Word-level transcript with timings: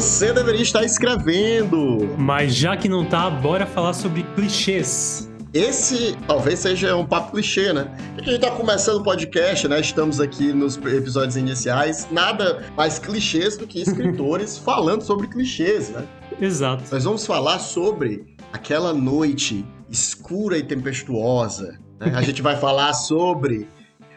Você 0.00 0.32
deveria 0.32 0.62
estar 0.62 0.82
escrevendo. 0.82 2.16
Mas 2.16 2.54
já 2.54 2.74
que 2.74 2.88
não 2.88 3.04
tá, 3.04 3.28
bora 3.28 3.66
falar 3.66 3.92
sobre 3.92 4.22
clichês. 4.34 5.30
Esse 5.52 6.16
talvez 6.26 6.60
seja 6.60 6.96
um 6.96 7.04
papo 7.04 7.32
clichê, 7.32 7.70
né? 7.70 7.94
A 8.16 8.22
gente 8.22 8.40
tá 8.40 8.50
começando 8.50 9.00
o 9.00 9.02
podcast, 9.02 9.68
né? 9.68 9.78
Estamos 9.78 10.18
aqui 10.18 10.54
nos 10.54 10.78
episódios 10.78 11.36
iniciais. 11.36 12.08
Nada 12.10 12.64
mais 12.74 12.98
clichês 12.98 13.58
do 13.58 13.66
que 13.66 13.78
escritores 13.82 14.56
falando 14.56 15.02
sobre 15.02 15.28
clichês, 15.28 15.90
né? 15.90 16.08
Exato. 16.40 16.82
Nós 16.90 17.04
vamos 17.04 17.26
falar 17.26 17.58
sobre 17.58 18.24
aquela 18.54 18.94
noite 18.94 19.66
escura 19.90 20.56
e 20.56 20.62
tempestuosa. 20.62 21.78
Né? 22.00 22.10
A 22.14 22.22
gente 22.22 22.40
vai 22.40 22.56
falar 22.56 22.94
sobre 22.94 23.68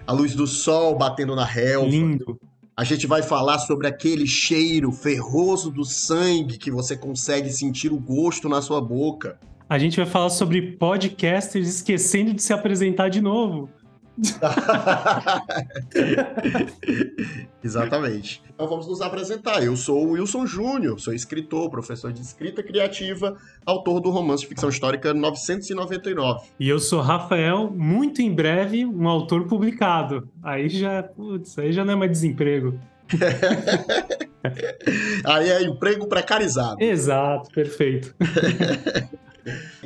a 0.08 0.14
luz 0.14 0.34
do 0.34 0.48
sol 0.48 0.98
batendo 0.98 1.36
na 1.36 1.44
relva. 1.44 1.90
Lindo. 1.90 2.40
A 2.76 2.84
gente 2.84 3.06
vai 3.06 3.22
falar 3.22 3.60
sobre 3.60 3.86
aquele 3.86 4.26
cheiro 4.26 4.92
ferroso 4.92 5.70
do 5.70 5.86
sangue 5.86 6.58
que 6.58 6.72
você 6.72 6.98
consegue 6.98 7.52
sentir 7.52 7.94
o 7.94 8.00
gosto 8.00 8.50
na 8.50 8.64
sua 8.64 8.82
boca. 8.82 9.40
A 9.70 9.78
gente 9.78 9.96
vai 9.96 10.08
falar 10.08 10.32
sobre 10.32 10.74
podcasters 10.74 11.68
esquecendo 11.68 12.34
de 12.34 12.42
se 12.42 12.52
apresentar 12.52 13.10
de 13.10 13.22
novo. 13.22 13.70
Exatamente. 17.64 18.44
Então 18.54 18.68
vamos 18.68 18.88
nos 18.88 19.02
apresentar. 19.02 19.64
Eu 19.64 19.76
sou 19.76 20.06
o 20.06 20.12
Wilson 20.12 20.46
Júnior, 20.46 21.00
sou 21.00 21.14
escritor, 21.14 21.70
professor 21.70 22.14
de 22.14 22.22
escrita 22.22 22.62
criativa, 22.62 23.36
autor 23.66 24.00
do 24.00 24.10
romance 24.10 24.44
de 24.44 24.50
ficção 24.50 24.70
histórica 24.70 25.14
999. 25.14 26.48
E 26.60 26.70
eu 26.70 26.80
sou 26.80 27.02
Rafael, 27.02 27.72
muito 27.72 28.22
em 28.22 28.34
breve, 28.34 28.86
um 28.86 29.08
autor 29.08 29.48
publicado. 29.48 30.30
Aí 30.44 30.70
já, 30.70 31.04
putz, 31.04 31.58
aí 31.58 31.72
já 31.72 31.84
não 31.84 31.94
é 31.94 31.96
mais 31.96 32.12
desemprego. 32.12 32.80
aí 35.26 35.50
é 35.50 35.64
emprego 35.64 36.08
precarizado. 36.08 36.78
Exato, 36.80 37.50
perfeito. 37.52 38.14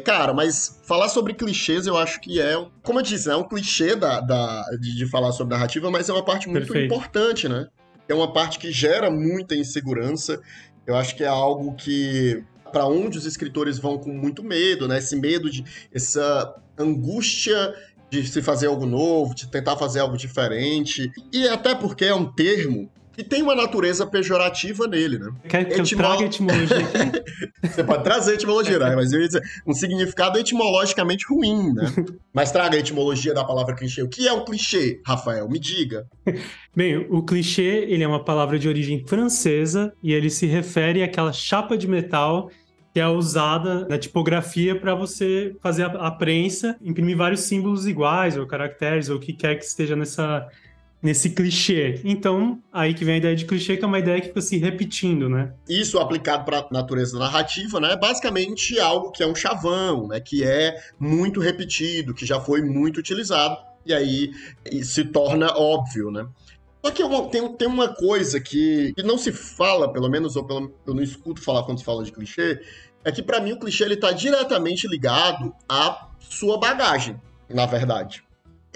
Cara, 0.04 0.34
mas 0.34 0.80
falar 0.84 1.10
sobre 1.10 1.34
clichês 1.34 1.88
eu 1.88 1.98
acho 1.98 2.20
que 2.22 2.40
é, 2.40 2.54
como 2.84 3.00
eu 3.00 3.04
disse, 3.04 3.30
é 3.30 3.36
um 3.36 3.44
clichê 3.44 3.96
da, 3.96 4.20
da 4.20 4.64
de, 4.80 4.96
de, 4.96 5.06
falar 5.08 5.32
sobre 5.32 5.56
narrativa, 5.56 5.90
mas 5.90 6.10
é 6.10 6.14
uma 6.14 6.24
parte 6.24 6.48
muito 6.48 6.68
Perfeito. 6.68 6.94
importante, 6.94 7.50
né? 7.50 7.68
É 8.08 8.14
uma 8.14 8.32
parte 8.32 8.60
que 8.60 8.72
gera 8.72 9.10
muita 9.10 9.56
insegurança. 9.56 10.40
Eu 10.86 10.96
acho 10.96 11.16
que 11.16 11.24
é 11.24 11.28
algo 11.28 11.76
que 11.76 12.44
para 12.72 12.86
onde 12.86 13.18
os 13.18 13.26
escritores 13.26 13.80
vão 13.80 13.98
com 13.98 14.12
muito 14.12 14.44
medo, 14.44 14.88
né? 14.88 15.00
Esse 15.00 15.16
medo 15.16 15.50
de 15.50 15.64
essa 15.94 16.56
angústia 16.78 17.74
de 18.10 18.26
se 18.26 18.42
fazer 18.42 18.68
algo 18.68 18.86
novo, 18.86 19.36
de 19.36 19.48
tentar 19.48 19.76
fazer 19.76 20.00
algo 20.00 20.18
diferente. 20.18 21.12
E 21.34 21.48
até 21.48 21.76
porque 21.76 22.06
é 22.06 22.16
um 22.16 22.26
termo 22.32 22.90
e 23.18 23.23
tem 23.23 23.42
uma 23.42 23.56
natureza 23.56 24.06
pejorativa 24.06 24.88
nele, 24.88 25.18
né? 25.18 25.32
Quer 25.50 25.66
que 25.66 25.82
Etimolo... 25.82 25.90
eu 25.92 25.98
traga 25.98 26.23
etimologia 26.26 26.78
aqui? 26.78 27.23
Você 27.68 27.84
pode 27.84 28.04
trazer 28.04 28.36
etimologia, 28.36 28.78
né? 28.78 28.96
Mas 28.96 29.12
eu 29.12 29.20
ia 29.20 29.28
dizer, 29.28 29.42
um 29.66 29.73
significado 29.73 30.38
etimologicamente 30.38 31.26
ruim, 31.28 31.73
né? 31.73 31.92
Mas 32.32 32.52
traga 32.52 32.78
a 32.78 32.80
etimologia 32.80 33.34
da 33.34 33.44
palavra 33.44 33.76
clichê. 33.76 34.04
O 34.04 34.08
que 34.08 34.28
é 34.28 34.34
um 34.34 34.45
clichê, 34.45 35.02
Rafael? 35.06 35.50
Me 35.50 35.60
diga. 35.60 36.06
Bem, 36.76 37.08
o 37.10 37.23
clichê, 37.23 37.86
ele 37.90 38.04
é 38.04 38.08
uma 38.08 38.23
palavra 38.23 38.60
de 38.60 38.70
origem 38.70 39.04
francesa 39.08 39.92
e 40.04 40.14
ele 40.14 40.30
se 40.30 40.45
refere 40.45 41.02
àquela 41.02 41.34
chapa 41.34 41.76
de 41.76 41.88
metal 41.88 42.52
que 42.94 43.00
é 43.00 43.08
usada 43.08 43.88
na 43.88 43.98
tipografia 43.98 44.80
para 44.80 44.95
você 44.95 45.56
fazer 45.62 45.84
a 45.84 46.10
prensa, 46.10 46.76
imprimir 46.82 47.16
vários 47.16 47.42
símbolos 47.42 47.86
iguais 47.86 48.36
ou 48.36 48.48
caracteres 48.48 49.08
ou 49.08 49.17
o 49.17 49.20
que 49.20 49.34
quer 49.34 49.55
que 49.55 49.66
esteja 49.66 49.95
nessa 49.95 50.48
nesse 51.02 51.30
clichê. 51.30 52.02
Então, 52.04 52.62
aí 52.72 52.94
que 52.94 53.06
vem 53.06 53.16
a 53.16 53.18
ideia 53.18 53.36
de 53.36 53.46
clichê, 53.46 53.78
que 53.78 53.84
é 53.84 53.88
uma 53.88 54.00
ideia 54.00 54.20
que 54.20 54.28
fica 54.28 54.42
se 54.42 54.58
repetindo, 54.58 55.30
né? 55.30 55.54
Isso 55.70 56.00
aplicado 56.00 56.44
para 56.44 56.68
natureza 56.72 57.18
narrativa, 57.18 57.80
né? 57.80 57.94
É 57.94 57.98
basicamente 57.98 58.80
algo 58.80 59.12
que 59.12 59.22
é 59.22 59.28
um 59.28 59.36
chavão, 59.36 60.08
né? 60.08 60.20
Que 60.20 60.44
é 60.44 60.76
muito 61.00 61.40
repetido, 61.40 62.14
que 62.14 62.26
já 62.26 62.40
foi 62.40 62.62
muito 62.62 62.98
utilizado, 62.98 63.58
e 63.86 63.94
aí 63.94 64.32
se 64.84 65.06
torna 65.06 65.56
óbvio, 65.56 66.12
né? 66.12 66.28
Só 66.84 66.92
que 66.92 67.04
tem, 67.32 67.54
tem 67.54 67.68
uma 67.68 67.90
coisa 67.90 68.40
que, 68.40 68.94
que 68.94 69.04
não 69.04 69.18
se 69.18 69.32
fala, 69.32 69.92
pelo 69.92 70.10
menos, 70.10 70.36
ou 70.36 70.46
pelo, 70.46 70.74
eu 70.86 70.94
não 70.94 71.04
escuto 71.04 71.42
falar 71.42 71.64
quando 71.64 71.80
se 71.80 71.86
fala 71.86 72.04
de 72.04 72.12
clichê, 72.12 72.62
é 73.04 73.12
que 73.12 73.22
para 73.22 73.40
mim 73.40 73.54
o 73.54 73.60
clichê 73.60 73.84
ele 73.84 73.96
está 73.96 74.12
diretamente 74.12 74.88
ligado 74.88 75.54
à 75.68 76.10
sua 76.20 76.58
bagagem, 76.58 77.20
na 77.50 77.66
verdade 77.66 78.27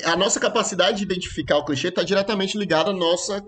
a 0.05 0.15
nossa 0.15 0.39
capacidade 0.39 0.97
de 0.97 1.03
identificar 1.03 1.57
o 1.57 1.65
clichê 1.65 1.89
está 1.89 2.03
diretamente 2.03 2.57
ligada 2.57 2.91
à 2.91 2.93
nossa, 2.93 3.43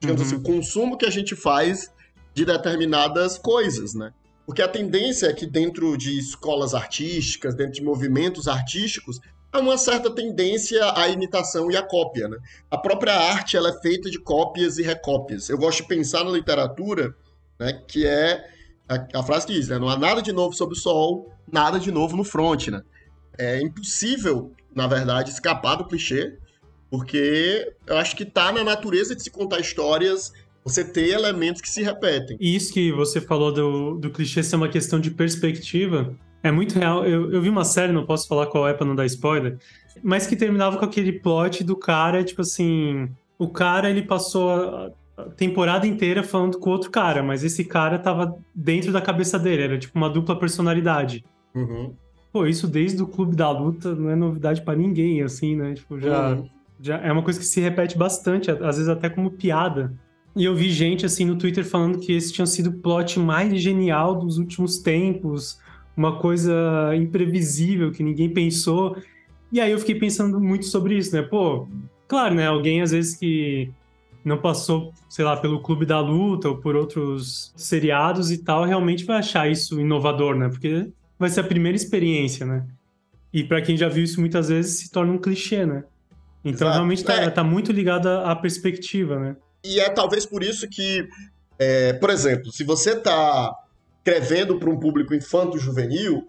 digamos 0.00 0.22
uhum. 0.22 0.26
assim, 0.26 0.42
consumo 0.42 0.96
que 0.96 1.06
a 1.06 1.10
gente 1.10 1.34
faz 1.36 1.90
de 2.34 2.44
determinadas 2.44 3.38
coisas, 3.38 3.94
né? 3.94 4.12
Porque 4.46 4.62
a 4.62 4.68
tendência 4.68 5.26
é 5.26 5.32
que 5.32 5.46
dentro 5.46 5.96
de 5.96 6.18
escolas 6.18 6.74
artísticas, 6.74 7.54
dentro 7.54 7.74
de 7.74 7.82
movimentos 7.82 8.48
artísticos, 8.48 9.20
há 9.52 9.60
uma 9.60 9.76
certa 9.76 10.10
tendência 10.10 10.92
à 10.96 11.08
imitação 11.08 11.70
e 11.70 11.76
à 11.76 11.82
cópia, 11.82 12.28
né? 12.28 12.36
A 12.70 12.78
própria 12.78 13.14
arte, 13.14 13.56
ela 13.56 13.70
é 13.70 13.80
feita 13.80 14.10
de 14.10 14.18
cópias 14.18 14.78
e 14.78 14.82
recópias. 14.82 15.48
Eu 15.48 15.58
gosto 15.58 15.82
de 15.82 15.88
pensar 15.88 16.24
na 16.24 16.30
literatura, 16.30 17.14
né, 17.58 17.80
que 17.86 18.06
é 18.06 18.44
a, 18.88 19.20
a 19.20 19.22
frase 19.22 19.46
que 19.46 19.52
diz, 19.52 19.68
né, 19.68 19.78
não 19.78 19.88
há 19.88 19.96
nada 19.96 20.22
de 20.22 20.32
novo 20.32 20.54
sob 20.54 20.72
o 20.72 20.76
sol, 20.76 21.30
nada 21.50 21.78
de 21.78 21.92
novo 21.92 22.16
no 22.16 22.24
front, 22.24 22.68
né? 22.68 22.82
É 23.38 23.60
impossível 23.60 24.52
na 24.74 24.86
verdade, 24.86 25.30
escapar 25.30 25.76
do 25.76 25.84
clichê, 25.84 26.36
porque 26.90 27.72
eu 27.86 27.96
acho 27.96 28.16
que 28.16 28.24
tá 28.24 28.52
na 28.52 28.64
natureza 28.64 29.14
de 29.14 29.22
se 29.22 29.30
contar 29.30 29.60
histórias 29.60 30.32
você 30.64 30.84
ter 30.84 31.10
elementos 31.10 31.62
que 31.62 31.68
se 31.68 31.82
repetem. 31.82 32.36
E 32.40 32.54
isso 32.54 32.72
que 32.72 32.92
você 32.92 33.20
falou 33.20 33.52
do, 33.52 33.96
do 33.96 34.10
clichê 34.10 34.42
ser 34.42 34.56
uma 34.56 34.68
questão 34.68 35.00
de 35.00 35.10
perspectiva 35.10 36.14
é 36.42 36.50
muito 36.50 36.78
real. 36.78 37.04
Eu, 37.04 37.32
eu 37.32 37.40
vi 37.40 37.48
uma 37.48 37.64
série, 37.64 37.92
não 37.92 38.06
posso 38.06 38.28
falar 38.28 38.46
qual 38.46 38.68
é 38.68 38.74
pra 38.74 38.86
não 38.86 38.94
dar 38.94 39.06
spoiler, 39.06 39.58
mas 40.02 40.26
que 40.26 40.36
terminava 40.36 40.76
com 40.78 40.84
aquele 40.84 41.12
plot 41.12 41.64
do 41.64 41.76
cara, 41.76 42.24
tipo 42.24 42.42
assim. 42.42 43.08
O 43.38 43.48
cara, 43.48 43.88
ele 43.88 44.02
passou 44.02 44.50
a 44.50 44.90
temporada 45.36 45.86
inteira 45.86 46.22
falando 46.22 46.58
com 46.58 46.70
outro 46.70 46.90
cara, 46.90 47.22
mas 47.22 47.42
esse 47.42 47.64
cara 47.64 47.98
tava 47.98 48.36
dentro 48.54 48.92
da 48.92 49.00
cabeça 49.00 49.38
dele, 49.38 49.62
era 49.62 49.78
tipo 49.78 49.96
uma 49.96 50.10
dupla 50.10 50.38
personalidade. 50.38 51.24
Uhum. 51.54 51.94
Pô, 52.32 52.46
isso 52.46 52.68
desde 52.68 53.02
o 53.02 53.06
Clube 53.06 53.34
da 53.34 53.50
Luta 53.50 53.94
não 53.94 54.10
é 54.10 54.14
novidade 54.14 54.62
para 54.62 54.78
ninguém, 54.78 55.22
assim, 55.22 55.56
né? 55.56 55.74
Tipo, 55.74 55.98
já, 55.98 56.30
uhum. 56.30 56.48
já 56.80 56.98
é 56.98 57.10
uma 57.10 57.22
coisa 57.22 57.38
que 57.38 57.44
se 57.44 57.60
repete 57.60 57.98
bastante, 57.98 58.50
às 58.50 58.76
vezes 58.76 58.88
até 58.88 59.08
como 59.08 59.32
piada. 59.32 59.92
E 60.36 60.44
eu 60.44 60.54
vi 60.54 60.70
gente, 60.70 61.04
assim, 61.04 61.24
no 61.24 61.36
Twitter 61.36 61.64
falando 61.64 61.98
que 61.98 62.12
esse 62.12 62.32
tinha 62.32 62.46
sido 62.46 62.70
o 62.70 62.72
plot 62.74 63.18
mais 63.18 63.60
genial 63.60 64.14
dos 64.14 64.38
últimos 64.38 64.78
tempos, 64.78 65.58
uma 65.96 66.18
coisa 66.18 66.94
imprevisível 66.96 67.90
que 67.90 68.02
ninguém 68.02 68.32
pensou. 68.32 68.96
E 69.50 69.60
aí 69.60 69.72
eu 69.72 69.78
fiquei 69.78 69.96
pensando 69.96 70.40
muito 70.40 70.66
sobre 70.66 70.96
isso, 70.96 71.14
né? 71.14 71.22
Pô, 71.22 71.66
claro, 72.06 72.34
né? 72.34 72.46
Alguém 72.46 72.80
às 72.80 72.92
vezes 72.92 73.16
que 73.16 73.72
não 74.24 74.38
passou, 74.38 74.92
sei 75.08 75.24
lá, 75.24 75.36
pelo 75.36 75.60
Clube 75.60 75.84
da 75.84 75.98
Luta 75.98 76.48
ou 76.48 76.58
por 76.58 76.76
outros 76.76 77.52
seriados 77.56 78.30
e 78.30 78.38
tal, 78.38 78.64
realmente 78.64 79.04
vai 79.04 79.18
achar 79.18 79.50
isso 79.50 79.80
inovador, 79.80 80.36
né? 80.36 80.48
Porque 80.48 80.88
vai 81.20 81.28
ser 81.28 81.40
a 81.40 81.44
primeira 81.44 81.76
experiência, 81.76 82.46
né? 82.46 82.66
E 83.30 83.44
para 83.44 83.60
quem 83.60 83.76
já 83.76 83.88
viu 83.88 84.02
isso 84.02 84.18
muitas 84.18 84.48
vezes, 84.48 84.78
se 84.78 84.90
torna 84.90 85.12
um 85.12 85.18
clichê, 85.18 85.66
né? 85.66 85.84
Então 86.42 86.66
Exato. 86.66 86.72
realmente 86.72 87.04
tá, 87.04 87.14
é. 87.14 87.28
tá, 87.28 87.44
muito 87.44 87.70
ligado 87.70 88.08
à 88.08 88.34
perspectiva, 88.34 89.18
né? 89.18 89.36
E 89.62 89.78
é 89.78 89.90
talvez 89.90 90.24
por 90.24 90.42
isso 90.42 90.66
que, 90.66 91.06
é, 91.58 91.92
por 91.92 92.08
exemplo, 92.08 92.50
se 92.50 92.64
você 92.64 92.96
tá 92.96 93.54
escrevendo 93.98 94.58
para 94.58 94.70
um 94.70 94.80
público 94.80 95.14
infanto-juvenil, 95.14 96.26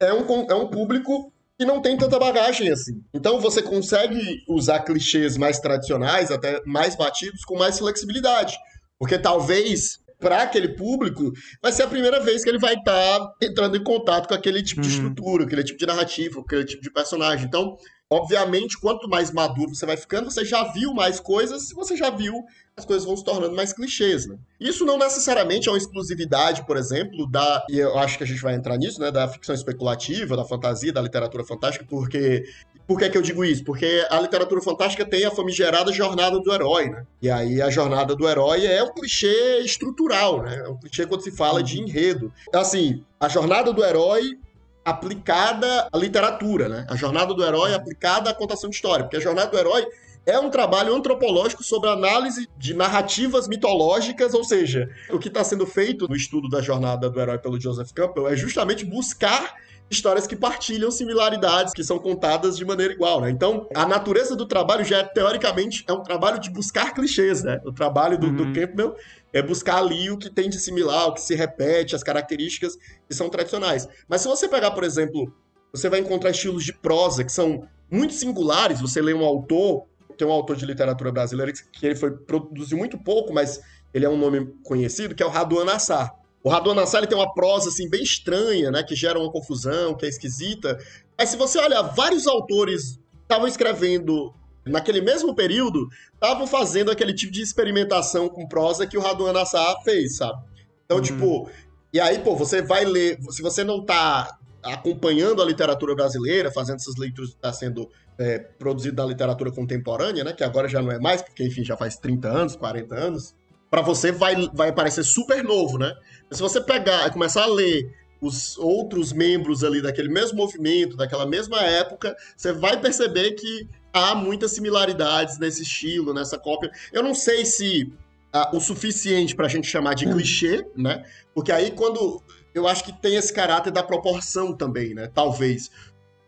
é 0.00 0.12
um, 0.12 0.50
é 0.50 0.54
um 0.54 0.66
público 0.66 1.32
que 1.56 1.64
não 1.64 1.80
tem 1.80 1.96
tanta 1.96 2.18
bagagem 2.18 2.68
assim. 2.68 3.00
Então 3.14 3.40
você 3.40 3.62
consegue 3.62 4.42
usar 4.48 4.80
clichês 4.80 5.36
mais 5.36 5.60
tradicionais, 5.60 6.32
até 6.32 6.60
mais 6.66 6.96
batidos, 6.96 7.44
com 7.44 7.56
mais 7.56 7.78
flexibilidade. 7.78 8.56
Porque 8.98 9.16
talvez 9.16 10.01
para 10.22 10.42
aquele 10.42 10.68
público, 10.68 11.32
vai 11.60 11.72
ser 11.72 11.82
a 11.82 11.88
primeira 11.88 12.20
vez 12.20 12.42
que 12.42 12.48
ele 12.48 12.58
vai 12.58 12.74
estar 12.74 13.18
tá 13.18 13.34
entrando 13.42 13.76
em 13.76 13.82
contato 13.82 14.28
com 14.28 14.34
aquele 14.34 14.62
tipo 14.62 14.80
uhum. 14.80 14.86
de 14.86 14.94
estrutura, 14.94 15.44
aquele 15.44 15.64
tipo 15.64 15.78
de 15.78 15.86
narrativa, 15.86 16.40
aquele 16.40 16.64
tipo 16.64 16.82
de 16.82 16.90
personagem. 16.90 17.46
Então, 17.46 17.76
obviamente, 18.08 18.78
quanto 18.78 19.08
mais 19.08 19.32
maduro 19.32 19.74
você 19.74 19.84
vai 19.84 19.96
ficando, 19.96 20.30
você 20.30 20.44
já 20.44 20.62
viu 20.72 20.94
mais 20.94 21.18
coisas, 21.18 21.68
se 21.68 21.74
você 21.74 21.96
já 21.96 22.08
viu, 22.08 22.34
as 22.76 22.84
coisas 22.84 23.04
vão 23.04 23.16
se 23.16 23.24
tornando 23.24 23.54
mais 23.54 23.72
clichês, 23.72 24.26
né? 24.26 24.36
Isso 24.60 24.84
não 24.84 24.96
necessariamente 24.96 25.68
é 25.68 25.72
uma 25.72 25.78
exclusividade, 25.78 26.64
por 26.66 26.76
exemplo, 26.76 27.26
da, 27.30 27.66
e 27.68 27.78
eu 27.78 27.98
acho 27.98 28.16
que 28.16 28.24
a 28.24 28.26
gente 28.26 28.40
vai 28.40 28.54
entrar 28.54 28.78
nisso, 28.78 29.00
né, 29.00 29.10
da 29.10 29.26
ficção 29.28 29.54
especulativa, 29.54 30.36
da 30.36 30.44
fantasia, 30.44 30.92
da 30.92 31.02
literatura 31.02 31.44
fantástica, 31.44 31.84
porque 31.88 32.44
por 32.86 32.98
que, 32.98 33.08
que 33.08 33.16
eu 33.16 33.22
digo 33.22 33.44
isso? 33.44 33.64
Porque 33.64 34.06
a 34.10 34.20
literatura 34.20 34.60
fantástica 34.60 35.04
tem 35.04 35.24
a 35.24 35.30
famigerada 35.30 35.92
jornada 35.92 36.38
do 36.38 36.52
herói, 36.52 36.90
né? 36.90 37.04
E 37.20 37.30
aí 37.30 37.62
a 37.62 37.70
jornada 37.70 38.14
do 38.14 38.28
herói 38.28 38.66
é 38.66 38.82
um 38.82 38.92
clichê 38.92 39.60
estrutural, 39.60 40.42
né? 40.42 40.62
É 40.64 40.68
um 40.68 40.76
clichê 40.76 41.06
quando 41.06 41.22
se 41.22 41.30
fala 41.30 41.62
de 41.62 41.80
enredo. 41.80 42.32
Assim, 42.52 43.04
a 43.18 43.28
jornada 43.28 43.72
do 43.72 43.84
herói 43.84 44.38
aplicada 44.84 45.88
à 45.92 45.96
literatura, 45.96 46.68
né? 46.68 46.86
A 46.88 46.96
jornada 46.96 47.32
do 47.32 47.44
herói 47.44 47.74
aplicada 47.74 48.30
à 48.30 48.34
contação 48.34 48.68
de 48.68 48.76
história, 48.76 49.04
porque 49.04 49.16
a 49.16 49.20
jornada 49.20 49.50
do 49.50 49.58
herói 49.58 49.86
é 50.24 50.38
um 50.38 50.50
trabalho 50.50 50.94
antropológico 50.94 51.64
sobre 51.64 51.88
análise 51.88 52.48
de 52.56 52.74
narrativas 52.74 53.48
mitológicas, 53.48 54.34
ou 54.34 54.44
seja, 54.44 54.88
o 55.10 55.18
que 55.18 55.28
está 55.28 55.42
sendo 55.42 55.66
feito 55.66 56.08
no 56.08 56.14
estudo 56.14 56.48
da 56.48 56.60
jornada 56.60 57.10
do 57.10 57.20
herói 57.20 57.38
pelo 57.38 57.60
Joseph 57.60 57.90
Campbell 57.92 58.28
é 58.28 58.36
justamente 58.36 58.84
buscar 58.84 59.54
histórias 59.92 60.26
que 60.26 60.34
partilham 60.34 60.90
similaridades, 60.90 61.72
que 61.72 61.84
são 61.84 61.98
contadas 61.98 62.56
de 62.56 62.64
maneira 62.64 62.92
igual, 62.92 63.20
né? 63.20 63.30
Então, 63.30 63.68
a 63.74 63.86
natureza 63.86 64.34
do 64.34 64.46
trabalho 64.46 64.84
já 64.84 64.98
é, 64.98 65.04
teoricamente, 65.04 65.84
é 65.86 65.92
um 65.92 66.02
trabalho 66.02 66.40
de 66.40 66.50
buscar 66.50 66.94
clichês, 66.94 67.42
né? 67.42 67.60
O 67.64 67.72
trabalho 67.72 68.18
do, 68.18 68.26
uhum. 68.28 68.36
do 68.36 68.52
Campbell 68.52 68.96
é 69.32 69.42
buscar 69.42 69.76
ali 69.76 70.10
o 70.10 70.18
que 70.18 70.30
tem 70.30 70.48
de 70.48 70.58
similar, 70.58 71.08
o 71.08 71.14
que 71.14 71.20
se 71.20 71.34
repete, 71.34 71.94
as 71.94 72.02
características 72.02 72.76
que 73.08 73.14
são 73.14 73.28
tradicionais. 73.28 73.88
Mas 74.08 74.22
se 74.22 74.28
você 74.28 74.48
pegar, 74.48 74.72
por 74.72 74.84
exemplo, 74.84 75.32
você 75.72 75.88
vai 75.88 76.00
encontrar 76.00 76.30
estilos 76.30 76.64
de 76.64 76.72
prosa 76.72 77.24
que 77.24 77.32
são 77.32 77.66
muito 77.90 78.14
singulares, 78.14 78.80
você 78.80 79.00
lê 79.00 79.14
um 79.14 79.24
autor, 79.24 79.86
tem 80.16 80.26
um 80.26 80.32
autor 80.32 80.56
de 80.56 80.66
literatura 80.66 81.12
brasileira 81.12 81.52
que 81.52 81.86
ele 81.86 81.96
foi 81.96 82.10
produziu 82.10 82.78
muito 82.78 82.98
pouco, 82.98 83.32
mas 83.32 83.60
ele 83.92 84.06
é 84.06 84.08
um 84.08 84.16
nome 84.16 84.54
conhecido, 84.64 85.14
que 85.14 85.22
é 85.22 85.26
o 85.26 85.30
Raduan 85.30 85.64
Nassar. 85.64 86.21
O 86.44 86.48
Radon 86.48 86.74
Nassar 86.74 87.06
tem 87.06 87.16
uma 87.16 87.32
prosa 87.32 87.68
assim 87.68 87.88
bem 87.88 88.02
estranha, 88.02 88.70
né, 88.70 88.82
que 88.82 88.96
gera 88.96 89.18
uma 89.18 89.30
confusão, 89.30 89.94
que 89.94 90.04
é 90.04 90.08
esquisita. 90.08 90.76
Mas 91.16 91.28
se 91.28 91.36
você 91.36 91.58
olhar, 91.58 91.82
vários 91.82 92.26
autores 92.26 92.98
estavam 93.22 93.46
escrevendo 93.46 94.34
naquele 94.64 95.00
mesmo 95.00 95.34
período, 95.34 95.88
estavam 96.14 96.46
fazendo 96.46 96.90
aquele 96.90 97.14
tipo 97.14 97.32
de 97.32 97.42
experimentação 97.42 98.28
com 98.28 98.46
prosa 98.46 98.86
que 98.86 98.98
o 98.98 99.00
Radon 99.00 99.32
Nassar 99.32 99.82
fez, 99.84 100.16
sabe? 100.16 100.42
Então, 100.84 100.96
uhum. 100.98 101.02
tipo, 101.02 101.50
e 101.92 102.00
aí, 102.00 102.18
pô, 102.18 102.34
você 102.34 102.62
vai 102.62 102.84
ler, 102.84 103.18
se 103.30 103.42
você 103.42 103.62
não 103.62 103.84
tá 103.84 104.38
acompanhando 104.62 105.42
a 105.42 105.44
literatura 105.44 105.94
brasileira, 105.94 106.50
fazendo 106.50 106.76
essas 106.76 106.96
leituras 106.96 107.30
que 107.30 107.36
está 107.36 107.52
sendo 107.52 107.88
é, 108.18 108.38
produzido 108.38 108.96
da 108.96 109.04
literatura 109.04 109.50
contemporânea, 109.50 110.22
né, 110.22 110.32
que 110.32 110.44
agora 110.44 110.68
já 110.68 110.80
não 110.80 110.92
é 110.92 110.98
mais, 110.98 111.22
porque, 111.22 111.44
enfim, 111.44 111.64
já 111.64 111.76
faz 111.76 111.96
30 111.96 112.28
anos, 112.28 112.56
40 112.56 112.94
anos, 112.94 113.34
para 113.72 113.80
você 113.80 114.12
vai, 114.12 114.36
vai 114.52 114.70
parecer 114.70 115.02
super 115.02 115.42
novo, 115.42 115.78
né? 115.78 115.94
Mas 116.28 116.36
se 116.36 116.42
você 116.42 116.60
pegar 116.60 117.06
e 117.06 117.10
começar 117.10 117.44
a 117.44 117.46
ler 117.46 117.90
os 118.20 118.58
outros 118.58 119.14
membros 119.14 119.64
ali 119.64 119.80
daquele 119.80 120.10
mesmo 120.10 120.36
movimento, 120.36 120.94
daquela 120.94 121.24
mesma 121.24 121.58
época, 121.62 122.14
você 122.36 122.52
vai 122.52 122.78
perceber 122.78 123.30
que 123.30 123.66
há 123.90 124.14
muitas 124.14 124.52
similaridades 124.52 125.38
nesse 125.38 125.62
estilo, 125.62 126.12
nessa 126.12 126.38
cópia. 126.38 126.70
Eu 126.92 127.02
não 127.02 127.14
sei 127.14 127.46
se 127.46 127.90
uh, 128.34 128.54
o 128.54 128.60
suficiente 128.60 129.34
para 129.34 129.46
a 129.46 129.48
gente 129.48 129.66
chamar 129.66 129.94
de 129.94 130.04
clichê, 130.04 130.66
né? 130.76 131.06
Porque 131.34 131.50
aí 131.50 131.70
quando 131.70 132.22
eu 132.54 132.68
acho 132.68 132.84
que 132.84 132.92
tem 132.92 133.16
esse 133.16 133.32
caráter 133.32 133.70
da 133.70 133.82
proporção 133.82 134.52
também, 134.54 134.92
né? 134.92 135.10
Talvez. 135.14 135.70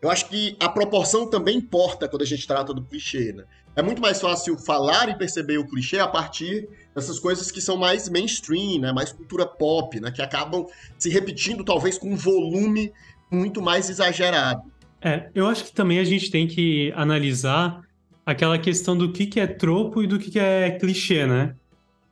Eu 0.00 0.10
acho 0.10 0.30
que 0.30 0.56
a 0.58 0.68
proporção 0.70 1.28
também 1.28 1.58
importa 1.58 2.08
quando 2.08 2.22
a 2.22 2.26
gente 2.26 2.46
trata 2.46 2.72
do 2.72 2.82
clichê, 2.82 3.34
né? 3.34 3.44
É 3.76 3.82
muito 3.82 4.00
mais 4.00 4.20
fácil 4.20 4.56
falar 4.56 5.08
e 5.08 5.18
perceber 5.18 5.58
o 5.58 5.66
clichê 5.66 5.98
a 5.98 6.06
partir 6.06 6.68
dessas 6.94 7.18
coisas 7.18 7.50
que 7.50 7.60
são 7.60 7.76
mais 7.76 8.08
mainstream, 8.08 8.80
né? 8.80 8.92
mais 8.92 9.12
cultura 9.12 9.44
pop, 9.44 9.98
né? 9.98 10.12
que 10.12 10.22
acabam 10.22 10.66
se 10.96 11.10
repetindo 11.10 11.64
talvez 11.64 11.98
com 11.98 12.12
um 12.12 12.16
volume 12.16 12.92
muito 13.30 13.60
mais 13.60 13.90
exagerado. 13.90 14.62
É, 15.02 15.28
eu 15.34 15.46
acho 15.46 15.64
que 15.64 15.72
também 15.72 15.98
a 15.98 16.04
gente 16.04 16.30
tem 16.30 16.46
que 16.46 16.92
analisar 16.96 17.80
aquela 18.24 18.58
questão 18.58 18.96
do 18.96 19.12
que, 19.12 19.26
que 19.26 19.40
é 19.40 19.46
tropo 19.46 20.02
e 20.02 20.06
do 20.06 20.18
que, 20.18 20.30
que 20.30 20.38
é 20.38 20.70
clichê, 20.70 21.26
né? 21.26 21.54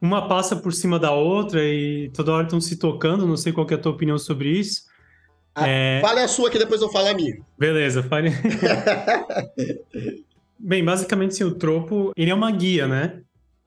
Uma 0.00 0.28
passa 0.28 0.56
por 0.56 0.72
cima 0.72 0.98
da 0.98 1.12
outra 1.12 1.64
e 1.64 2.10
toda 2.12 2.32
hora 2.32 2.44
estão 2.44 2.60
se 2.60 2.76
tocando, 2.76 3.24
não 3.24 3.36
sei 3.36 3.52
qual 3.52 3.66
é 3.70 3.74
a 3.74 3.78
tua 3.78 3.92
opinião 3.92 4.18
sobre 4.18 4.50
isso. 4.50 4.82
Ah, 5.54 5.68
é... 5.68 6.00
Fale 6.00 6.20
a 6.20 6.28
sua 6.28 6.50
que 6.50 6.58
depois 6.58 6.82
eu 6.82 6.90
falo 6.90 7.08
a 7.08 7.14
minha. 7.14 7.38
Beleza, 7.56 8.02
fale. 8.02 8.30
Bem, 10.64 10.84
basicamente, 10.84 11.34
sim, 11.34 11.42
o 11.42 11.56
tropo, 11.56 12.12
ele 12.16 12.30
é 12.30 12.34
uma 12.34 12.52
guia, 12.52 12.86
né? 12.86 13.20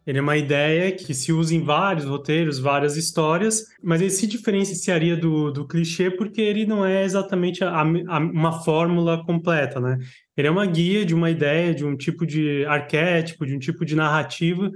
Ele 0.07 0.19
é 0.19 0.21
uma 0.21 0.37
ideia 0.37 0.93
que 0.93 1.13
se 1.13 1.33
usa 1.33 1.53
em 1.53 1.61
vários 1.61 2.05
roteiros, 2.05 2.57
várias 2.57 2.95
histórias, 2.95 3.65
mas 3.83 3.99
ele 3.99 4.11
se 4.11 4.25
diferenciaria 4.25 5.17
do, 5.17 5.51
do 5.51 5.67
clichê 5.67 6.09
porque 6.09 6.39
ele 6.39 6.65
não 6.65 6.85
é 6.85 7.03
exatamente 7.03 7.65
a, 7.65 7.81
a, 7.81 7.83
uma 8.19 8.63
fórmula 8.63 9.25
completa, 9.25 9.81
né? 9.81 9.97
Ele 10.37 10.47
é 10.47 10.51
uma 10.51 10.65
guia 10.65 11.05
de 11.05 11.13
uma 11.13 11.29
ideia, 11.29 11.75
de 11.75 11.83
um 11.83 11.97
tipo 11.97 12.25
de 12.25 12.63
arquétipo, 12.65 13.45
de 13.45 13.53
um 13.53 13.59
tipo 13.59 13.83
de 13.83 13.93
narrativa 13.93 14.71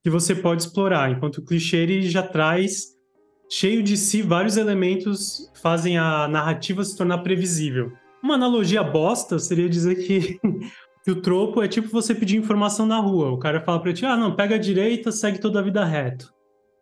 que 0.00 0.10
você 0.10 0.32
pode 0.32 0.62
explorar, 0.62 1.10
enquanto 1.10 1.38
o 1.38 1.44
clichê 1.44 1.78
ele 1.78 2.02
já 2.02 2.22
traz 2.22 2.94
cheio 3.50 3.82
de 3.82 3.96
si 3.96 4.22
vários 4.22 4.56
elementos 4.56 5.50
que 5.52 5.60
fazem 5.60 5.98
a 5.98 6.28
narrativa 6.28 6.84
se 6.84 6.96
tornar 6.96 7.18
previsível. 7.18 7.90
Uma 8.22 8.36
analogia 8.36 8.82
bosta 8.82 9.38
seria 9.38 9.68
dizer 9.68 9.96
que 9.96 10.38
que 11.04 11.10
o 11.10 11.20
tropo 11.20 11.62
é 11.62 11.68
tipo 11.68 11.88
você 11.88 12.14
pedir 12.14 12.38
informação 12.38 12.86
na 12.86 12.98
rua. 12.98 13.30
O 13.30 13.38
cara 13.38 13.60
fala 13.60 13.78
pra 13.78 13.92
ti, 13.92 14.06
ah, 14.06 14.16
não, 14.16 14.34
pega 14.34 14.54
a 14.54 14.58
direita, 14.58 15.12
segue 15.12 15.38
toda 15.38 15.60
a 15.60 15.62
vida 15.62 15.84
reto. 15.84 16.32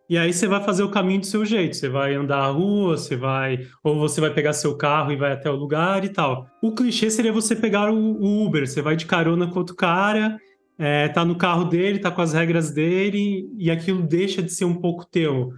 E 0.09 0.17
aí 0.17 0.33
você 0.33 0.47
vai 0.47 0.63
fazer 0.63 0.85
o 0.85 0.91
caminho 0.91 1.21
do 1.21 1.27
seu 1.27 1.45
jeito. 1.45 1.75
Você 1.75 1.89
vai 1.89 2.15
andar 2.15 2.39
a 2.39 2.51
rua, 2.51 2.97
você 2.97 3.17
vai. 3.17 3.67
Ou 3.83 3.99
você 3.99 4.21
vai 4.21 4.33
pegar 4.33 4.53
seu 4.53 4.77
carro 4.77 5.11
e 5.11 5.17
vai 5.17 5.33
até 5.33 5.51
o 5.51 5.57
lugar 5.57 6.05
e 6.05 6.09
tal. 6.09 6.47
O 6.63 6.73
clichê 6.73 7.11
seria 7.11 7.33
você 7.33 7.57
pegar 7.57 7.91
o, 7.91 8.45
Uber. 8.45 8.65
Você 8.69 8.81
vai 8.81 8.95
de 8.95 9.07
carona 9.07 9.49
com 9.49 9.59
outro 9.59 9.75
cara, 9.75 10.39
é, 10.79 11.09
tá 11.09 11.25
no 11.25 11.35
carro 11.35 11.65
dele, 11.65 11.99
tá 11.99 12.11
com 12.11 12.23
as 12.23 12.33
regras 12.33 12.71
dele, 12.71 13.51
e 13.59 13.71
aquilo 13.73 14.03
deixa 14.03 14.41
de 14.41 14.53
ser 14.53 14.67
um 14.67 14.75
pouco 14.75 15.05
teu. 15.05 15.51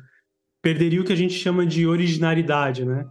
Perderia 0.63 1.03
o 1.03 1.05
que 1.05 1.13
a 1.13 1.17
gente 1.17 1.35
chama 1.35 1.67
de 1.67 1.87
originalidade, 1.87 2.85
né? 2.85 3.05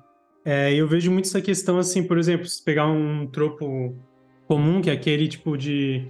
É, 0.44 0.74
eu 0.74 0.88
vejo 0.88 1.12
muito 1.12 1.26
essa 1.26 1.42
questão 1.42 1.78
assim, 1.78 2.04
por 2.04 2.18
exemplo, 2.18 2.48
se 2.48 2.64
pegar 2.64 2.88
um 2.88 3.28
tropo 3.28 3.96
comum, 4.48 4.82
que 4.82 4.90
é 4.90 4.94
aquele 4.94 5.28
tipo 5.28 5.58
de 5.58 6.08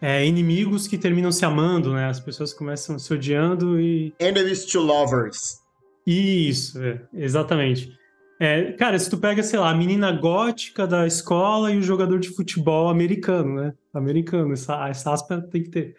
é, 0.00 0.26
inimigos 0.26 0.86
que 0.86 0.98
terminam 0.98 1.32
se 1.32 1.44
amando, 1.44 1.92
né? 1.92 2.06
As 2.06 2.20
pessoas 2.20 2.52
começam 2.52 2.98
se 2.98 3.12
odiando 3.12 3.80
e. 3.80 4.12
Enemies 4.20 4.64
to 4.66 4.80
lovers. 4.80 5.60
Isso, 6.06 6.82
é, 6.82 7.00
exatamente. 7.14 7.96
É, 8.38 8.72
cara, 8.72 8.98
se 8.98 9.08
tu 9.08 9.16
pega, 9.16 9.42
sei 9.42 9.58
lá, 9.58 9.70
a 9.70 9.74
menina 9.74 10.12
gótica 10.12 10.86
da 10.86 11.06
escola 11.06 11.72
e 11.72 11.78
o 11.78 11.82
jogador 11.82 12.18
de 12.18 12.28
futebol 12.28 12.88
americano, 12.88 13.54
né? 13.56 13.72
Americano, 13.94 14.52
essa, 14.52 14.88
essa 14.88 15.12
aspa 15.12 15.40
tem 15.40 15.62
que 15.62 15.70
ter. 15.70 15.96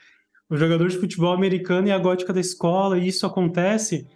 O 0.49 0.55
jogador 0.55 0.87
de 0.87 0.97
futebol 0.97 1.33
americano 1.33 1.87
e 1.87 1.91
a 1.91 1.97
gótica 1.97 2.31
da 2.31 2.39
escola, 2.39 2.97
e 2.97 3.07
isso 3.07 3.25
acontece, 3.25 4.07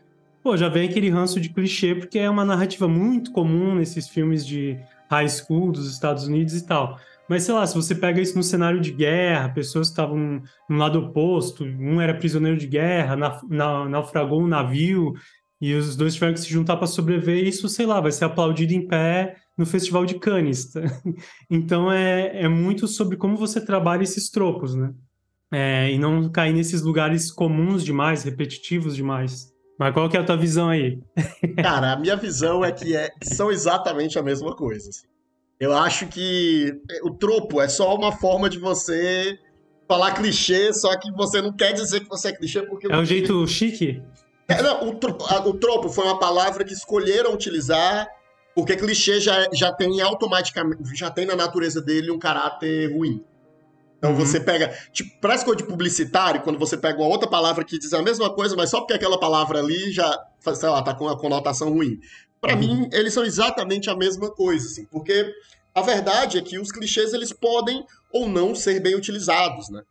pô, 0.41 0.55
já 0.55 0.69
vem 0.69 0.87
aquele 0.87 1.09
ranço 1.09 1.41
de 1.41 1.49
clichê, 1.49 1.95
porque 1.95 2.19
é 2.19 2.29
uma 2.29 2.45
narrativa 2.45 2.87
muito 2.87 3.31
comum 3.31 3.75
nesses 3.75 4.07
filmes 4.07 4.45
de 4.45 4.77
high 5.09 5.27
school 5.27 5.71
dos 5.71 5.91
Estados 5.91 6.27
Unidos 6.27 6.55
e 6.55 6.65
tal. 6.65 6.97
Mas 7.31 7.43
sei 7.43 7.53
lá, 7.53 7.65
se 7.65 7.73
você 7.73 7.95
pega 7.95 8.19
isso 8.19 8.35
no 8.35 8.43
cenário 8.43 8.81
de 8.81 8.91
guerra, 8.91 9.47
pessoas 9.47 9.87
que 9.87 9.93
estavam 9.93 10.43
no 10.69 10.77
lado 10.77 10.99
oposto, 10.99 11.63
um 11.63 12.01
era 12.01 12.13
prisioneiro 12.13 12.57
de 12.57 12.67
guerra, 12.67 13.15
na, 13.15 13.39
na, 13.47 13.87
naufragou 13.87 14.41
um 14.41 14.47
navio 14.47 15.13
e 15.61 15.73
os 15.73 15.95
dois 15.95 16.13
tiveram 16.13 16.33
que 16.33 16.41
se 16.41 16.49
juntar 16.49 16.75
para 16.75 16.87
sobreviver, 16.87 17.47
isso, 17.47 17.69
sei 17.69 17.85
lá, 17.85 18.01
vai 18.01 18.11
ser 18.11 18.25
aplaudido 18.25 18.73
em 18.73 18.85
pé 18.85 19.37
no 19.57 19.65
Festival 19.65 20.05
de 20.05 20.15
Cannes. 20.15 20.73
então 21.49 21.89
é, 21.89 22.43
é 22.43 22.49
muito 22.49 22.85
sobre 22.85 23.15
como 23.15 23.37
você 23.37 23.63
trabalha 23.63 24.03
esses 24.03 24.29
tropos, 24.29 24.75
né? 24.75 24.91
É, 25.53 25.89
e 25.89 25.97
não 25.97 26.29
cair 26.29 26.51
nesses 26.51 26.81
lugares 26.81 27.31
comuns 27.31 27.81
demais, 27.81 28.23
repetitivos 28.23 28.93
demais. 28.93 29.47
Mas 29.79 29.93
qual 29.93 30.09
que 30.09 30.17
é 30.17 30.19
a 30.19 30.25
tua 30.25 30.35
visão 30.35 30.67
aí? 30.67 30.99
Cara, 31.63 31.93
a 31.93 31.95
minha 31.97 32.17
visão 32.17 32.65
é 32.65 32.73
que, 32.73 32.93
é, 32.93 33.09
são 33.23 33.49
exatamente 33.49 34.19
a 34.19 34.21
mesma 34.21 34.53
coisa. 34.53 34.89
Assim. 34.89 35.07
Eu 35.61 35.77
acho 35.77 36.07
que 36.07 36.73
o 37.03 37.11
tropo 37.11 37.61
é 37.61 37.69
só 37.69 37.95
uma 37.95 38.11
forma 38.11 38.49
de 38.49 38.57
você 38.57 39.37
falar 39.87 40.15
clichê, 40.15 40.73
só 40.73 40.97
que 40.97 41.11
você 41.11 41.39
não 41.39 41.53
quer 41.53 41.71
dizer 41.71 41.99
que 41.99 42.09
você 42.09 42.29
é 42.29 42.35
clichê 42.35 42.63
porque. 42.63 42.91
É 42.91 42.97
um 42.97 43.05
jeito 43.05 43.45
chique? 43.45 44.01
É, 44.47 44.59
não, 44.59 44.89
o, 44.89 44.95
tropo, 44.95 45.23
o 45.23 45.53
tropo 45.53 45.87
foi 45.87 46.05
uma 46.05 46.17
palavra 46.17 46.63
que 46.63 46.73
escolheram 46.73 47.31
utilizar 47.31 48.07
porque 48.55 48.75
clichê 48.75 49.19
já, 49.19 49.47
já 49.53 49.71
tem 49.71 50.01
automaticamente, 50.01 50.95
já 50.95 51.11
tem 51.11 51.27
na 51.27 51.35
natureza 51.35 51.79
dele 51.79 52.09
um 52.09 52.17
caráter 52.17 52.91
ruim. 52.91 53.23
Então 53.99 54.13
uhum. 54.13 54.17
você 54.17 54.39
pega, 54.39 54.75
tipo, 54.91 55.11
parece 55.21 55.45
coisa 55.45 55.61
de 55.61 55.67
publicitário, 55.67 56.41
quando 56.41 56.57
você 56.57 56.75
pega 56.75 56.99
uma 56.99 57.07
outra 57.07 57.29
palavra 57.29 57.63
que 57.63 57.77
diz 57.77 57.93
a 57.93 58.01
mesma 58.01 58.33
coisa, 58.33 58.55
mas 58.55 58.71
só 58.71 58.79
porque 58.79 58.93
aquela 58.93 59.19
palavra 59.19 59.59
ali 59.59 59.91
já, 59.91 60.11
sei 60.55 60.69
lá, 60.69 60.81
tá 60.81 60.95
com 60.95 61.05
uma 61.05 61.15
conotação 61.15 61.69
ruim. 61.69 61.99
Para 62.41 62.53
uhum. 62.53 62.59
mim, 62.59 62.89
eles 62.91 63.13
são 63.13 63.23
exatamente 63.23 63.89
a 63.89 63.95
mesma 63.95 64.31
coisa, 64.31 64.65
assim, 64.65 64.85
porque 64.85 65.31
a 65.73 65.81
verdade 65.81 66.39
é 66.39 66.41
que 66.41 66.57
os 66.59 66.71
clichês 66.71 67.13
eles 67.13 67.31
podem 67.31 67.85
ou 68.11 68.27
não 68.27 68.55
ser 68.55 68.81
bem 68.81 68.95
utilizados, 68.95 69.69
né? 69.69 69.83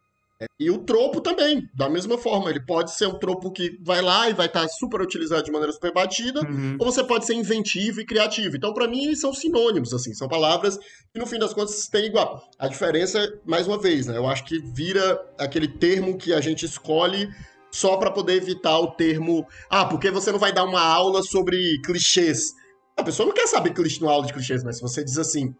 E 0.59 0.71
o 0.71 0.79
tropo 0.79 1.21
também, 1.21 1.69
da 1.75 1.89
mesma 1.89 2.17
forma. 2.17 2.49
Ele 2.49 2.61
pode 2.61 2.93
ser 2.93 3.07
um 3.07 3.19
tropo 3.19 3.51
que 3.51 3.79
vai 3.83 4.01
lá 4.01 4.31
e 4.31 4.33
vai 4.33 4.47
estar 4.47 4.63
tá 4.63 4.69
super 4.69 5.01
utilizado 5.03 5.43
de 5.43 5.53
maneira 5.53 5.73
super 5.73 5.93
batida, 5.93 6.41
uhum. 6.41 6.77
ou 6.79 6.91
você 6.91 7.05
pode 7.05 7.27
ser 7.27 7.35
inventivo 7.35 8.01
e 8.01 8.07
criativo. 8.07 8.57
Então, 8.57 8.73
para 8.73 8.89
mim, 8.89 9.15
são 9.15 9.35
sinônimos, 9.35 9.93
assim, 9.93 10.15
são 10.15 10.29
palavras 10.29 10.79
que 11.13 11.19
no 11.19 11.27
fim 11.27 11.39
das 11.39 11.53
contas 11.53 11.87
têm 11.89 12.07
igual. 12.07 12.49
A 12.59 12.69
diferença, 12.69 13.39
mais 13.45 13.67
uma 13.67 13.79
vez, 13.79 14.07
né? 14.07 14.17
Eu 14.17 14.27
acho 14.27 14.45
que 14.47 14.59
vira 14.73 15.21
aquele 15.39 15.69
termo 15.69 16.17
que 16.17 16.33
a 16.33 16.41
gente 16.41 16.65
escolhe 16.65 17.29
só 17.71 17.97
para 17.97 18.11
poder 18.11 18.35
evitar 18.35 18.79
o 18.79 18.93
termo. 18.93 19.47
Ah, 19.69 19.85
porque 19.85 20.11
você 20.11 20.33
não 20.33 20.39
vai 20.39 20.53
dar 20.53 20.65
uma 20.65 20.83
aula 20.83 21.23
sobre 21.23 21.81
clichês? 21.85 22.53
A 22.97 23.03
pessoa 23.03 23.27
não 23.27 23.35
quer 23.35 23.47
saber 23.47 23.73
clichê, 23.73 24.03
uma 24.03 24.13
aula 24.13 24.27
de 24.27 24.33
clichês, 24.33 24.63
mas 24.63 24.77
se 24.77 24.83
você 24.83 25.05
diz 25.05 25.19
assim, 25.19 25.55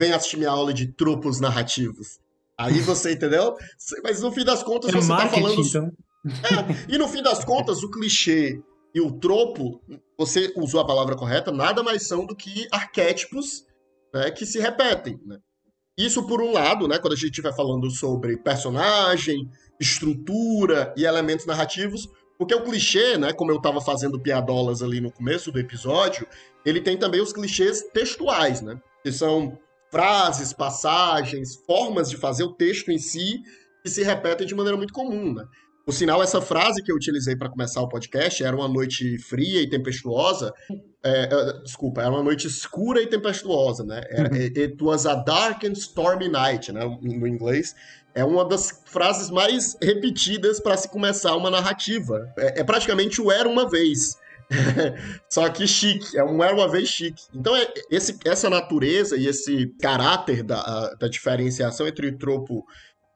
vem 0.00 0.12
assistir 0.12 0.36
minha 0.38 0.50
aula 0.50 0.72
de 0.72 0.86
tropos 0.92 1.40
narrativos. 1.40 2.18
Aí 2.58 2.80
você, 2.80 3.12
entendeu? 3.14 3.56
Mas 4.02 4.20
no 4.20 4.32
fim 4.32 4.44
das 4.44 4.62
contas, 4.62 4.92
é 4.92 4.96
você 4.96 5.08
tá 5.08 5.28
falando. 5.28 5.60
Então. 5.60 5.92
É, 6.26 6.94
e 6.94 6.98
no 6.98 7.08
fim 7.08 7.22
das 7.22 7.44
contas, 7.44 7.82
o 7.82 7.90
clichê 7.90 8.60
e 8.94 9.00
o 9.00 9.12
tropo, 9.12 9.80
você 10.18 10.52
usou 10.56 10.80
a 10.80 10.86
palavra 10.86 11.16
correta, 11.16 11.52
nada 11.52 11.82
mais 11.82 12.06
são 12.06 12.26
do 12.26 12.34
que 12.34 12.66
arquétipos 12.70 13.64
né, 14.12 14.30
que 14.30 14.44
se 14.44 14.58
repetem. 14.58 15.20
Né? 15.24 15.38
Isso 16.04 16.26
por 16.26 16.40
um 16.40 16.52
lado, 16.52 16.88
né, 16.88 16.98
quando 16.98 17.12
a 17.12 17.16
gente 17.16 17.30
estiver 17.30 17.54
falando 17.54 17.90
sobre 17.90 18.36
personagem, 18.36 19.50
estrutura 19.78 20.94
e 20.96 21.04
elementos 21.04 21.46
narrativos, 21.46 22.08
porque 22.38 22.54
o 22.54 22.62
clichê, 22.62 23.18
né, 23.18 23.32
como 23.32 23.50
eu 23.50 23.58
estava 23.58 23.80
fazendo 23.82 24.18
piadolas 24.18 24.82
ali 24.82 25.00
no 25.00 25.12
começo 25.12 25.52
do 25.52 25.58
episódio, 25.58 26.26
ele 26.64 26.80
tem 26.80 26.96
também 26.96 27.20
os 27.20 27.32
clichês 27.32 27.82
textuais, 27.92 28.62
né, 28.62 28.80
que 29.02 29.12
são 29.12 29.58
frases, 29.90 30.52
passagens, 30.52 31.56
formas 31.66 32.08
de 32.08 32.16
fazer 32.16 32.44
o 32.44 32.54
texto 32.54 32.90
em 32.90 32.98
si 32.98 33.42
que 33.82 33.90
se 33.90 34.02
repetem 34.02 34.46
de 34.46 34.54
maneira 34.54 34.76
muito 34.76 34.92
comum, 34.92 35.34
né? 35.34 35.44
Por 35.84 35.92
sinal, 35.92 36.22
essa 36.22 36.40
frase 36.40 36.82
que 36.82 36.92
eu 36.92 36.96
utilizei 36.96 37.34
para 37.34 37.48
começar 37.48 37.80
o 37.80 37.88
podcast 37.88 38.44
era 38.44 38.54
uma 38.54 38.68
noite 38.68 39.18
fria 39.18 39.60
e 39.60 39.68
tempestuosa. 39.68 40.52
É, 41.02 41.28
é, 41.32 41.62
desculpa, 41.62 42.02
era 42.02 42.10
uma 42.10 42.22
noite 42.22 42.46
escura 42.46 43.00
e 43.00 43.06
tempestuosa, 43.06 43.84
né? 43.84 44.02
Era, 44.10 44.30
uhum. 44.30 44.40
It 44.40 44.76
was 44.82 45.06
a 45.06 45.14
dark 45.14 45.64
and 45.64 45.72
stormy 45.72 46.28
night, 46.28 46.70
né? 46.72 46.84
No 47.00 47.26
inglês. 47.26 47.74
É 48.14 48.24
uma 48.24 48.44
das 48.44 48.82
frases 48.86 49.30
mais 49.30 49.76
repetidas 49.80 50.60
para 50.60 50.76
se 50.76 50.88
começar 50.88 51.36
uma 51.36 51.50
narrativa. 51.50 52.30
É, 52.36 52.60
é 52.60 52.64
praticamente 52.64 53.20
o 53.20 53.30
era 53.30 53.48
uma 53.48 53.68
vez. 53.68 54.18
Só 55.30 55.48
que 55.48 55.66
chique, 55.66 56.18
é 56.18 56.24
um 56.24 56.42
era 56.42 56.54
uma 56.54 56.68
vez 56.68 56.88
chique. 56.88 57.22
Então, 57.34 57.56
é, 57.56 57.72
esse, 57.90 58.18
essa 58.24 58.50
natureza 58.50 59.16
e 59.16 59.26
esse 59.26 59.68
caráter 59.80 60.42
da, 60.42 60.94
da 60.94 61.08
diferenciação 61.08 61.86
entre 61.86 62.12
tropo 62.12 62.66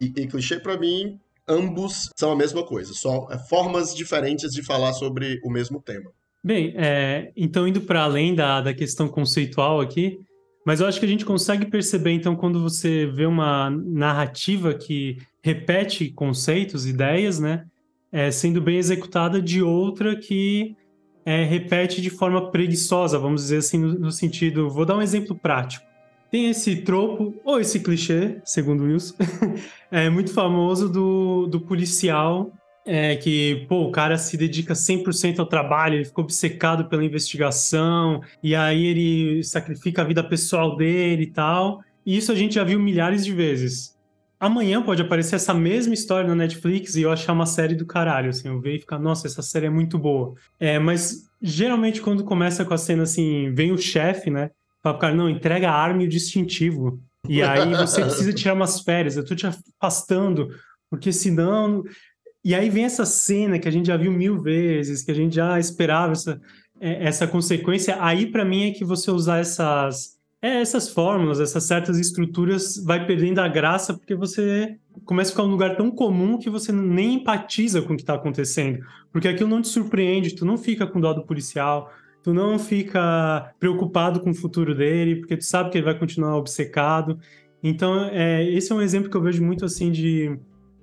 e, 0.01 0.07
e 0.07 0.27
clichê, 0.27 0.59
para 0.59 0.79
mim, 0.79 1.21
ambos 1.47 2.11
são 2.17 2.33
a 2.33 2.37
mesma 2.37 2.65
coisa, 2.65 2.95
só 2.95 3.29
é, 3.31 3.39
formas 3.39 3.95
diferentes 3.95 4.53
de 4.53 4.63
falar 4.63 4.93
sobre 4.93 5.41
o 5.45 5.51
mesmo 5.51 5.83
tema. 5.83 6.11
Bem, 6.45 6.75
é, 6.77 7.33
então 7.35 7.67
indo 7.67 7.81
para 7.81 8.03
além 8.03 8.35
da, 8.35 8.61
da 8.61 8.75
questão 8.75 9.09
conceitual 9.09 9.81
aqui, 9.81 10.19
mas 10.67 10.81
eu 10.81 10.87
acho 10.87 11.01
que 11.01 11.07
a 11.07 11.09
gente 11.09 11.25
consegue 11.25 11.65
perceber, 11.67 12.13
então, 12.13 12.37
quando 12.37 12.63
você 12.63 13.07
vê 13.07 13.25
uma 13.25 13.71
narrativa 13.71 14.75
que 14.75 15.17
repete 15.43 16.11
conceitos, 16.11 16.87
ideias, 16.87 17.39
né, 17.39 17.65
é, 18.13 18.31
sendo 18.31 18.61
bem 18.61 18.77
executada, 18.77 19.41
de 19.41 19.63
outra 19.63 20.17
que 20.17 20.77
é, 21.25 21.45
repete 21.45 22.03
de 22.03 22.11
forma 22.11 22.51
preguiçosa, 22.51 23.19
vamos 23.19 23.43
dizer 23.43 23.59
assim, 23.59 23.79
no, 23.79 23.99
no 23.99 24.13
sentido. 24.13 24.69
Vou 24.69 24.85
dar 24.85 24.97
um 24.97 25.03
exemplo 25.03 25.35
prático. 25.35 25.85
Tem 26.31 26.51
esse 26.51 26.77
tropo, 26.77 27.35
ou 27.45 27.61
esse 27.61 27.81
clichê, 27.81 28.39
segundo 28.45 28.85
Wilson, 28.85 29.15
é 29.91 30.11
muito 30.11 30.33
famoso 30.33 30.89
do, 30.89 31.47
do 31.47 31.61
policial 31.61 32.53
é 32.87 33.17
que, 33.17 33.65
pô, 33.69 33.85
o 33.85 33.91
cara 33.91 34.19
se 34.19 34.37
dedica 34.37 34.75
100% 34.75 35.39
ao 35.39 35.47
trabalho, 35.47 35.97
ele 35.97 36.05
ficou 36.05 36.25
obcecado 36.25 36.85
pela 36.87 37.05
investigação, 37.05 38.23
e 38.43 38.55
aí 38.55 38.85
ele 38.85 39.43
sacrifica 39.43 40.03
a 40.03 40.05
vida 40.05 40.23
pessoal 40.23 40.77
dele 40.77 41.23
e 41.23 41.31
tal. 41.31 41.83
E 42.05 42.17
isso 42.17 42.31
a 42.31 42.35
gente 42.35 42.57
já 42.57 42.65
viu 42.65 42.79
milhares 42.79 43.25
de 43.25 43.33
vezes. 43.33 43.95
Amanhã 44.39 44.83
pode 44.83 45.01
aparecer 45.01 45.37
essa 45.37 45.55
mesma 45.55 45.95
história 45.95 46.29
na 46.29 46.35
Netflix 46.35 46.97
e 46.97 47.03
eu 47.03 47.11
achar 47.11 47.33
uma 47.33 47.47
série 47.47 47.75
do 47.75 47.87
caralho, 47.87 48.29
assim, 48.29 48.49
eu 48.49 48.61
ver 48.61 48.77
e 48.77 48.81
ficar, 48.81 48.99
nossa, 48.99 49.27
essa 49.27 49.41
série 49.41 49.67
é 49.67 49.71
muito 49.71 49.99
boa. 49.99 50.35
É, 50.61 50.79
mas 50.79 51.31
geralmente 51.41 52.03
quando 52.03 52.25
começa 52.25 52.65
com 52.65 52.75
a 52.75 52.79
cena 52.79 53.05
assim, 53.05 53.51
vem 53.55 53.73
o 53.73 53.79
chefe, 53.79 54.31
né? 54.31 54.51
Fala 54.83 54.97
pro 54.97 55.01
cara, 55.01 55.15
não, 55.15 55.31
entrega 55.31 55.71
a 55.71 55.75
arma 55.75 56.03
e 56.03 56.07
o 56.07 56.09
distintivo. 56.09 57.01
E 57.27 57.43
aí 57.43 57.73
você 57.75 58.03
precisa 58.03 58.35
tirar 58.35 58.53
umas 58.53 58.81
férias, 58.81 59.17
eu 59.17 59.25
tô 59.25 59.35
te 59.35 59.47
afastando, 59.47 60.51
porque 60.91 61.11
senão. 61.11 61.83
E 62.45 62.55
aí 62.55 62.69
vem 62.69 62.85
essa 62.85 63.07
cena 63.07 63.59
que 63.59 63.67
a 63.67 63.71
gente 63.71 63.87
já 63.87 63.97
viu 63.97 64.13
mil 64.13 64.39
vezes, 64.39 65.03
que 65.03 65.11
a 65.11 65.15
gente 65.15 65.35
já 65.35 65.59
esperava 65.59 66.13
essa, 66.13 66.39
é, 66.79 67.07
essa 67.07 67.27
consequência. 67.27 67.97
Aí, 67.99 68.27
para 68.27 68.45
mim, 68.45 68.69
é 68.69 68.73
que 68.73 68.85
você 68.85 69.11
usar 69.11 69.39
essas, 69.39 70.19
é, 70.43 70.61
essas 70.61 70.91
fórmulas, 70.91 71.41
essas 71.41 71.65
certas 71.65 71.99
estruturas, 71.99 72.77
vai 72.85 73.07
perdendo 73.07 73.39
a 73.39 73.49
graça, 73.49 73.95
porque 73.95 74.15
você 74.15 74.77
começa 75.07 75.31
a 75.31 75.33
ficar 75.33 75.45
um 75.45 75.51
lugar 75.51 75.75
tão 75.75 75.91
comum 75.91 76.39
que 76.39 76.51
você 76.51 76.71
nem 76.71 77.15
empatiza 77.15 77.81
com 77.81 77.95
o 77.95 77.97
que 77.97 78.03
está 78.03 78.15
acontecendo. 78.15 78.85
Porque 79.11 79.27
aquilo 79.27 79.49
não 79.49 79.63
te 79.63 79.69
surpreende, 79.69 80.35
tu 80.35 80.45
não 80.45 80.59
fica 80.59 80.87
com 80.87 81.01
dó 81.01 81.15
do 81.15 81.25
policial, 81.25 81.91
tu 82.23 82.35
não 82.35 82.59
fica 82.59 83.55
preocupado 83.59 84.21
com 84.21 84.31
o 84.31 84.35
futuro 84.35 84.75
dele, 84.75 85.17
porque 85.17 85.39
tu 85.39 85.45
sabe 85.45 85.71
que 85.71 85.79
ele 85.79 85.87
vai 85.87 85.99
continuar 85.99 86.37
obcecado. 86.37 87.19
Então, 87.63 88.05
é, 88.13 88.45
esse 88.51 88.71
é 88.71 88.75
um 88.75 88.83
exemplo 88.83 89.11
que 89.11 89.17
eu 89.17 89.23
vejo 89.23 89.43
muito 89.43 89.65
assim 89.65 89.91
de 89.91 90.39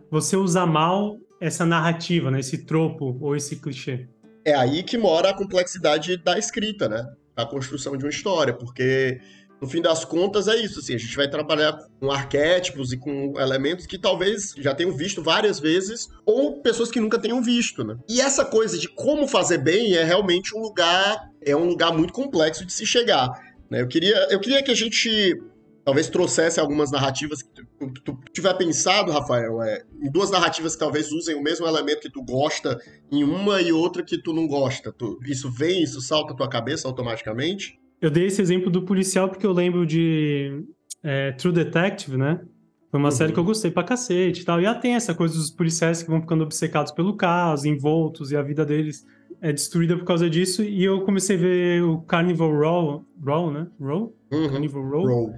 você 0.09 0.35
usar 0.35 0.65
mal 0.65 1.19
essa 1.41 1.65
narrativa, 1.65 2.29
né? 2.29 2.39
Esse 2.39 2.59
tropo 2.59 3.17
ou 3.19 3.35
esse 3.35 3.55
clichê. 3.55 4.07
É 4.45 4.53
aí 4.53 4.83
que 4.83 4.97
mora 4.97 5.31
a 5.31 5.33
complexidade 5.33 6.15
da 6.17 6.37
escrita, 6.37 6.87
né? 6.87 7.05
A 7.35 7.45
construção 7.45 7.97
de 7.97 8.05
uma 8.05 8.09
história, 8.09 8.53
porque 8.53 9.19
no 9.59 9.67
fim 9.67 9.81
das 9.81 10.05
contas 10.05 10.47
é 10.47 10.55
isso, 10.55 10.79
assim, 10.79 10.95
a 10.95 10.97
gente 10.97 11.15
vai 11.15 11.29
trabalhar 11.29 11.77
com 11.99 12.11
arquétipos 12.11 12.91
e 12.91 12.97
com 12.97 13.39
elementos 13.39 13.85
que 13.85 13.97
talvez 13.97 14.53
já 14.57 14.73
tenham 14.73 14.91
visto 14.91 15.21
várias 15.21 15.59
vezes 15.59 16.09
ou 16.25 16.61
pessoas 16.61 16.89
que 16.89 16.99
nunca 16.99 17.19
tenham 17.19 17.41
visto, 17.41 17.83
né? 17.83 17.97
E 18.07 18.21
essa 18.21 18.45
coisa 18.45 18.77
de 18.77 18.87
como 18.87 19.27
fazer 19.27 19.59
bem 19.59 19.93
é 19.93 20.03
realmente 20.03 20.55
um 20.55 20.61
lugar 20.61 21.29
é 21.43 21.55
um 21.55 21.65
lugar 21.65 21.91
muito 21.91 22.13
complexo 22.13 22.65
de 22.65 22.73
se 22.73 22.85
chegar, 22.85 23.29
né? 23.69 23.81
Eu 23.81 23.87
queria 23.87 24.27
eu 24.31 24.39
queria 24.39 24.63
que 24.63 24.71
a 24.71 24.75
gente 24.75 25.39
talvez 25.83 26.09
trouxesse 26.09 26.59
algumas 26.59 26.91
narrativas 26.91 27.41
que 27.41 27.49
tu, 27.49 27.65
tu, 27.79 28.01
tu 28.01 28.19
tiver 28.31 28.53
pensado, 28.53 29.11
Rafael, 29.11 29.61
é, 29.61 29.83
em 30.01 30.11
duas 30.11 30.29
narrativas 30.29 30.73
que 30.73 30.79
talvez 30.79 31.11
usem 31.11 31.35
o 31.35 31.41
mesmo 31.41 31.67
elemento 31.67 32.01
que 32.01 32.09
tu 32.09 32.23
gosta 32.23 32.79
em 33.11 33.23
uma 33.23 33.61
e 33.61 33.71
outra 33.71 34.03
que 34.03 34.17
tu 34.17 34.33
não 34.33 34.47
gosta. 34.47 34.91
Tu, 34.91 35.19
isso 35.25 35.51
vem, 35.51 35.83
isso 35.83 36.01
salta 36.01 36.33
a 36.33 36.35
tua 36.35 36.49
cabeça 36.49 36.87
automaticamente? 36.87 37.79
Eu 38.01 38.09
dei 38.09 38.25
esse 38.25 38.41
exemplo 38.41 38.69
do 38.69 38.83
policial 38.83 39.29
porque 39.29 39.45
eu 39.45 39.51
lembro 39.51 39.85
de 39.85 40.63
é, 41.03 41.31
True 41.33 41.53
Detective, 41.53 42.17
né? 42.17 42.41
Foi 42.89 42.99
uma 42.99 43.07
uhum. 43.07 43.15
série 43.15 43.31
que 43.31 43.39
eu 43.39 43.43
gostei 43.43 43.71
pra 43.71 43.83
cacete 43.83 44.41
e 44.41 44.45
tal. 44.45 44.59
E 44.59 44.65
ela 44.65 44.75
tem 44.75 44.95
essa 44.95 45.15
coisa 45.15 45.33
dos 45.33 45.49
policiais 45.49 46.03
que 46.03 46.09
vão 46.09 46.19
ficando 46.19 46.43
obcecados 46.43 46.91
pelo 46.91 47.15
caso, 47.15 47.67
envoltos, 47.67 48.31
e 48.31 48.35
a 48.35 48.41
vida 48.41 48.65
deles 48.65 49.05
é 49.41 49.53
destruída 49.53 49.97
por 49.97 50.03
causa 50.03 50.29
disso. 50.29 50.61
E 50.61 50.83
eu 50.83 51.01
comecei 51.05 51.37
a 51.37 51.39
ver 51.39 51.83
o 51.83 52.01
Carnival 52.01 52.51
Row, 52.51 53.05
Row 53.25 53.51
né? 53.51 53.67
Row? 53.79 54.13
Uhum. 54.31 54.49
Carnival 54.49 54.83
Row. 54.83 55.05
Row. 55.05 55.33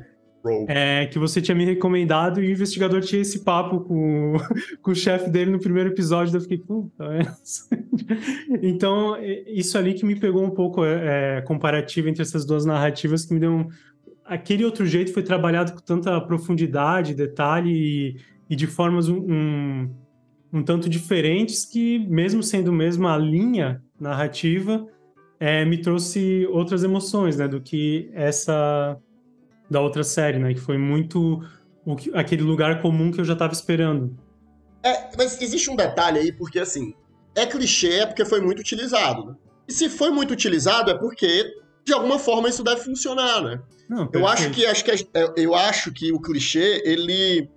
É, 0.68 1.06
que 1.06 1.18
você 1.18 1.42
tinha 1.42 1.56
me 1.56 1.64
recomendado 1.64 2.42
e 2.42 2.48
o 2.48 2.52
investigador 2.52 3.00
tinha 3.02 3.22
esse 3.22 3.44
papo 3.44 3.80
com, 3.80 4.34
com 4.82 4.92
o 4.92 4.96
chefe 4.96 5.30
dele 5.30 5.52
no 5.52 5.60
primeiro 5.60 5.90
episódio. 5.90 6.36
Eu 6.36 6.42
fiquei, 6.42 6.58
puta, 6.58 7.06
é. 7.06 7.22
então, 8.62 9.16
isso 9.48 9.78
ali 9.78 9.94
que 9.94 10.06
me 10.06 10.16
pegou 10.16 10.44
um 10.44 10.50
pouco 10.50 10.84
é, 10.84 11.38
é, 11.38 11.42
comparativo 11.42 12.10
entre 12.10 12.22
essas 12.22 12.46
duas 12.46 12.66
narrativas, 12.66 13.26
que 13.26 13.34
me 13.34 13.40
deu 13.40 13.52
um. 13.52 13.68
Aquele 14.26 14.66
outro 14.66 14.86
jeito 14.86 15.14
foi 15.14 15.24
trabalhado 15.24 15.74
com 15.74 15.80
tanta 15.80 16.20
profundidade, 16.20 17.14
detalhe 17.14 17.72
e, 17.72 18.18
e 18.50 18.56
de 18.56 18.68
formas 18.68 19.08
um, 19.08 19.20
um, 19.20 19.90
um, 20.52 20.64
tanto 20.64 20.90
diferentes 20.90 21.66
que, 21.66 22.00
mesmo 22.08 22.44
sendo 22.44 22.72
mesma 22.72 23.18
linha 23.18 23.82
narrativa, 24.00 24.86
é, 25.40 25.64
me 25.66 25.78
trouxe 25.78 26.48
outras 26.52 26.84
emoções, 26.84 27.38
né, 27.38 27.48
do 27.48 27.62
que 27.62 28.10
essa 28.14 28.98
da 29.74 29.82
outra 29.82 30.04
série, 30.04 30.40
né? 30.40 30.54
Que 30.54 30.60
foi 30.60 30.78
muito 30.78 31.44
o, 31.86 31.96
aquele 32.14 32.44
lugar 32.44 32.82
comum 32.82 33.12
que 33.12 33.20
eu 33.20 33.26
já 33.26 33.34
estava 33.34 33.52
esperando. 33.52 34.18
É, 34.82 35.10
mas 35.18 35.42
existe 35.42 35.70
um 35.70 35.76
detalhe 35.76 36.20
aí, 36.20 36.32
porque 36.32 36.60
assim, 36.60 36.94
é 37.36 37.46
clichê 37.46 38.00
é 38.00 38.06
porque 38.06 38.24
foi 38.24 38.40
muito 38.40 38.60
utilizado, 38.60 39.26
né? 39.26 39.36
E 39.68 39.74
se 39.74 39.90
foi 39.90 40.10
muito 40.10 40.32
utilizado 40.32 40.92
é 40.92 40.98
porque, 40.98 41.54
de 41.86 41.94
alguma 41.94 42.20
forma, 42.20 42.50
isso 42.50 42.64
deve 42.64 42.82
funcionar, 42.82 43.42
né? 43.42 43.62
Não, 43.90 44.10
eu 44.14 44.28
acho 44.28 44.50
que, 44.52 44.66
acho 44.66 44.84
que 44.84 44.92
é, 44.92 45.34
eu 45.38 45.54
acho 45.54 45.92
que 45.92 46.12
o 46.12 46.20
clichê, 46.20 46.82
ele 46.86 47.50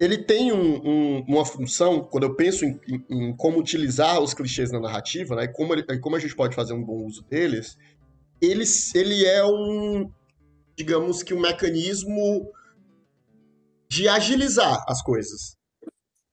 ele 0.00 0.16
tem 0.16 0.50
um, 0.50 0.80
um, 0.82 1.24
uma 1.28 1.44
função, 1.44 2.00
quando 2.00 2.24
eu 2.24 2.34
penso 2.34 2.64
em, 2.64 2.80
em, 2.88 3.04
em, 3.10 3.36
como 3.36 3.58
utilizar 3.58 4.18
os 4.18 4.32
clichês 4.32 4.72
na 4.72 4.80
narrativa, 4.80 5.36
né, 5.36 5.44
e 5.44 5.48
como, 5.48 5.74
ele, 5.74 5.82
como 5.98 6.16
a 6.16 6.18
gente 6.18 6.34
pode 6.34 6.54
fazer 6.54 6.72
um 6.72 6.82
bom 6.82 7.04
uso 7.04 7.22
deles, 7.28 7.76
ele, 8.40 8.64
ele 8.94 9.26
é 9.26 9.44
um, 9.44 10.10
digamos 10.80 11.22
que 11.22 11.34
um 11.34 11.40
mecanismo 11.40 12.50
de 13.86 14.08
agilizar 14.08 14.82
as 14.88 15.02
coisas. 15.02 15.58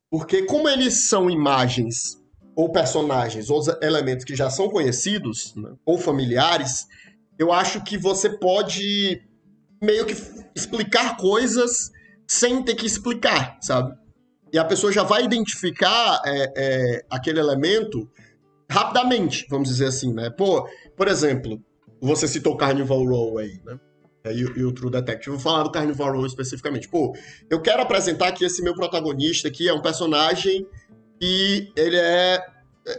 Porque 0.10 0.46
como 0.46 0.70
eles 0.70 1.10
são 1.10 1.30
imagens 1.30 2.18
ou 2.56 2.72
personagens 2.72 3.50
ou 3.50 3.62
elementos 3.82 4.24
que 4.24 4.38
já 4.38 4.50
são 4.50 4.70
conhecidos 4.70 5.54
né, 5.54 5.74
ou 5.86 5.98
familiares, 5.98 6.88
eu 7.38 7.52
acho 7.52 7.84
que 7.84 7.98
você 7.98 8.30
pode 8.30 9.22
meio 9.82 10.06
que 10.06 10.16
explicar 10.56 11.18
coisas 11.18 11.92
sem 12.26 12.64
ter 12.64 12.76
que 12.76 12.86
explicar, 12.86 13.58
sabe? 13.62 13.94
E 14.54 14.58
a 14.58 14.64
pessoa 14.64 14.94
já 14.94 15.04
vai 15.04 15.26
identificar 15.26 16.22
é, 16.26 16.54
é, 16.56 17.06
aquele 17.10 17.40
elemento 17.40 18.10
rapidamente, 18.70 19.46
vamos 19.50 19.68
dizer 19.68 19.88
assim, 19.88 20.14
né? 20.14 20.30
Pô, 20.30 20.68
por 20.96 21.10
exemplo, 21.10 21.62
você 22.00 22.28
citou 22.28 22.56
Carnival 22.56 23.04
Row 23.04 23.38
aí, 23.40 23.60
né? 23.66 23.78
E, 24.32 24.40
e, 24.40 24.64
o 24.64 24.72
True 24.72 24.92
Detective. 24.92 25.32
Vou 25.32 25.40
falar 25.40 25.64
do 25.64 25.72
Carnival 25.72 26.14
Row 26.14 26.26
especificamente. 26.26 26.88
Pô, 26.88 27.16
eu 27.50 27.62
quero 27.62 27.82
apresentar 27.82 28.32
que 28.32 28.46
esse 28.46 28.62
meu 28.62 28.74
protagonista 28.74 29.48
aqui 29.48 29.68
é 29.68 29.74
um 29.74 29.82
personagem 29.82 30.68
que 31.20 31.72
ele 31.76 31.98
é 31.98 32.40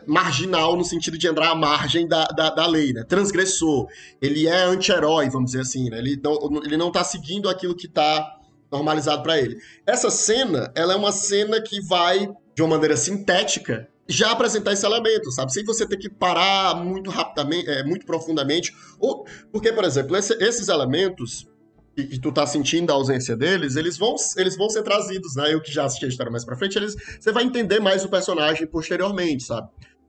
marginal 0.06 0.76
no 0.76 0.84
sentido 0.84 1.16
de 1.16 1.26
entrar 1.26 1.50
à 1.50 1.54
margem 1.54 2.06
da, 2.06 2.24
da, 2.26 2.50
da 2.50 2.66
lei, 2.66 2.92
né? 2.92 3.04
Transgressor. 3.04 3.88
Ele 4.20 4.46
é 4.46 4.64
anti-herói, 4.64 5.30
vamos 5.30 5.52
dizer 5.52 5.62
assim, 5.62 5.88
né? 5.88 5.98
Ele 5.98 6.20
não, 6.22 6.62
ele 6.64 6.76
não 6.76 6.92
tá 6.92 7.02
seguindo 7.02 7.48
aquilo 7.48 7.74
que 7.74 7.88
tá 7.88 8.36
normalizado 8.70 9.22
para 9.22 9.38
ele. 9.38 9.58
Essa 9.86 10.10
cena, 10.10 10.70
ela 10.74 10.92
é 10.92 10.96
uma 10.96 11.12
cena 11.12 11.60
que 11.60 11.80
vai, 11.80 12.28
de 12.54 12.62
uma 12.62 12.70
maneira 12.70 12.96
sintética, 12.96 13.88
já 14.08 14.30
apresentar 14.30 14.72
esse 14.72 14.86
elemento, 14.86 15.30
sabe? 15.30 15.52
Sem 15.52 15.64
você 15.64 15.86
ter 15.86 15.98
que 15.98 16.08
parar 16.08 16.82
muito 16.82 17.10
rapidamente, 17.10 17.68
é, 17.68 17.84
muito 17.84 18.06
profundamente. 18.06 18.74
Ou, 18.98 19.26
porque, 19.52 19.72
por 19.72 19.84
exemplo, 19.84 20.16
esse, 20.16 20.32
esses 20.42 20.68
elementos 20.68 21.46
que, 21.94 22.04
que, 22.06 22.18
tu 22.18 22.32
tá 22.32 22.46
sentindo 22.46 22.90
a 22.90 22.94
ausência 22.94 23.36
deles, 23.36 23.76
eles 23.76 23.98
vão, 23.98 24.14
eles 24.36 24.56
vão 24.56 24.70
ser 24.70 24.82
trazidos, 24.82 25.36
né? 25.36 25.52
Eu 25.52 25.60
que 25.60 25.70
já 25.70 25.84
assisti 25.84 26.06
a 26.06 26.08
história 26.08 26.32
mais 26.32 26.44
pra 26.44 26.56
frente, 26.56 26.78
eles, 26.78 26.96
você 27.20 27.30
vai 27.30 27.44
entender 27.44 27.80
mais 27.80 28.04
o 28.04 28.08
personagem 28.08 28.66
posteriormente, 28.66 29.42
sabe? 29.42 29.68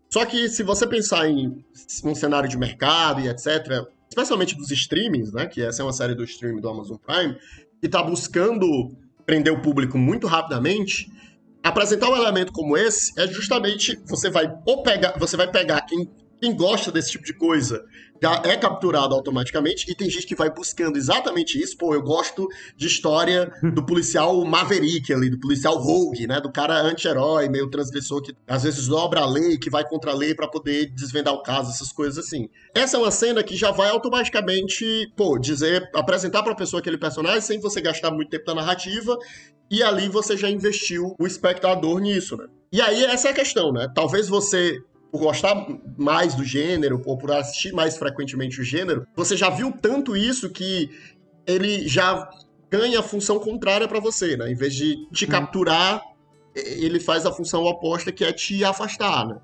Só 0.09 0.25
que 0.25 0.47
se 0.47 0.63
você 0.63 0.87
pensar 0.87 1.27
em 1.27 1.63
um 2.03 2.15
cenário 2.15 2.47
de 2.47 2.57
mercado 2.57 3.19
e 3.21 3.27
etc., 3.27 3.85
especialmente 4.07 4.55
dos 4.55 4.71
streamings, 4.71 5.33
né? 5.33 5.45
Que 5.45 5.61
essa 5.61 5.81
é 5.81 5.85
uma 5.85 5.93
série 5.93 6.15
do 6.15 6.23
streaming 6.23 6.61
do 6.61 6.69
Amazon 6.69 6.97
Prime, 6.97 7.37
que 7.81 7.89
tá 7.89 8.01
buscando 8.01 8.65
prender 9.25 9.53
o 9.53 9.61
público 9.61 9.97
muito 9.97 10.25
rapidamente, 10.25 11.11
apresentar 11.63 12.09
um 12.09 12.15
elemento 12.15 12.51
como 12.51 12.77
esse 12.77 13.19
é 13.19 13.27
justamente 13.27 13.99
você 14.05 14.29
vai 14.29 14.51
ou 14.65 14.83
pegar, 14.83 15.17
você 15.17 15.35
vai 15.35 15.49
pegar 15.49 15.81
quem 15.81 16.09
quem 16.39 16.55
gosta 16.55 16.91
desse 16.91 17.11
tipo 17.11 17.25
de 17.25 17.33
coisa 17.33 17.83
já 18.21 18.41
é 18.43 18.57
capturado 18.57 19.15
automaticamente 19.15 19.89
e 19.89 19.95
tem 19.95 20.09
gente 20.09 20.27
que 20.27 20.35
vai 20.35 20.49
buscando 20.49 20.97
exatamente 20.97 21.61
isso. 21.61 21.77
Pô, 21.77 21.93
eu 21.93 22.01
gosto 22.01 22.47
de 22.75 22.85
história 22.85 23.51
do 23.73 23.85
policial 23.85 24.43
maverick 24.43 25.13
ali, 25.13 25.29
do 25.29 25.39
policial 25.39 25.77
rogue, 25.77 26.27
né? 26.27 26.41
Do 26.41 26.51
cara 26.51 26.81
anti-herói, 26.81 27.47
meio 27.47 27.69
transgressor 27.69 28.21
que 28.21 28.35
às 28.45 28.63
vezes 28.63 28.87
dobra 28.87 29.21
a 29.21 29.25
lei, 29.25 29.57
que 29.57 29.69
vai 29.69 29.87
contra 29.87 30.11
a 30.11 30.13
lei 30.15 30.35
para 30.35 30.49
poder 30.49 30.91
desvendar 30.93 31.33
o 31.33 31.41
caso, 31.41 31.71
essas 31.71 31.93
coisas 31.93 32.25
assim. 32.25 32.49
Essa 32.75 32.97
é 32.97 32.99
uma 32.99 33.11
cena 33.11 33.41
que 33.41 33.55
já 33.55 33.71
vai 33.71 33.89
automaticamente, 33.89 35.09
pô, 35.15 35.37
dizer, 35.37 35.89
apresentar 35.95 36.43
para 36.43 36.51
a 36.51 36.55
pessoa 36.55 36.81
aquele 36.81 36.97
personagem 36.97 37.41
sem 37.41 37.59
você 37.59 37.79
gastar 37.79 38.11
muito 38.11 38.29
tempo 38.29 38.43
na 38.47 38.55
narrativa 38.55 39.17
e 39.69 39.83
ali 39.83 40.09
você 40.09 40.35
já 40.35 40.49
investiu 40.49 41.15
o 41.19 41.27
espectador 41.27 41.99
nisso, 41.99 42.35
né? 42.37 42.47
E 42.71 42.81
aí 42.81 43.03
essa 43.05 43.29
é 43.29 43.31
a 43.31 43.35
questão, 43.35 43.71
né? 43.71 43.91
Talvez 43.93 44.27
você 44.27 44.81
por 45.11 45.21
gostar 45.21 45.67
mais 45.97 46.35
do 46.35 46.43
gênero, 46.43 47.01
ou 47.05 47.17
por 47.17 47.31
assistir 47.31 47.73
mais 47.73 47.97
frequentemente 47.97 48.61
o 48.61 48.63
gênero, 48.63 49.07
você 49.15 49.35
já 49.35 49.49
viu 49.49 49.71
tanto 49.71 50.15
isso 50.15 50.49
que 50.49 50.89
ele 51.47 51.87
já 51.87 52.29
ganha 52.69 52.99
a 52.99 53.03
função 53.03 53.39
contrária 53.39 53.87
para 53.87 53.99
você, 53.99 54.37
né? 54.37 54.51
Em 54.51 54.55
vez 54.55 54.75
de 54.75 55.07
te 55.11 55.25
uhum. 55.25 55.31
capturar, 55.31 56.03
ele 56.55 56.99
faz 56.99 57.25
a 57.25 57.31
função 57.31 57.63
oposta 57.63 58.11
que 58.11 58.23
é 58.23 58.31
te 58.31 58.63
afastar, 58.63 59.27
né? 59.27 59.37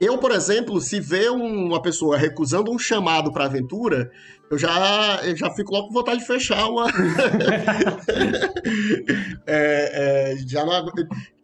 Eu, 0.00 0.16
por 0.16 0.32
exemplo, 0.32 0.80
se 0.80 0.98
ver 0.98 1.30
uma 1.30 1.82
pessoa 1.82 2.16
recusando 2.16 2.72
um 2.72 2.78
chamado 2.78 3.30
para 3.30 3.44
aventura, 3.44 4.10
eu 4.50 4.56
já, 4.56 5.20
eu 5.22 5.36
já 5.36 5.50
fico 5.50 5.72
logo 5.72 5.88
com 5.88 5.94
vontade 5.94 6.20
de 6.20 6.26
fechar 6.26 6.66
uma. 6.70 6.88
é, 9.46 10.32
é, 10.32 10.36
já, 10.46 10.64
não, 10.64 10.86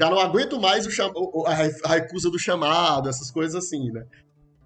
já 0.00 0.10
não 0.10 0.18
aguento 0.18 0.58
mais 0.58 0.86
o 0.86 0.90
cham... 0.90 1.12
a 1.84 1.92
recusa 1.92 2.30
do 2.30 2.38
chamado, 2.38 3.10
essas 3.10 3.30
coisas 3.30 3.54
assim, 3.54 3.92
né? 3.92 4.06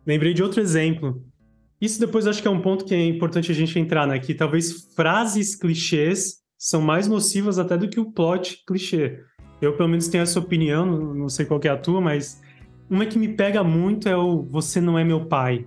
Lembrei 0.06 0.34
de 0.34 0.42
outro 0.42 0.60
exemplo. 0.60 1.20
Isso 1.80 1.98
depois 1.98 2.28
acho 2.28 2.40
que 2.40 2.46
é 2.46 2.50
um 2.50 2.62
ponto 2.62 2.84
que 2.84 2.94
é 2.94 3.06
importante 3.06 3.50
a 3.50 3.54
gente 3.54 3.76
entrar, 3.76 4.06
né? 4.06 4.20
Que 4.20 4.34
talvez 4.34 4.94
frases 4.94 5.56
clichês 5.56 6.36
são 6.56 6.80
mais 6.80 7.08
nocivas 7.08 7.58
até 7.58 7.76
do 7.76 7.88
que 7.88 7.98
o 7.98 8.12
plot 8.12 8.62
clichê. 8.64 9.18
Eu, 9.60 9.76
pelo 9.76 9.88
menos, 9.88 10.06
tenho 10.06 10.22
essa 10.22 10.38
opinião, 10.38 10.86
não 10.86 11.28
sei 11.28 11.44
qual 11.44 11.60
é 11.64 11.68
a 11.68 11.76
tua, 11.76 12.00
mas 12.00 12.40
uma 12.90 13.06
que 13.06 13.18
me 13.18 13.28
pega 13.28 13.62
muito 13.62 14.08
é 14.08 14.16
o 14.16 14.42
você 14.42 14.80
não 14.80 14.98
é 14.98 15.04
meu 15.04 15.24
pai. 15.26 15.64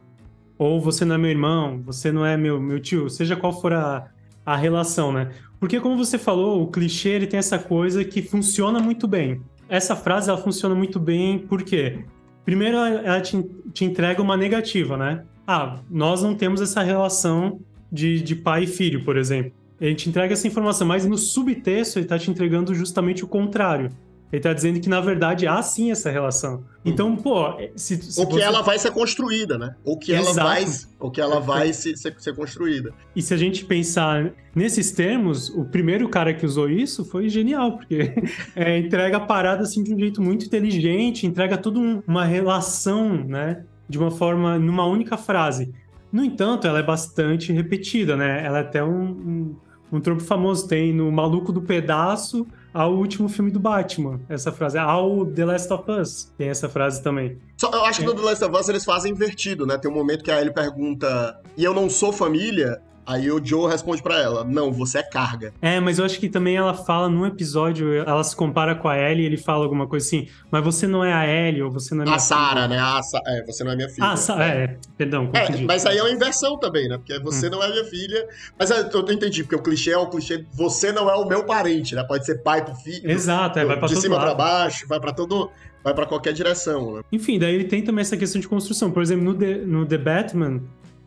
Ou 0.58 0.80
você 0.80 1.04
não 1.06 1.16
é 1.16 1.18
meu 1.18 1.32
irmão, 1.32 1.82
você 1.84 2.12
não 2.12 2.26
é 2.26 2.38
meu, 2.38 2.60
meu 2.60 2.80
tio, 2.80 3.10
seja 3.10 3.36
qual 3.36 3.60
for 3.60 3.74
a, 3.74 4.08
a 4.46 4.56
relação, 4.56 5.12
né? 5.12 5.32
Porque, 5.60 5.80
como 5.80 5.98
você 5.98 6.18
falou, 6.18 6.62
o 6.62 6.68
clichê 6.68 7.10
ele 7.10 7.28
tem 7.28 7.38
essa 7.38 7.58
coisa 7.58 8.04
que 8.04 8.22
funciona 8.22 8.80
muito 8.80 9.08
bem. 9.08 9.42
Essa 9.70 9.96
frase 9.96 10.30
ela 10.30 10.38
funciona 10.38 10.76
muito 10.76 11.00
bem 11.00 11.40
por 11.40 11.64
quê? 11.64 12.06
Primeiro, 12.46 12.78
ela 12.78 13.22
te, 13.22 13.42
te 13.74 13.86
entrega 13.86 14.22
uma 14.22 14.36
negativa, 14.36 14.98
né? 14.98 15.24
Ah, 15.48 15.80
nós 15.90 16.22
não 16.22 16.36
temos 16.36 16.62
essa 16.62 16.82
relação 16.84 17.62
de, 17.92 18.22
de 18.22 18.36
pai 18.36 18.64
e 18.64 18.68
filho, 18.68 19.04
por 19.06 19.18
exemplo. 19.18 19.54
Ele 19.80 19.96
te 19.96 20.10
entrega 20.10 20.34
essa 20.34 20.48
informação, 20.48 20.88
mas 20.88 21.06
no 21.06 21.18
subtexto 21.18 21.98
ele 21.98 22.06
está 22.06 22.20
te 22.20 22.30
entregando 22.30 22.76
justamente 22.76 23.24
o 23.24 23.28
contrário. 23.28 23.90
Ele 24.34 24.42
tá 24.42 24.52
dizendo 24.52 24.80
que, 24.80 24.90
na 24.90 25.00
verdade, 25.00 25.46
há 25.46 25.62
sim 25.62 25.92
essa 25.92 26.10
relação. 26.10 26.64
Então, 26.84 27.16
pô. 27.16 27.56
Se, 27.76 28.02
se 28.02 28.20
ou 28.20 28.26
que 28.26 28.34
você... 28.34 28.42
ela 28.42 28.64
vai 28.64 28.80
ser 28.80 28.90
construída, 28.90 29.60
né? 29.60 29.76
Ou 29.86 29.96
que 29.96 30.12
Exato. 30.12 30.40
ela 30.40 30.50
vai, 30.50 30.66
ou 31.00 31.12
que 31.12 31.22
ela 31.22 31.40
vai 31.40 31.72
se, 31.72 31.96
ser, 31.96 32.16
ser 32.18 32.36
construída. 32.36 32.92
E 33.16 33.22
se 33.22 33.32
a 33.32 33.38
gente 33.38 33.64
pensar 33.64 34.34
nesses 34.56 34.92
termos, 34.92 35.50
o 35.50 35.66
primeiro 35.66 36.10
cara 36.10 36.34
que 36.34 36.48
usou 36.48 36.68
isso 36.68 37.06
foi 37.06 37.30
genial, 37.30 37.78
porque 37.78 38.12
é, 38.56 38.80
entrega 38.80 39.18
a 39.18 39.20
parada 39.20 39.62
assim, 39.62 39.84
de 39.84 39.94
um 39.94 40.00
jeito 40.00 40.20
muito 40.20 40.48
inteligente, 40.48 41.28
entrega 41.28 41.56
toda 41.56 41.78
um, 41.78 42.02
uma 42.08 42.26
relação, 42.26 43.14
né? 43.14 43.64
De 43.88 44.00
uma 44.00 44.10
forma, 44.10 44.58
numa 44.58 44.88
única 44.88 45.16
frase. 45.16 45.72
No 46.12 46.24
entanto, 46.24 46.66
ela 46.66 46.80
é 46.80 46.84
bastante 46.84 47.54
repetida, 47.54 48.18
né? 48.18 48.44
Ela 48.44 48.58
é 48.58 48.62
até 48.62 48.84
um, 48.84 49.04
um, 49.04 49.56
um 49.92 50.02
tropo 50.02 50.24
famoso. 50.24 50.68
Tem 50.68 50.92
no 50.92 51.12
Maluco 51.12 51.54
do 51.54 51.62
Pedaço 51.62 52.48
ao 52.74 52.94
último 52.94 53.30
filme 53.30 53.52
do 53.52 53.60
Batman. 53.60 54.20
Essa 54.28 54.52
frase. 54.52 54.78
Ao 54.78 55.26
The 55.26 55.46
Last 55.46 55.72
of 55.72 55.92
Us. 55.92 56.34
Tem 56.38 56.50
essa 56.50 56.68
frase 56.68 57.02
também. 57.02 57.38
Só, 57.58 57.70
eu 57.72 57.86
acho 57.86 58.00
que 58.00 58.06
no 58.06 58.16
The 58.16 58.22
Last 58.22 58.44
of 58.44 58.58
Us 58.58 58.70
eles 58.70 58.84
fazem 58.84 59.12
invertido, 59.12 59.66
né? 59.66 59.78
Tem 59.78 59.90
um 59.90 59.94
momento 59.94 60.24
que 60.24 60.32
a 60.32 60.42
Ellie 60.42 60.54
pergunta: 60.54 61.40
E 61.56 61.64
eu 61.64 61.74
não 61.74 61.90
sou 61.90 62.12
família? 62.12 62.82
Aí 63.06 63.30
o 63.32 63.44
Joe 63.44 63.70
responde 63.70 64.02
para 64.02 64.20
ela: 64.20 64.44
Não, 64.44 64.72
você 64.72 65.00
é 65.00 65.04
carga. 65.04 65.54
É, 65.62 65.80
mas 65.80 66.00
eu 66.00 66.06
acho 66.06 66.20
que 66.20 66.30
também 66.30 66.56
ela 66.56 66.74
fala 66.74 67.10
num 67.10 67.26
episódio, 67.26 67.94
ela 67.94 68.24
se 68.24 68.36
compara 68.36 68.76
com 68.76 68.88
a 68.88 68.98
Ellie 68.98 69.24
e 69.24 69.26
ele 69.26 69.38
fala 69.38 69.64
alguma 69.64 69.88
coisa 69.88 70.06
assim: 70.06 70.28
Mas 70.50 70.64
você 70.64 70.88
não 70.88 71.04
é 71.04 71.14
a 71.14 71.28
Ellie 71.28 71.62
ou 71.62 71.72
você 71.72 71.94
não 71.94 72.04
é 72.04 72.06
minha 72.06 72.16
A 72.16 72.20
Sarah, 72.20 72.68
né? 72.68 72.80
A 72.80 73.02
Sa 73.02 73.20
é, 73.26 73.46
você 73.46 73.64
não 73.64 73.72
é 73.72 73.76
minha 73.76 73.90
filha. 73.90 74.08
Ah, 74.08 74.16
Sa 74.16 74.42
é, 74.44 74.78
perdão. 74.98 75.30
É, 75.34 75.62
mas 75.62 75.86
aí 75.86 75.98
é 75.98 76.04
uma 76.04 76.12
inversão 76.12 76.58
também, 76.58 76.88
né? 76.88 76.98
Porque 76.98 77.20
você 77.20 77.48
hum. 77.48 77.52
não 77.52 77.64
é 77.64 77.70
minha 77.70 77.86
filha. 77.86 78.28
Mas 78.58 78.70
eu, 78.70 78.78
eu 78.78 79.12
entendi, 79.12 79.44
porque 79.44 79.56
o 79.56 79.62
clichê 79.62 79.92
é 79.92 79.98
o 79.98 80.08
clichê: 80.08 80.46
você 80.54 80.92
não 80.92 81.10
é 81.10 81.16
o 81.16 81.26
meu 81.26 81.46
parente, 81.46 81.96
né? 81.96 82.04
Pode 82.04 82.26
ser 82.26 82.42
pai 82.42 82.64
pro 82.64 82.76
filho. 82.76 83.10
Exato, 83.10 83.60
é, 83.60 83.66
vai 83.66 83.78
pra 83.78 83.88
De 83.88 83.96
cima 83.98 84.16
lado. 84.16 84.26
pra 84.26 84.36
baixo, 84.36 84.88
vai 84.88 85.00
pra 85.00 85.12
todo 85.12 85.52
vai 85.84 85.94
para 85.94 86.06
qualquer 86.06 86.34
direção. 86.34 86.96
Né? 86.96 87.02
Enfim, 87.12 87.38
daí 87.38 87.54
ele 87.54 87.66
tem 87.66 87.84
também 87.84 88.02
essa 88.02 88.16
questão 88.16 88.40
de 88.40 88.48
construção. 88.48 88.90
Por 88.90 89.04
exemplo, 89.04 89.26
no 89.26 89.36
The, 89.36 89.58
no 89.58 89.86
The 89.86 89.98
Batman, 89.98 90.62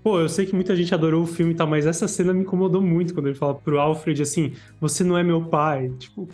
Pô, 0.06 0.20
eu 0.20 0.28
sei 0.28 0.46
que 0.46 0.54
muita 0.54 0.76
gente 0.76 0.94
adorou 0.94 1.24
o 1.24 1.26
filme 1.26 1.52
e 1.52 1.56
tal, 1.56 1.66
mas 1.66 1.84
essa 1.84 2.06
cena 2.06 2.32
me 2.32 2.42
incomodou 2.42 2.80
muito 2.80 3.12
quando 3.12 3.26
ele 3.26 3.34
fala 3.34 3.56
pro 3.56 3.80
Alfred 3.80 4.22
assim: 4.22 4.52
você 4.80 5.02
não 5.02 5.18
é 5.18 5.24
meu 5.24 5.42
pai. 5.46 5.90
Tipo. 5.98 6.28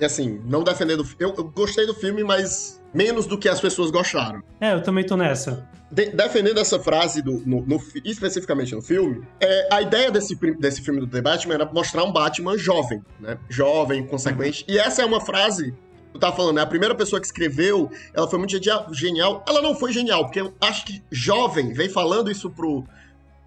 E 0.00 0.04
assim, 0.04 0.40
não 0.46 0.64
defendendo. 0.64 1.06
Eu, 1.18 1.34
eu 1.36 1.44
gostei 1.44 1.84
do 1.84 1.92
filme, 1.92 2.24
mas 2.24 2.82
menos 2.94 3.26
do 3.26 3.36
que 3.36 3.50
as 3.50 3.60
pessoas 3.60 3.90
gostaram. 3.90 4.42
É, 4.58 4.72
eu 4.72 4.82
também 4.82 5.04
tô 5.04 5.14
nessa. 5.14 5.68
De, 5.92 6.06
defendendo 6.06 6.58
essa 6.58 6.78
frase, 6.78 7.20
do, 7.20 7.42
no, 7.44 7.66
no, 7.66 7.78
especificamente 8.02 8.74
no 8.74 8.80
filme, 8.80 9.22
é, 9.40 9.68
a 9.74 9.82
ideia 9.82 10.10
desse, 10.10 10.34
desse 10.58 10.80
filme 10.80 11.00
do 11.00 11.06
The 11.06 11.20
Batman 11.20 11.54
era 11.54 11.66
mostrar 11.66 12.02
um 12.02 12.12
Batman 12.12 12.56
jovem, 12.56 13.02
né? 13.20 13.36
Jovem, 13.50 14.06
consequente. 14.06 14.64
Uhum. 14.66 14.74
E 14.74 14.78
essa 14.78 15.02
é 15.02 15.04
uma 15.04 15.20
frase 15.20 15.74
tu 16.16 16.20
tá 16.20 16.32
falando, 16.32 16.56
né? 16.56 16.62
A 16.62 16.66
primeira 16.66 16.94
pessoa 16.94 17.20
que 17.20 17.26
escreveu, 17.26 17.90
ela 18.12 18.28
foi 18.28 18.38
muito 18.38 18.52
genial. 18.92 19.44
Ela 19.48 19.62
não 19.62 19.74
foi 19.74 19.92
genial, 19.92 20.24
porque 20.24 20.40
eu 20.40 20.54
acho 20.60 20.84
que 20.84 21.02
jovem 21.10 21.72
vem 21.72 21.88
falando 21.88 22.30
isso 22.30 22.50
pro, 22.50 22.84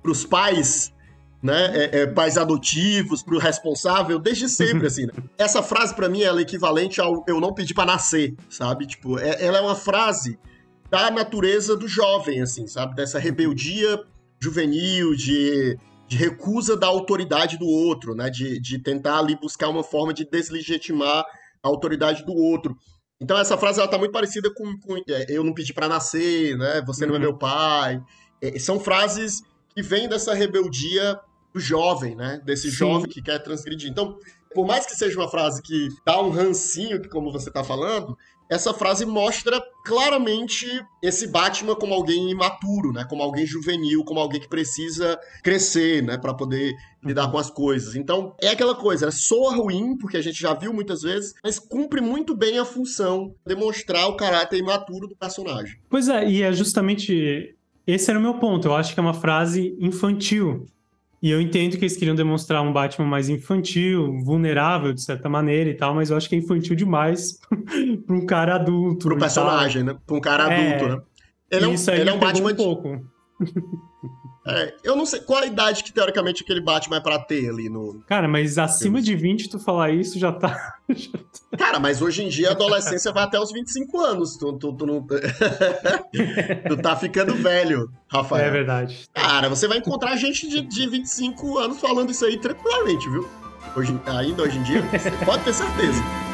pros 0.01 0.25
pais, 0.25 0.93
né? 1.41 1.71
É, 1.75 1.99
é, 2.01 2.07
pais 2.07 2.37
adotivos, 2.37 3.23
pro 3.23 3.37
responsável, 3.37 4.19
desde 4.19 4.47
sempre, 4.49 4.87
assim. 4.87 5.05
Né? 5.05 5.13
Essa 5.37 5.63
frase, 5.63 5.95
para 5.95 6.09
mim, 6.09 6.21
ela 6.21 6.39
é 6.39 6.43
equivalente 6.43 6.99
ao 6.99 7.23
eu 7.27 7.39
não 7.39 7.53
pedi 7.53 7.73
para 7.73 7.85
nascer, 7.85 8.35
sabe? 8.49 8.85
Tipo, 8.85 9.19
é, 9.19 9.43
ela 9.43 9.57
é 9.57 9.61
uma 9.61 9.75
frase 9.75 10.37
da 10.89 11.11
natureza 11.11 11.75
do 11.75 11.87
jovem, 11.87 12.41
assim, 12.41 12.67
sabe? 12.67 12.95
Dessa 12.95 13.19
rebeldia 13.19 14.03
juvenil, 14.41 15.15
de, 15.15 15.77
de 16.07 16.17
recusa 16.17 16.75
da 16.75 16.87
autoridade 16.87 17.57
do 17.57 17.67
outro, 17.67 18.15
né? 18.15 18.29
De, 18.29 18.59
de 18.59 18.79
tentar 18.79 19.19
ali 19.19 19.35
buscar 19.35 19.69
uma 19.69 19.83
forma 19.83 20.13
de 20.13 20.25
deslegitimar 20.25 21.25
a 21.63 21.67
autoridade 21.67 22.25
do 22.25 22.33
outro. 22.33 22.77
Então 23.21 23.37
essa 23.37 23.57
frase 23.57 23.79
ela 23.79 23.89
tá 23.89 23.97
muito 23.97 24.11
parecida 24.11 24.53
com, 24.53 24.79
com 24.79 24.97
é, 25.09 25.25
eu 25.29 25.43
não 25.43 25.53
pedi 25.53 25.73
para 25.73 25.87
nascer, 25.87 26.57
né? 26.57 26.81
Você 26.87 27.05
não 27.05 27.15
é 27.15 27.17
uhum. 27.17 27.23
meu 27.23 27.37
pai. 27.37 28.01
É, 28.41 28.57
são 28.57 28.79
frases 28.79 29.41
que 29.75 29.81
vêm 29.81 30.07
dessa 30.07 30.33
rebeldia 30.33 31.19
do 31.53 31.59
jovem, 31.59 32.15
né? 32.15 32.41
Desse 32.45 32.69
Sim. 32.71 32.77
jovem 32.77 33.09
que 33.09 33.21
quer 33.21 33.39
transgredir. 33.39 33.89
Então 33.89 34.17
Por 34.53 34.65
mais 34.65 34.85
que 34.85 34.95
seja 34.95 35.19
uma 35.19 35.29
frase 35.29 35.61
que 35.61 35.89
dá 36.05 36.21
um 36.21 36.29
rancinho, 36.29 37.07
como 37.09 37.31
você 37.31 37.51
tá 37.51 37.63
falando, 37.63 38.17
essa 38.49 38.73
frase 38.73 39.05
mostra 39.05 39.61
claramente 39.85 40.65
esse 41.03 41.27
Batman 41.27 41.75
como 41.75 41.93
alguém 41.93 42.31
imaturo, 42.31 42.91
né? 42.91 43.05
Como 43.07 43.21
alguém 43.21 43.45
juvenil, 43.45 44.03
como 44.03 44.19
alguém 44.19 44.41
que 44.41 44.49
precisa 44.49 45.19
crescer, 45.43 46.01
né? 46.01 46.17
Para 46.17 46.33
poder 46.33 46.73
lidar 47.03 47.31
com 47.31 47.37
as 47.37 47.49
coisas. 47.49 47.95
Então, 47.95 48.35
é 48.41 48.49
aquela 48.49 48.75
coisa, 48.75 49.05
né? 49.05 49.11
soa 49.11 49.55
ruim, 49.55 49.95
porque 49.97 50.17
a 50.17 50.21
gente 50.21 50.41
já 50.41 50.53
viu 50.53 50.73
muitas 50.73 51.03
vezes, 51.03 51.33
mas 51.43 51.59
cumpre 51.59 52.01
muito 52.01 52.35
bem 52.35 52.57
a 52.57 52.65
função, 52.65 53.33
demonstrar 53.45 54.07
o 54.07 54.17
caráter 54.17 54.57
imaturo 54.57 55.07
do 55.07 55.15
personagem. 55.15 55.77
Pois 55.89 56.09
é, 56.09 56.27
e 56.27 56.41
é 56.41 56.51
justamente 56.51 57.55
esse 57.85 58.09
era 58.09 58.19
o 58.19 58.21
meu 58.21 58.35
ponto. 58.35 58.67
Eu 58.67 58.75
acho 58.75 58.93
que 58.93 58.99
é 58.99 59.03
uma 59.03 59.13
frase 59.13 59.75
infantil. 59.79 60.65
E 61.21 61.29
eu 61.29 61.41
entendo 61.41 61.77
que 61.77 61.83
eles 61.83 61.97
queriam 61.97 62.15
demonstrar 62.15 62.61
um 62.61 62.71
Batman 62.71 63.05
mais 63.05 63.27
infantil, 63.27 64.19
vulnerável 64.23 64.93
de 64.93 65.01
certa 65.01 65.27
maneira 65.27 65.69
e 65.69 65.73
tal, 65.73 65.93
mas 65.93 66.09
eu 66.09 66.17
acho 66.17 66.29
que 66.29 66.35
é 66.35 66.37
infantil 66.37 66.75
demais 66.75 67.37
para 68.05 68.15
um 68.15 68.25
cara 68.25 68.55
adulto. 68.55 69.07
Para 69.07 69.15
o 69.15 69.19
personagem, 69.19 69.83
né? 69.83 69.97
Para 70.05 70.15
um 70.15 70.21
cara 70.21 70.53
é, 70.53 70.73
adulto, 70.73 70.95
né? 70.95 71.01
Ele 71.51 71.65
é 71.65 71.67
um, 71.67 71.75
ele 71.93 72.09
é 72.09 72.13
um 72.13 72.19
Batman. 72.19 72.51
Um 72.51 72.55
pouco. 72.55 73.05
É, 74.49 74.73
eu 74.83 74.95
não 74.95 75.05
sei 75.05 75.19
qual 75.19 75.43
a 75.43 75.45
idade 75.45 75.83
que 75.83 75.91
teoricamente 75.91 76.43
aquele 76.43 76.61
Batman 76.61 76.97
é 76.97 76.99
pra 76.99 77.19
ter 77.19 77.49
ali 77.49 77.69
no. 77.69 78.01
Cara, 78.07 78.27
mas 78.27 78.57
acima 78.57 79.01
de 79.01 79.15
20, 79.15 79.49
tu 79.49 79.59
falar 79.59 79.91
isso 79.91 80.17
já 80.17 80.31
tá. 80.31 80.75
Já 80.89 81.11
tá... 81.11 81.55
Cara, 81.55 81.79
mas 81.79 82.01
hoje 82.01 82.23
em 82.23 82.29
dia 82.29 82.49
a 82.49 82.53
adolescência 82.53 83.11
vai 83.11 83.23
até 83.23 83.39
os 83.39 83.51
25 83.51 83.99
anos. 83.99 84.37
Tu, 84.37 84.53
tu, 84.53 84.73
tu, 84.73 84.85
não... 84.87 85.05
tu 86.67 86.77
tá 86.81 86.95
ficando 86.95 87.35
velho, 87.35 87.91
Rafael. 88.07 88.47
É 88.47 88.49
verdade. 88.49 89.07
Cara, 89.13 89.47
você 89.49 89.67
vai 89.67 89.77
encontrar 89.77 90.15
gente 90.17 90.49
de, 90.49 90.61
de 90.61 90.89
25 90.89 91.59
anos 91.59 91.79
falando 91.79 92.09
isso 92.09 92.25
aí 92.25 92.39
tranquilamente, 92.39 93.07
viu? 93.07 93.29
Hoje, 93.75 93.99
ainda 94.07 94.41
hoje 94.41 94.57
em 94.57 94.63
dia, 94.63 94.81
você 94.81 95.11
pode 95.23 95.43
ter 95.43 95.53
certeza. 95.53 96.28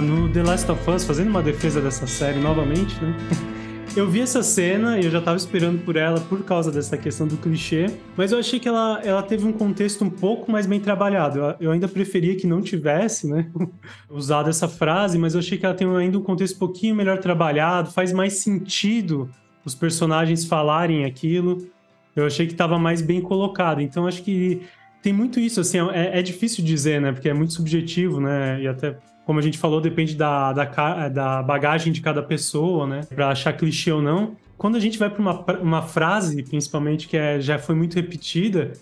No 0.00 0.28
The 0.32 0.42
Last 0.42 0.70
of 0.70 0.90
Us, 0.90 1.04
fazendo 1.04 1.28
uma 1.28 1.42
defesa 1.42 1.80
dessa 1.80 2.06
série 2.06 2.40
novamente, 2.40 2.94
né? 3.02 3.14
Eu 3.96 4.08
vi 4.08 4.20
essa 4.20 4.40
cena 4.40 5.00
e 5.00 5.04
eu 5.04 5.10
já 5.10 5.20
tava 5.20 5.36
esperando 5.36 5.84
por 5.84 5.96
ela 5.96 6.20
por 6.20 6.44
causa 6.44 6.70
dessa 6.70 6.96
questão 6.96 7.26
do 7.26 7.36
clichê, 7.36 7.86
mas 8.16 8.30
eu 8.30 8.38
achei 8.38 8.60
que 8.60 8.68
ela, 8.68 9.00
ela 9.02 9.20
teve 9.20 9.44
um 9.44 9.52
contexto 9.52 10.04
um 10.04 10.10
pouco 10.10 10.48
mais 10.48 10.64
bem 10.64 10.78
trabalhado. 10.78 11.40
Eu, 11.40 11.56
eu 11.58 11.70
ainda 11.72 11.88
preferia 11.88 12.36
que 12.36 12.46
não 12.46 12.62
tivesse, 12.62 13.26
né, 13.28 13.50
usado 14.08 14.48
essa 14.48 14.68
frase, 14.68 15.18
mas 15.18 15.34
eu 15.34 15.40
achei 15.40 15.58
que 15.58 15.66
ela 15.66 15.74
tem 15.74 15.88
ainda 15.96 16.16
um 16.16 16.22
contexto 16.22 16.54
um 16.54 16.58
pouquinho 16.60 16.94
melhor 16.94 17.18
trabalhado, 17.18 17.90
faz 17.90 18.12
mais 18.12 18.34
sentido 18.34 19.28
os 19.64 19.74
personagens 19.74 20.44
falarem 20.44 21.04
aquilo. 21.04 21.66
Eu 22.14 22.26
achei 22.26 22.46
que 22.46 22.52
estava 22.52 22.78
mais 22.78 23.02
bem 23.02 23.20
colocado. 23.20 23.80
Então 23.80 24.06
acho 24.06 24.22
que 24.22 24.62
tem 25.02 25.12
muito 25.12 25.40
isso, 25.40 25.60
assim, 25.60 25.78
é, 25.92 26.20
é 26.20 26.22
difícil 26.22 26.64
dizer, 26.64 27.00
né, 27.00 27.10
porque 27.10 27.28
é 27.28 27.34
muito 27.34 27.54
subjetivo, 27.54 28.20
né, 28.20 28.62
e 28.62 28.68
até 28.68 28.96
como 29.24 29.38
a 29.38 29.42
gente 29.42 29.58
falou, 29.58 29.80
depende 29.80 30.14
da, 30.14 30.52
da, 30.52 31.08
da 31.08 31.42
bagagem 31.42 31.92
de 31.92 32.00
cada 32.00 32.22
pessoa, 32.22 32.86
né? 32.86 33.00
Pra 33.14 33.28
achar 33.28 33.52
clichê 33.52 33.92
ou 33.92 34.02
não. 34.02 34.36
Quando 34.56 34.76
a 34.76 34.80
gente 34.80 34.98
vai 34.98 35.08
para 35.08 35.20
uma, 35.20 35.44
uma 35.60 35.82
frase, 35.82 36.42
principalmente, 36.42 37.08
que 37.08 37.16
é, 37.16 37.40
já 37.40 37.58
foi 37.58 37.74
muito 37.74 37.94
repetida, 37.94 38.72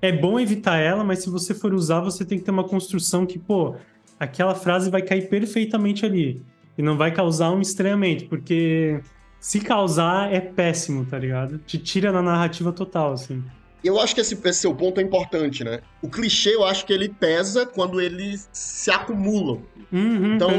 é 0.00 0.12
bom 0.12 0.38
evitar 0.38 0.76
ela, 0.76 1.02
mas 1.02 1.20
se 1.20 1.30
você 1.30 1.54
for 1.54 1.74
usar, 1.74 2.00
você 2.00 2.24
tem 2.24 2.38
que 2.38 2.44
ter 2.44 2.50
uma 2.50 2.64
construção 2.64 3.26
que, 3.26 3.38
pô, 3.38 3.74
aquela 4.18 4.54
frase 4.54 4.90
vai 4.90 5.02
cair 5.02 5.28
perfeitamente 5.28 6.06
ali. 6.06 6.42
E 6.78 6.82
não 6.82 6.96
vai 6.96 7.10
causar 7.10 7.50
um 7.50 7.60
estranhamento, 7.60 8.26
porque 8.26 9.00
se 9.40 9.60
causar 9.60 10.32
é 10.32 10.40
péssimo, 10.40 11.04
tá 11.04 11.18
ligado? 11.18 11.58
Te 11.58 11.78
tira 11.78 12.12
na 12.12 12.22
narrativa 12.22 12.72
total, 12.72 13.12
assim 13.12 13.42
eu 13.86 14.00
acho 14.00 14.14
que 14.14 14.20
esse, 14.20 14.38
esse, 14.44 14.60
seu 14.60 14.74
ponto 14.74 15.00
é 15.00 15.02
importante, 15.02 15.62
né? 15.62 15.80
O 16.02 16.08
clichê, 16.08 16.54
eu 16.54 16.64
acho 16.64 16.84
que 16.84 16.92
ele 16.92 17.08
pesa 17.08 17.66
quando 17.66 18.00
eles 18.00 18.48
se 18.52 18.90
acumulam. 18.90 19.62
Uhum, 19.92 20.34
então, 20.34 20.50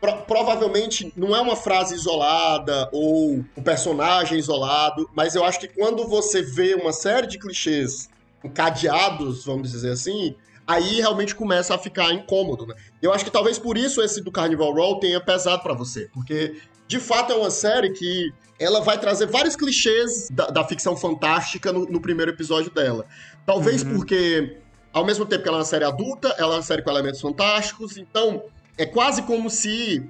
pro, 0.00 0.16
provavelmente 0.22 1.12
não 1.16 1.36
é 1.36 1.40
uma 1.40 1.56
frase 1.56 1.94
isolada 1.94 2.88
ou 2.92 3.44
um 3.56 3.62
personagem 3.62 4.38
isolado, 4.38 5.08
mas 5.14 5.34
eu 5.34 5.44
acho 5.44 5.60
que 5.60 5.68
quando 5.68 6.06
você 6.08 6.40
vê 6.40 6.74
uma 6.74 6.92
série 6.92 7.26
de 7.26 7.38
clichês 7.38 8.08
encadeados, 8.42 9.44
vamos 9.44 9.70
dizer 9.70 9.90
assim, 9.90 10.34
aí 10.66 10.96
realmente 10.96 11.34
começa 11.34 11.74
a 11.74 11.78
ficar 11.78 12.12
incômodo, 12.12 12.66
né? 12.66 12.74
Eu 13.02 13.12
acho 13.12 13.24
que 13.24 13.30
talvez 13.30 13.58
por 13.58 13.76
isso 13.76 14.00
esse 14.00 14.22
do 14.22 14.32
Carnival 14.32 14.72
Row 14.72 14.98
tenha 14.98 15.20
pesado 15.20 15.62
para 15.62 15.74
você, 15.74 16.08
porque 16.12 16.56
de 16.90 16.98
fato 16.98 17.32
é 17.32 17.36
uma 17.36 17.52
série 17.52 17.90
que 17.90 18.34
ela 18.58 18.80
vai 18.80 18.98
trazer 18.98 19.26
vários 19.26 19.54
clichês 19.54 20.28
da, 20.28 20.48
da 20.48 20.64
ficção 20.64 20.96
fantástica 20.96 21.72
no, 21.72 21.84
no, 21.86 22.00
primeiro 22.00 22.32
episódio 22.32 22.68
dela. 22.68 23.06
Talvez 23.46 23.84
uhum. 23.84 23.94
porque, 23.94 24.58
ao 24.92 25.06
mesmo 25.06 25.24
tempo 25.24 25.44
que 25.44 25.48
ela 25.48 25.58
é 25.58 25.60
uma 25.60 25.64
série 25.64 25.84
adulta, 25.84 26.34
ela 26.36 26.54
é 26.54 26.56
uma 26.56 26.62
série 26.62 26.82
com 26.82 26.90
elementos 26.90 27.20
fantásticos, 27.20 27.96
então 27.96 28.42
é 28.76 28.84
quase 28.84 29.22
como 29.22 29.48
se 29.48 30.04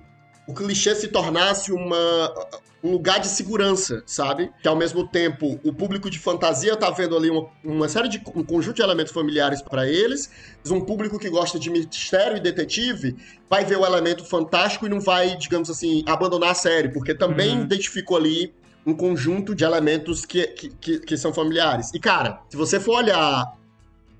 o 0.46 0.54
clichê 0.54 0.94
se 0.94 1.08
tornasse 1.08 1.72
uma, 1.72 2.34
um 2.82 2.92
lugar 2.92 3.20
de 3.20 3.28
segurança, 3.28 4.02
sabe? 4.06 4.50
Que 4.62 4.68
ao 4.68 4.76
mesmo 4.76 5.06
tempo 5.06 5.60
o 5.62 5.72
público 5.72 6.08
de 6.10 6.18
fantasia 6.18 6.76
tá 6.76 6.90
vendo 6.90 7.16
ali 7.16 7.30
uma, 7.30 7.48
uma 7.62 7.88
série 7.88 8.08
de 8.08 8.22
um 8.34 8.42
conjunto 8.42 8.76
de 8.76 8.82
elementos 8.82 9.12
familiares 9.12 9.60
para 9.62 9.86
eles, 9.86 10.30
mas 10.62 10.70
um 10.70 10.80
público 10.80 11.18
que 11.18 11.28
gosta 11.28 11.58
de 11.58 11.70
mistério 11.70 12.36
e 12.36 12.40
detetive 12.40 13.16
vai 13.48 13.64
ver 13.64 13.76
o 13.76 13.84
elemento 13.84 14.24
fantástico 14.24 14.86
e 14.86 14.88
não 14.88 15.00
vai, 15.00 15.36
digamos 15.36 15.68
assim, 15.68 16.02
abandonar 16.06 16.50
a 16.50 16.54
série, 16.54 16.88
porque 16.88 17.14
também 17.14 17.56
uhum. 17.56 17.62
identificou 17.62 18.16
ali 18.16 18.52
um 18.86 18.94
conjunto 18.94 19.54
de 19.54 19.62
elementos 19.62 20.24
que, 20.24 20.46
que, 20.48 20.70
que, 20.70 20.98
que 21.00 21.16
são 21.16 21.34
familiares. 21.34 21.90
E 21.92 22.00
cara, 22.00 22.40
se 22.48 22.56
você 22.56 22.80
for 22.80 22.96
olhar 22.96 23.44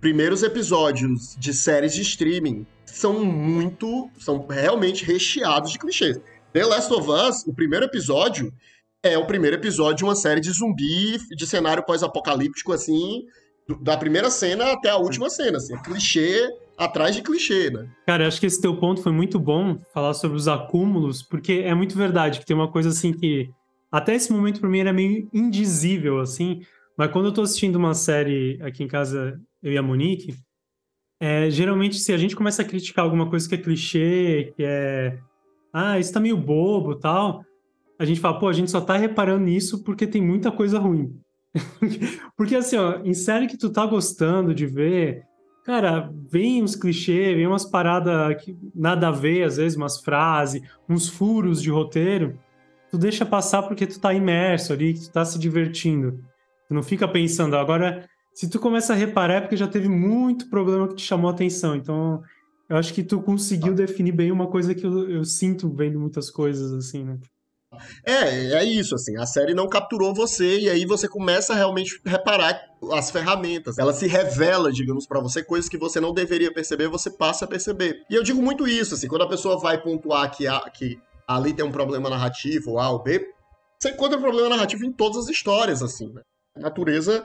primeiros 0.01 0.43
episódios 0.43 1.35
de 1.39 1.53
séries 1.53 1.95
de 1.95 2.03
streaming, 2.03 2.67
são 2.93 3.25
muito, 3.25 4.11
são 4.19 4.47
realmente 4.47 5.05
recheados 5.05 5.73
de 5.73 5.79
clichês. 5.79 6.21
The 6.53 6.65
Last 6.65 6.93
of 6.93 7.09
Us, 7.09 7.47
o 7.47 7.55
primeiro 7.55 7.85
episódio, 7.85 8.53
é 9.03 9.17
o 9.17 9.27
primeiro 9.27 9.57
episódio 9.57 9.97
de 9.97 10.05
uma 10.05 10.15
série 10.15 10.41
de 10.41 10.51
zumbi, 10.51 11.17
de 11.31 11.47
cenário 11.47 11.85
pós-apocalíptico, 11.85 12.73
assim, 12.73 13.25
da 13.81 13.97
primeira 13.97 14.31
cena 14.31 14.73
até 14.73 14.91
a 14.91 14.97
última 14.97 15.31
cena, 15.31 15.59
assim, 15.59 15.77
clichê 15.83 16.49
atrás 16.77 17.15
de 17.15 17.23
clichê, 17.23 17.71
né? 17.71 17.89
Cara, 18.07 18.27
acho 18.27 18.41
que 18.41 18.47
esse 18.47 18.61
teu 18.61 18.77
ponto 18.77 19.03
foi 19.03 19.13
muito 19.13 19.39
bom, 19.39 19.79
falar 19.93 20.15
sobre 20.15 20.37
os 20.37 20.49
acúmulos, 20.49 21.23
porque 21.23 21.63
é 21.65 21.75
muito 21.75 21.97
verdade 21.97 22.41
que 22.41 22.47
tem 22.47 22.57
uma 22.57 22.71
coisa 22.71 22.89
assim 22.89 23.13
que 23.13 23.51
até 23.93 24.15
esse 24.15 24.33
momento 24.33 24.61
para 24.61 24.69
mim 24.69 24.81
era 24.81 24.93
meio 24.93 25.29
indizível, 25.33 26.21
assim, 26.21 26.63
mas 26.97 27.11
quando 27.13 27.27
eu 27.27 27.33
tô 27.33 27.43
assistindo 27.43 27.77
uma 27.77 27.95
série 27.95 28.59
aqui 28.63 28.83
em 28.83 28.89
casa, 28.89 29.39
eu 29.63 29.73
e 29.73 29.79
a 29.79 29.83
Monique, 29.83 30.35
é, 31.21 31.51
geralmente 31.51 31.99
se 31.99 32.13
a 32.13 32.17
gente 32.17 32.35
começa 32.35 32.63
a 32.63 32.65
criticar 32.65 33.05
alguma 33.05 33.29
coisa 33.29 33.47
que 33.47 33.55
é 33.55 33.59
clichê, 33.59 34.55
que 34.57 34.65
é 34.65 35.19
ah, 35.73 35.99
isso 35.99 36.13
tá 36.13 36.19
meio 36.19 36.37
bobo 36.37 36.97
tal, 36.97 37.45
a 37.99 38.05
gente 38.05 38.19
fala, 38.19 38.39
pô, 38.39 38.49
a 38.49 38.53
gente 38.53 38.71
só 38.71 38.81
tá 38.81 38.97
reparando 38.97 39.45
nisso 39.45 39.85
porque 39.85 40.07
tem 40.07 40.23
muita 40.23 40.51
coisa 40.51 40.79
ruim. 40.79 41.15
porque 42.37 42.57
assim, 42.57 42.77
ó, 42.77 43.01
em 43.05 43.13
série 43.13 43.47
que 43.47 43.59
tu 43.59 43.71
tá 43.71 43.85
gostando 43.85 44.55
de 44.55 44.67
ver, 44.67 45.23
cara, 45.65 46.11
vem 46.31 46.63
uns 46.63 46.75
clichês, 46.75 47.37
vem 47.37 47.47
umas 47.47 47.65
paradas 47.65 48.43
que 48.43 48.57
nada 48.75 49.09
a 49.09 49.13
ver, 49.13 49.45
às 49.45 49.59
vezes, 49.59 49.77
umas 49.77 50.01
frases, 50.01 50.63
uns 50.89 51.09
furos 51.09 51.61
de 51.61 51.71
roteiro, 51.71 52.39
tu 52.91 52.97
deixa 52.97 53.27
passar 53.27 53.63
porque 53.63 53.87
tu 53.87 54.01
tá 54.01 54.15
imerso 54.15 54.73
ali, 54.73 54.95
que 54.95 55.01
tu 55.01 55.13
tá 55.13 55.25
se 55.25 55.39
divertindo. 55.39 56.25
Tu 56.67 56.75
não 56.75 56.83
fica 56.83 57.07
pensando, 57.07 57.57
agora, 57.57 58.09
se 58.41 58.49
tu 58.49 58.59
começa 58.59 58.95
a 58.95 58.97
reparar 58.97 59.35
é 59.35 59.41
porque 59.43 59.57
já 59.57 59.69
teve 59.69 59.87
muito 59.87 60.49
problema 60.49 60.89
que 60.89 60.95
te 60.95 61.05
chamou 61.05 61.31
a 61.31 61.35
atenção, 61.35 61.77
então 61.77 62.23
eu 62.71 62.79
acho 62.79 62.95
que 62.95 63.03
tu 63.03 63.21
conseguiu 63.21 63.75
definir 63.75 64.13
bem 64.13 64.33
uma 64.33 64.47
coisa 64.47 64.75
que 64.75 64.87
eu, 64.87 65.11
eu 65.11 65.25
sinto 65.27 65.69
vendo 65.69 66.01
muitas 66.01 66.31
coisas, 66.31 66.73
assim, 66.73 67.05
né? 67.05 67.19
É, 68.03 68.55
é 68.55 68.65
isso, 68.65 68.95
assim, 68.95 69.15
a 69.19 69.27
série 69.27 69.53
não 69.53 69.69
capturou 69.69 70.15
você 70.15 70.59
e 70.59 70.71
aí 70.71 70.87
você 70.87 71.07
começa 71.07 71.53
a 71.53 71.57
realmente 71.57 72.01
reparar 72.03 72.59
as 72.93 73.11
ferramentas. 73.11 73.77
Ela 73.77 73.93
se 73.93 74.07
revela, 74.07 74.73
digamos, 74.73 75.07
para 75.07 75.21
você 75.21 75.45
coisas 75.45 75.69
que 75.69 75.77
você 75.77 76.01
não 76.01 76.15
deveria 76.15 76.51
perceber, 76.51 76.89
você 76.89 77.11
passa 77.11 77.45
a 77.45 77.49
perceber. 77.49 78.07
E 78.09 78.15
eu 78.15 78.23
digo 78.23 78.41
muito 78.41 78.67
isso, 78.67 78.95
assim, 78.95 79.07
quando 79.07 79.23
a 79.23 79.29
pessoa 79.29 79.61
vai 79.61 79.83
pontuar 79.83 80.35
que, 80.35 80.47
a, 80.47 80.61
que 80.71 80.99
ali 81.29 81.53
tem 81.53 81.63
um 81.65 81.71
problema 81.71 82.09
narrativo, 82.09 82.79
A 82.79 82.89
ou 82.89 83.03
B, 83.03 83.23
você 83.79 83.91
encontra 83.91 84.17
um 84.17 84.23
problema 84.23 84.49
narrativo 84.49 84.83
em 84.87 84.93
todas 84.93 85.19
as 85.19 85.29
histórias, 85.29 85.83
assim, 85.83 86.11
né? 86.11 86.23
A 86.57 86.61
natureza, 86.61 87.23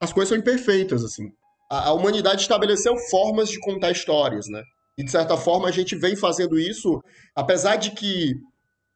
as 0.00 0.12
coisas 0.12 0.28
são 0.28 0.38
imperfeitas, 0.38 1.04
assim. 1.04 1.30
A, 1.70 1.88
a 1.88 1.92
humanidade 1.92 2.42
estabeleceu 2.42 2.96
formas 3.10 3.48
de 3.48 3.58
contar 3.60 3.90
histórias, 3.90 4.46
né? 4.48 4.62
E, 4.98 5.04
de 5.04 5.10
certa 5.10 5.36
forma, 5.36 5.68
a 5.68 5.72
gente 5.72 5.94
vem 5.94 6.16
fazendo 6.16 6.58
isso, 6.58 7.02
apesar 7.34 7.76
de 7.76 7.90
que 7.90 8.34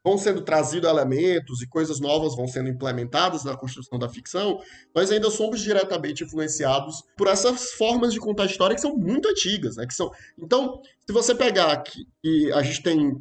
vão 0.03 0.17
sendo 0.17 0.41
trazidos 0.41 0.89
elementos 0.89 1.61
e 1.61 1.69
coisas 1.69 2.01
novas 2.01 2.35
vão 2.35 2.47
sendo 2.47 2.71
implementadas 2.71 3.45
na 3.45 3.55
construção 3.55 3.99
da 3.99 4.09
ficção, 4.09 4.59
nós 4.95 5.11
ainda 5.11 5.31
somos 5.31 5.61
diretamente 5.61 6.25
influenciados 6.25 7.03
por 7.17 7.29
essas 7.29 7.73
formas 7.73 8.13
de 8.13 8.19
contar 8.19 8.47
história 8.47 8.75
que 8.75 8.81
são 8.81 8.97
muito 8.97 9.29
antigas, 9.29 9.77
né? 9.77 9.87
Que 9.87 9.95
são... 9.95 10.11
Então, 10.39 10.81
se 11.07 11.13
você 11.13 11.35
pegar 11.35 11.77
que, 11.83 12.07
que 12.23 12.53
a 12.53 12.63
gente 12.63 12.83
tem, 12.83 13.15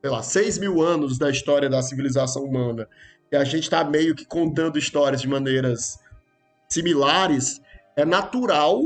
sei 0.00 0.10
lá, 0.10 0.22
6 0.22 0.58
mil 0.58 0.80
anos 0.80 1.18
da 1.18 1.30
história 1.30 1.68
da 1.68 1.82
civilização 1.82 2.44
humana, 2.44 2.88
e 3.30 3.36
a 3.36 3.44
gente 3.44 3.64
está 3.64 3.82
meio 3.84 4.14
que 4.14 4.24
contando 4.24 4.78
histórias 4.78 5.20
de 5.20 5.28
maneiras 5.28 5.98
similares, 6.68 7.60
é 7.96 8.04
natural 8.04 8.82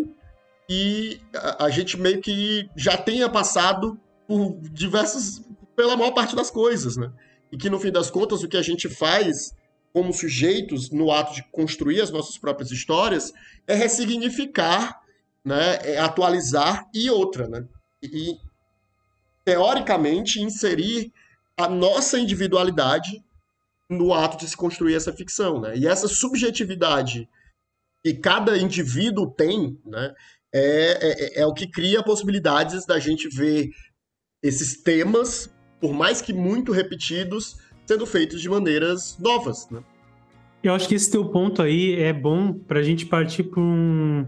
que 0.68 1.21
a, 1.35 1.66
a 1.66 1.71
gente 1.71 1.99
meio 1.99 2.21
que 2.21 2.68
já 2.77 2.97
tenha 2.97 3.29
passado 3.29 3.99
por 4.27 4.59
diversas. 4.61 5.42
pela 5.77 5.97
maior 5.97 6.12
parte 6.12 6.37
das 6.37 6.51
coisas, 6.51 6.97
né? 6.97 7.12
E 7.51 7.57
que 7.57 7.68
no 7.68 7.79
fim 7.79 7.90
das 7.90 8.11
contas 8.11 8.42
o 8.42 8.49
que 8.49 8.57
a 8.57 8.62
gente 8.62 8.88
faz 8.88 9.55
como 9.92 10.12
sujeitos 10.12 10.90
no 10.90 11.11
ato 11.12 11.35
de 11.35 11.42
construir 11.53 12.01
as 12.01 12.11
nossas 12.11 12.38
próprias 12.38 12.71
histórias 12.71 13.33
é 13.66 13.75
ressignificar, 13.75 15.03
né, 15.45 15.79
é 15.83 15.99
atualizar 15.99 16.88
e 16.95 17.11
outra, 17.11 17.47
né? 17.47 17.66
E 18.03 18.38
teoricamente 19.45 20.40
inserir 20.40 21.12
a 21.57 21.68
nossa 21.68 22.18
individualidade 22.18 23.23
no 23.90 24.14
ato 24.14 24.38
de 24.38 24.49
se 24.49 24.57
construir 24.57 24.95
essa 24.95 25.12
ficção, 25.12 25.61
né? 25.61 25.77
E 25.77 25.87
essa 25.87 26.09
subjetividade 26.09 27.29
que 28.04 28.14
cada 28.14 28.58
indivíduo 28.58 29.30
tem, 29.30 29.78
né, 29.84 30.12
é, 30.52 31.38
é, 31.38 31.40
é 31.40 31.46
o 31.46 31.54
que 31.54 31.66
cria 31.66 32.02
possibilidades 32.02 32.84
da 32.84 32.98
gente 32.98 33.28
ver 33.28 33.70
esses 34.42 34.82
temas, 34.82 35.52
por 35.80 35.92
mais 35.92 36.20
que 36.20 36.32
muito 36.32 36.72
repetidos, 36.72 37.56
sendo 37.86 38.04
feitos 38.06 38.40
de 38.40 38.48
maneiras 38.48 39.16
novas, 39.18 39.68
né? 39.70 39.82
Eu 40.62 40.74
acho 40.74 40.88
que 40.88 40.94
esse 40.94 41.10
teu 41.10 41.24
ponto 41.24 41.60
aí 41.60 42.00
é 42.00 42.12
bom 42.12 42.52
para 42.52 42.78
a 42.78 42.82
gente 42.82 43.04
partir 43.06 43.42
para 43.44 43.60
um, 43.60 44.24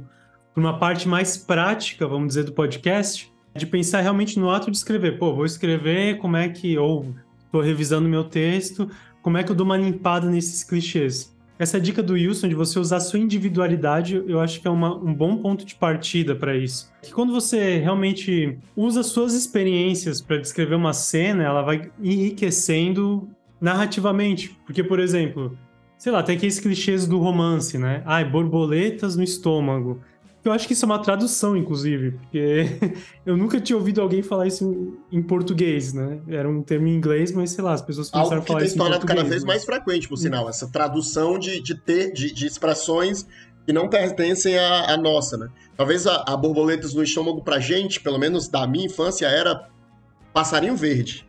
uma 0.56 0.78
parte 0.78 1.06
mais 1.06 1.36
prática, 1.36 2.08
vamos 2.08 2.28
dizer, 2.28 2.44
do 2.44 2.52
podcast, 2.52 3.32
de 3.54 3.66
pensar 3.66 4.00
realmente 4.00 4.38
no 4.38 4.50
ato 4.50 4.70
de 4.70 4.76
escrever. 4.76 5.16
Pô, 5.16 5.32
vou 5.34 5.44
escrever, 5.44 6.18
como 6.18 6.36
é 6.36 6.48
que. 6.48 6.76
Ou 6.76 7.14
estou 7.44 7.60
revisando 7.60 8.08
meu 8.08 8.24
texto, 8.24 8.90
como 9.22 9.38
é 9.38 9.44
que 9.44 9.52
eu 9.52 9.54
dou 9.54 9.64
uma 9.64 9.76
limpada 9.76 10.28
nesses 10.28 10.64
clichês? 10.64 11.33
Essa 11.56 11.80
dica 11.80 12.02
do 12.02 12.14
Wilson 12.14 12.48
de 12.48 12.54
você 12.54 12.78
usar 12.78 12.98
sua 12.98 13.18
individualidade, 13.18 14.22
eu 14.26 14.40
acho 14.40 14.60
que 14.60 14.66
é 14.66 14.70
uma, 14.70 14.94
um 14.96 15.14
bom 15.14 15.36
ponto 15.36 15.64
de 15.64 15.76
partida 15.76 16.34
para 16.34 16.56
isso. 16.56 16.92
Que 17.00 17.12
quando 17.12 17.32
você 17.32 17.78
realmente 17.78 18.58
usa 18.76 19.04
suas 19.04 19.34
experiências 19.34 20.20
para 20.20 20.38
descrever 20.38 20.74
uma 20.74 20.92
cena, 20.92 21.44
ela 21.44 21.62
vai 21.62 21.90
enriquecendo 22.02 23.28
narrativamente. 23.60 24.58
Porque, 24.66 24.82
por 24.82 24.98
exemplo, 24.98 25.56
sei 25.96 26.10
lá, 26.10 26.22
tem 26.24 26.36
aqueles 26.36 26.58
clichês 26.58 27.06
do 27.06 27.18
romance, 27.18 27.78
né? 27.78 28.02
Ai, 28.04 28.24
borboletas 28.24 29.16
no 29.16 29.22
estômago. 29.22 30.00
Eu 30.44 30.52
acho 30.52 30.66
que 30.66 30.74
isso 30.74 30.84
é 30.84 30.86
uma 30.86 30.98
tradução, 30.98 31.56
inclusive, 31.56 32.12
porque 32.12 32.66
eu 33.24 33.34
nunca 33.34 33.58
tinha 33.58 33.76
ouvido 33.76 34.02
alguém 34.02 34.22
falar 34.22 34.46
isso 34.46 34.94
em 35.10 35.22
português, 35.22 35.94
né? 35.94 36.20
Era 36.28 36.46
um 36.46 36.62
termo 36.62 36.86
em 36.86 36.94
inglês, 36.94 37.32
mas 37.32 37.50
sei 37.50 37.64
lá, 37.64 37.72
as 37.72 37.80
pessoas 37.80 38.10
começaram 38.10 38.36
Algo 38.36 38.44
a 38.44 38.46
falar 38.46 38.62
isso 38.62 38.74
que 38.74 38.78
tem 38.78 38.86
tornado 38.86 39.06
cada 39.06 39.24
vez 39.24 39.42
né? 39.42 39.48
mais 39.48 39.64
frequente, 39.64 40.06
por 40.06 40.18
sinal, 40.18 40.46
essa 40.48 40.68
tradução 40.70 41.38
de, 41.38 41.62
de 41.62 41.74
ter, 41.74 42.12
de, 42.12 42.30
de 42.30 42.46
expressões 42.46 43.26
que 43.64 43.72
não 43.72 43.88
pertencem 43.88 44.58
à, 44.58 44.92
à 44.92 44.96
nossa, 44.98 45.38
né? 45.38 45.48
Talvez 45.78 46.06
a, 46.06 46.24
a, 46.26 46.36
borboletas 46.36 46.92
no 46.92 47.02
estômago 47.02 47.42
pra 47.42 47.58
gente, 47.58 47.98
pelo 48.00 48.18
menos 48.18 48.46
da 48.46 48.66
minha 48.66 48.84
infância, 48.84 49.26
era 49.26 49.70
passarinho 50.32 50.76
verde. 50.76 51.26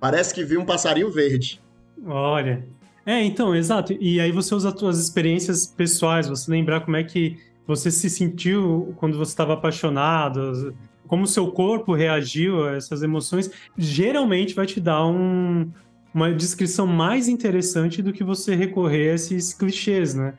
Parece 0.00 0.34
que 0.34 0.42
viu 0.42 0.60
um 0.60 0.64
passarinho 0.64 1.10
verde. 1.10 1.62
Olha. 2.04 2.66
É, 3.06 3.22
então, 3.22 3.54
exato. 3.54 3.92
E 4.00 4.20
aí 4.20 4.32
você 4.32 4.54
usa 4.54 4.70
as 4.70 4.78
suas 4.78 4.98
experiências 4.98 5.66
pessoais, 5.66 6.28
você 6.28 6.50
lembrar 6.50 6.80
como 6.80 6.96
é 6.96 7.04
que 7.04 7.38
você 7.66 7.90
se 7.90 8.10
sentiu 8.10 8.94
quando 8.96 9.16
você 9.16 9.32
estava 9.32 9.54
apaixonado, 9.54 10.74
como 11.06 11.26
seu 11.26 11.50
corpo 11.50 11.92
reagiu 11.92 12.66
a 12.66 12.76
essas 12.76 13.02
emoções, 13.02 13.50
geralmente 13.76 14.54
vai 14.54 14.66
te 14.66 14.80
dar 14.80 15.04
um, 15.06 15.70
uma 16.14 16.32
descrição 16.32 16.86
mais 16.86 17.28
interessante 17.28 18.00
do 18.00 18.12
que 18.12 18.22
você 18.22 18.54
recorrer 18.54 19.10
a 19.10 19.14
esses 19.14 19.52
clichês, 19.52 20.14
né? 20.14 20.34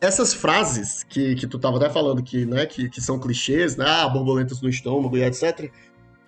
Essas 0.00 0.34
frases 0.34 1.02
que, 1.04 1.34
que 1.34 1.46
tu 1.46 1.56
estava 1.56 1.78
até 1.78 1.88
falando 1.88 2.22
que, 2.22 2.44
né, 2.44 2.66
que, 2.66 2.90
que 2.90 3.00
são 3.00 3.18
clichês, 3.18 3.76
né, 3.76 3.86
ah, 3.88 4.06
borboletas 4.06 4.60
no 4.60 4.68
estômago 4.68 5.16
e 5.16 5.22
etc. 5.22 5.70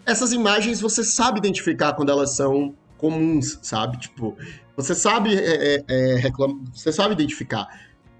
Essas 0.06 0.32
imagens 0.32 0.80
você 0.80 1.04
sabe 1.04 1.38
identificar 1.38 1.92
quando 1.92 2.10
elas 2.10 2.34
são 2.34 2.74
comuns, 2.96 3.58
sabe? 3.60 3.98
Tipo, 3.98 4.34
você 4.74 4.94
sabe 4.94 5.34
é, 5.34 5.84
é, 5.86 6.26
é 6.26 6.32
você 6.72 6.90
sabe 6.90 7.12
identificar 7.12 7.68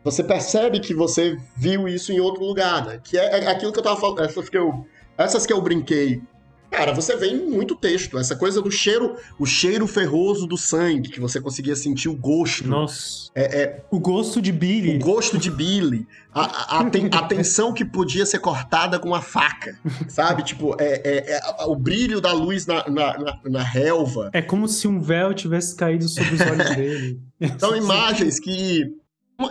você 0.06 0.22
percebe 0.22 0.78
que 0.78 0.94
você 0.94 1.36
viu 1.56 1.88
isso 1.88 2.12
em 2.12 2.20
outro 2.20 2.44
lugar, 2.44 2.86
né? 2.86 3.00
Que 3.02 3.18
é, 3.18 3.40
é 3.40 3.48
aquilo 3.48 3.72
que 3.72 3.80
eu 3.80 3.82
tava 3.82 4.00
falando, 4.00 4.20
essas 4.20 4.48
que 4.48 4.56
eu, 4.56 4.86
essas 5.18 5.44
que 5.44 5.52
eu 5.52 5.60
brinquei. 5.60 6.22
Cara, 6.70 6.94
você 6.94 7.16
vê 7.16 7.26
em 7.30 7.44
muito 7.44 7.74
texto, 7.74 8.16
essa 8.16 8.36
coisa 8.36 8.62
do 8.62 8.70
cheiro, 8.70 9.16
o 9.36 9.44
cheiro 9.44 9.84
ferroso 9.84 10.46
do 10.46 10.56
sangue, 10.56 11.08
que 11.08 11.18
você 11.18 11.40
conseguia 11.40 11.74
sentir 11.74 12.08
o 12.08 12.14
gosto. 12.14 12.68
Nossa. 12.68 13.32
É, 13.34 13.62
é 13.62 13.84
o 13.90 13.98
gosto 13.98 14.40
de 14.40 14.52
Billy. 14.52 14.94
O 14.94 15.00
gosto 15.00 15.38
de 15.38 15.50
Billy. 15.50 16.06
A, 16.32 16.76
a, 16.76 16.80
a, 16.80 16.90
ten, 16.90 17.08
a 17.10 17.22
tensão 17.24 17.72
que 17.72 17.84
podia 17.84 18.24
ser 18.24 18.38
cortada 18.38 19.00
com 19.00 19.08
uma 19.08 19.22
faca, 19.22 19.76
sabe? 20.06 20.44
Tipo, 20.44 20.76
é, 20.78 21.00
é, 21.02 21.40
é 21.58 21.64
o 21.64 21.74
brilho 21.74 22.20
da 22.20 22.32
luz 22.32 22.64
na, 22.64 22.88
na, 22.88 23.18
na, 23.18 23.40
na, 23.44 23.62
relva. 23.62 24.30
É 24.32 24.42
como 24.42 24.68
se 24.68 24.86
um 24.86 25.00
véu 25.00 25.34
tivesse 25.34 25.74
caído 25.74 26.08
sobre 26.08 26.34
os 26.36 26.40
olhos 26.42 26.70
dele. 26.76 27.20
São 27.58 27.76
imagens 27.76 28.38
que 28.38 28.94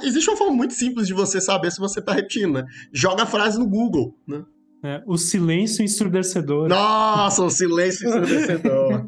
Existe 0.04 0.30
uma 0.30 0.38
forma 0.38 0.54
muito 0.54 0.74
simples 0.74 1.08
de 1.08 1.14
você 1.14 1.40
saber 1.40 1.72
se 1.72 1.80
você 1.80 2.02
tá 2.02 2.14
repetindo, 2.14 2.54
né? 2.54 2.66
Joga 2.92 3.24
a 3.24 3.26
frase 3.26 3.60
no 3.60 3.68
Google, 3.68 4.16
né? 4.28 4.44
É, 4.84 5.02
o 5.06 5.18
silêncio 5.18 5.84
ensurdecedor. 5.84 6.68
Nossa, 6.68 7.44
o 7.44 7.50
silêncio 7.50 8.06
ensurdecedor. 8.10 9.08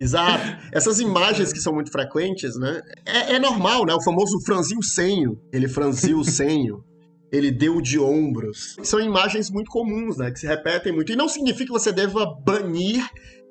Exato. 0.00 0.44
Essas 0.72 1.00
imagens 1.00 1.52
que 1.52 1.58
são 1.58 1.72
muito 1.72 1.90
frequentes, 1.90 2.56
né? 2.56 2.80
É, 3.04 3.34
é, 3.34 3.38
normal, 3.38 3.84
né? 3.86 3.94
O 3.94 4.02
famoso 4.02 4.40
franziu 4.44 4.78
o 4.78 4.84
senho. 4.84 5.40
Ele 5.52 5.68
franziu 5.68 6.18
o 6.18 6.24
senho. 6.24 6.84
Ele 7.32 7.50
deu 7.50 7.80
de 7.80 7.98
ombros. 7.98 8.76
São 8.82 9.00
imagens 9.00 9.50
muito 9.50 9.70
comuns, 9.70 10.16
né? 10.16 10.30
Que 10.30 10.38
se 10.38 10.46
repetem 10.46 10.92
muito. 10.92 11.12
E 11.12 11.16
não 11.16 11.28
significa 11.28 11.66
que 11.66 11.72
você 11.72 11.92
deva 11.92 12.26
banir 12.44 13.04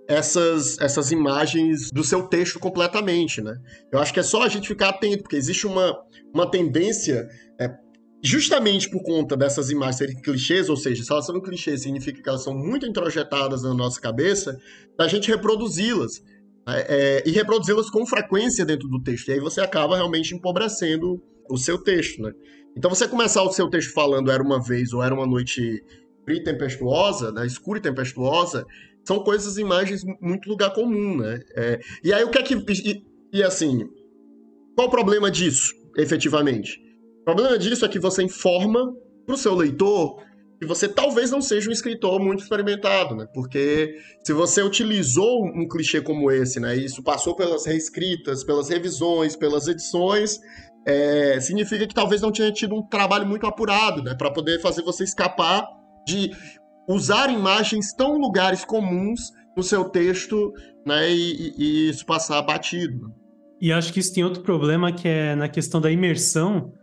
essas, 0.08 0.80
essas 0.80 1.12
imagens 1.12 1.90
do 1.92 2.04
seu 2.04 2.24
texto 2.24 2.60
completamente, 2.60 3.42
né? 3.42 3.56
Eu 3.92 4.00
acho 4.00 4.14
que 4.14 4.20
é 4.20 4.24
só 4.24 4.44
a 4.44 4.48
gente 4.48 4.68
ficar 4.68 4.90
atento, 4.90 5.24
porque 5.24 5.36
existe 5.36 5.66
uma, 5.66 5.98
uma 6.34 6.50
tendência, 6.50 7.28
é, 7.60 7.70
justamente 8.24 8.90
por 8.90 9.04
conta 9.04 9.36
dessas 9.36 9.70
imagens 9.70 9.98
serem 9.98 10.22
clichês, 10.22 10.70
ou 10.70 10.78
seja, 10.78 11.04
se 11.04 11.12
elas 11.12 11.26
são 11.26 11.42
clichês, 11.42 11.82
significa 11.82 12.22
que 12.22 12.30
elas 12.30 12.44
são 12.44 12.54
muito 12.54 12.86
introjetadas 12.86 13.64
na 13.64 13.74
nossa 13.74 14.00
cabeça, 14.00 14.58
da 14.98 15.08
gente 15.08 15.30
reproduzi-las. 15.30 16.24
É, 16.68 17.20
é, 17.20 17.24
e 17.28 17.32
reproduzi-las 17.32 17.92
com 17.92 18.06
frequência 18.08 18.66
dentro 18.66 18.88
do 18.88 19.00
texto. 19.00 19.28
E 19.28 19.34
aí 19.34 19.40
você 19.40 19.62
acaba 19.62 19.96
realmente 19.96 20.34
empobrecendo 20.34 21.22
o 21.48 21.58
seu 21.58 21.78
texto, 21.78 22.24
né? 22.24 22.32
Então 22.76 22.90
você 22.90 23.08
começar 23.08 23.44
o 23.44 23.52
seu 23.52 23.70
texto 23.70 23.94
falando 23.94 24.32
era 24.32 24.42
uma 24.42 24.62
vez 24.62 24.92
ou 24.92 25.04
era 25.04 25.14
uma 25.14 25.28
noite 25.28 25.84
fria 26.26 26.40
e 26.40 26.44
tempestuosa, 26.44 27.32
né, 27.32 27.46
escura 27.46 27.80
e 27.80 27.82
tempestuosa, 27.82 28.66
são 29.06 29.20
coisas, 29.20 29.58
imagens 29.58 30.04
muito 30.20 30.50
lugar 30.50 30.74
comum, 30.74 31.18
né? 31.18 31.40
É, 31.56 31.80
e 32.04 32.12
aí 32.12 32.24
o 32.24 32.30
que 32.30 32.40
é 32.40 32.44
que. 32.44 32.56
E, 32.56 33.06
e, 33.34 33.44
assim, 33.44 33.88
qual 34.76 34.88
o 34.88 34.92
problema 34.92 35.30
disso, 35.30 35.74
efetivamente? 35.98 36.80
O 37.22 37.26
problema 37.26 37.58
disso 37.58 37.86
é 37.86 37.90
que 37.90 38.00
você 38.00 38.24
informa 38.24 38.94
para 39.26 39.36
o 39.36 39.38
seu 39.38 39.54
leitor 39.56 40.24
que 40.60 40.66
você 40.66 40.88
talvez 40.88 41.32
não 41.32 41.42
seja 41.42 41.70
um 41.70 41.74
escritor 41.74 42.20
muito 42.20 42.42
experimentado, 42.42 43.16
né? 43.16 43.28
Porque 43.34 43.98
se 44.24 44.34
você 44.34 44.62
utilizou 44.64 45.46
um 45.46 45.68
clichê 45.68 46.02
como 46.02 46.32
esse, 46.32 46.60
né? 46.60 46.78
E 46.78 46.86
isso 46.86 47.04
passou 47.04 47.36
pelas 47.36 47.66
reescritas, 47.66 48.44
pelas 48.44 48.70
revisões, 48.70 49.36
pelas 49.36 49.68
edições, 49.68 50.40
é, 50.88 51.40
significa 51.42 51.86
que 51.86 51.94
talvez 51.94 52.22
não 52.22 52.32
tenha 52.32 52.52
tido 52.52 52.76
um 52.76 52.88
trabalho 52.88 53.28
muito 53.28 53.46
apurado, 53.46 54.02
né? 54.02 54.16
Para 54.16 54.32
poder 54.32 54.62
fazer 54.62 54.82
você 54.84 55.04
escapar 55.04 55.68
de 56.08 56.32
usar 56.88 57.30
imagens 57.30 57.94
tão 57.94 58.18
lugares 58.18 58.64
comuns 58.64 59.32
no 59.56 59.64
seu 59.64 59.86
texto, 59.86 60.52
né, 60.86 61.12
e, 61.12 61.54
e, 61.58 61.90
isso 61.90 62.06
passar 62.06 62.42
batido. 62.42 63.12
E 63.62 63.72
acho 63.72 63.92
que 63.94 64.00
isso 64.00 64.14
tem 64.14 64.24
outro 64.24 64.44
problema 64.44 64.92
que 64.92 65.08
é 65.08 65.36
na 65.36 65.48
questão 65.48 65.80
da 65.80 65.90
imersão, 65.90 66.74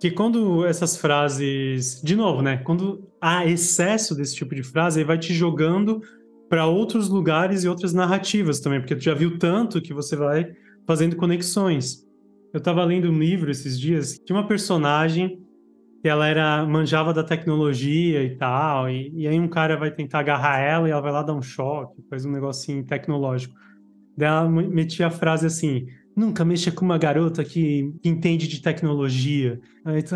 que 0.00 0.10
quando 0.10 0.64
essas 0.66 0.96
frases, 0.96 2.00
de 2.02 2.16
novo, 2.16 2.42
né, 2.42 2.58
quando 2.58 3.08
há 3.20 3.46
excesso 3.46 4.14
desse 4.14 4.34
tipo 4.34 4.54
de 4.54 4.62
frase, 4.62 4.98
aí 4.98 5.04
vai 5.04 5.18
te 5.18 5.32
jogando 5.32 6.00
para 6.48 6.66
outros 6.66 7.08
lugares 7.08 7.62
e 7.62 7.68
outras 7.68 7.92
narrativas 7.92 8.58
também, 8.58 8.80
porque 8.80 8.96
tu 8.96 9.04
já 9.04 9.14
viu 9.14 9.38
tanto 9.38 9.80
que 9.80 9.94
você 9.94 10.16
vai 10.16 10.50
fazendo 10.86 11.14
conexões. 11.14 12.04
Eu 12.52 12.58
estava 12.58 12.84
lendo 12.84 13.08
um 13.08 13.18
livro 13.18 13.50
esses 13.50 13.78
dias, 13.78 14.18
tinha 14.18 14.36
uma 14.36 14.48
personagem 14.48 15.38
que 16.00 16.08
ela 16.08 16.26
era 16.26 16.64
manjava 16.66 17.12
da 17.12 17.22
tecnologia 17.22 18.22
e 18.24 18.36
tal, 18.36 18.88
e, 18.88 19.12
e, 19.14 19.28
aí 19.28 19.38
um 19.38 19.48
cara 19.48 19.76
vai 19.76 19.90
tentar 19.90 20.20
agarrar 20.20 20.58
ela 20.58 20.88
e 20.88 20.90
ela 20.90 21.00
vai 21.00 21.12
lá 21.12 21.22
dar 21.22 21.34
um 21.34 21.42
choque, 21.42 22.02
faz 22.08 22.24
um 22.24 22.32
negocinho 22.32 22.84
tecnológico. 22.84 23.54
Daí 24.16 24.28
ela 24.28 24.48
metia 24.48 25.08
a 25.08 25.10
frase 25.10 25.46
assim, 25.46 25.86
nunca 26.16 26.44
mexa 26.44 26.72
com 26.72 26.84
uma 26.84 26.98
garota 26.98 27.44
que, 27.44 27.92
que 28.02 28.08
entende 28.08 28.48
de 28.48 28.62
tecnologia. 28.62 29.60
Aí 29.84 30.02
tu, 30.02 30.14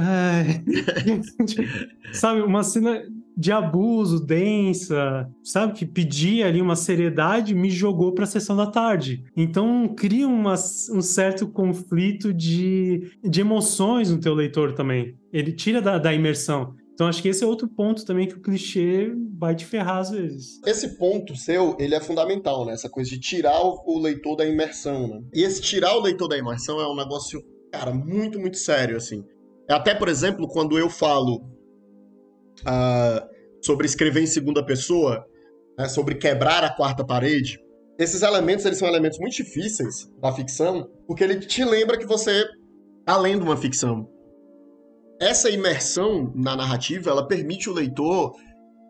sabe, 2.12 2.40
uma 2.42 2.62
cena 2.62 3.03
de 3.37 3.53
abuso, 3.53 4.25
densa, 4.25 5.29
sabe? 5.42 5.73
Que 5.73 5.87
pedia 5.87 6.47
ali 6.47 6.61
uma 6.61 6.77
seriedade, 6.77 7.55
me 7.55 7.70
jogou 7.70 8.12
para 8.12 8.25
a 8.25 8.29
sessão 8.29 8.57
da 8.57 8.66
tarde. 8.66 9.25
Então 9.37 9.88
cria 9.88 10.27
uma, 10.27 10.55
um 10.55 11.03
certo 11.03 11.49
conflito 11.49 12.33
de, 12.33 13.11
de 13.23 13.40
emoções 13.40 14.11
no 14.11 14.20
teu 14.20 14.35
leitor 14.35 14.73
também. 14.73 15.16
Ele 15.33 15.53
tira 15.53 15.83
da, 15.83 15.99
da 15.99 16.14
imersão. 16.14 16.75
Então 16.94 17.09
acho 17.09 17.20
que 17.20 17.29
esse 17.29 17.42
é 17.42 17.47
outro 17.47 17.66
ponto 17.68 18.05
também 18.05 18.29
que 18.29 18.37
o 18.37 18.40
clichê 18.40 19.12
vai 19.37 19.55
te 19.55 19.64
ferrar 19.64 19.99
às 19.99 20.11
vezes. 20.11 20.61
Esse 20.64 20.97
ponto 20.97 21.35
seu, 21.37 21.77
ele 21.79 21.94
é 21.94 22.01
fundamental, 22.01 22.64
né? 22.64 22.73
Essa 22.73 22.88
coisa 22.88 23.11
de 23.11 23.18
tirar 23.18 23.61
o, 23.61 23.99
leitor 23.99 24.37
da 24.37 24.47
imersão, 24.47 25.09
né? 25.09 25.20
E 25.35 25.42
esse 25.42 25.61
tirar 25.61 25.97
o 25.97 26.01
leitor 26.01 26.29
da 26.29 26.38
imersão 26.38 26.81
é 26.81 26.87
um 26.87 26.94
negócio, 26.94 27.42
cara, 27.73 27.92
muito, 27.92 28.38
muito 28.38 28.59
sério, 28.59 28.97
assim. 28.97 29.25
Até, 29.68 29.92
por 29.92 30.09
exemplo, 30.09 30.47
quando 30.47 30.79
eu 30.79 30.88
falo 30.88 31.53
uh, 32.60 33.26
sobre 33.62 33.86
escrever 33.86 34.22
em 34.22 34.26
segunda 34.26 34.64
pessoa, 34.64 35.24
né, 35.78 35.88
sobre 35.88 36.14
quebrar 36.16 36.64
a 36.64 36.70
quarta 36.70 37.04
parede, 37.04 37.58
esses 37.98 38.22
elementos, 38.22 38.64
eles 38.64 38.78
são 38.78 38.88
elementos 38.88 39.18
muito 39.18 39.36
difíceis 39.36 40.10
da 40.20 40.32
ficção, 40.32 40.90
porque 41.06 41.22
ele 41.22 41.36
te 41.38 41.64
lembra 41.64 41.96
que 41.96 42.06
você 42.06 42.44
tá 43.04 43.16
lendo 43.16 43.42
uma 43.42 43.56
ficção 43.56 44.08
essa 45.20 45.48
imersão 45.48 46.32
na 46.34 46.56
narrativa, 46.56 47.10
ela 47.10 47.26
permite 47.26 47.70
o 47.70 47.72
leitor 47.72 48.32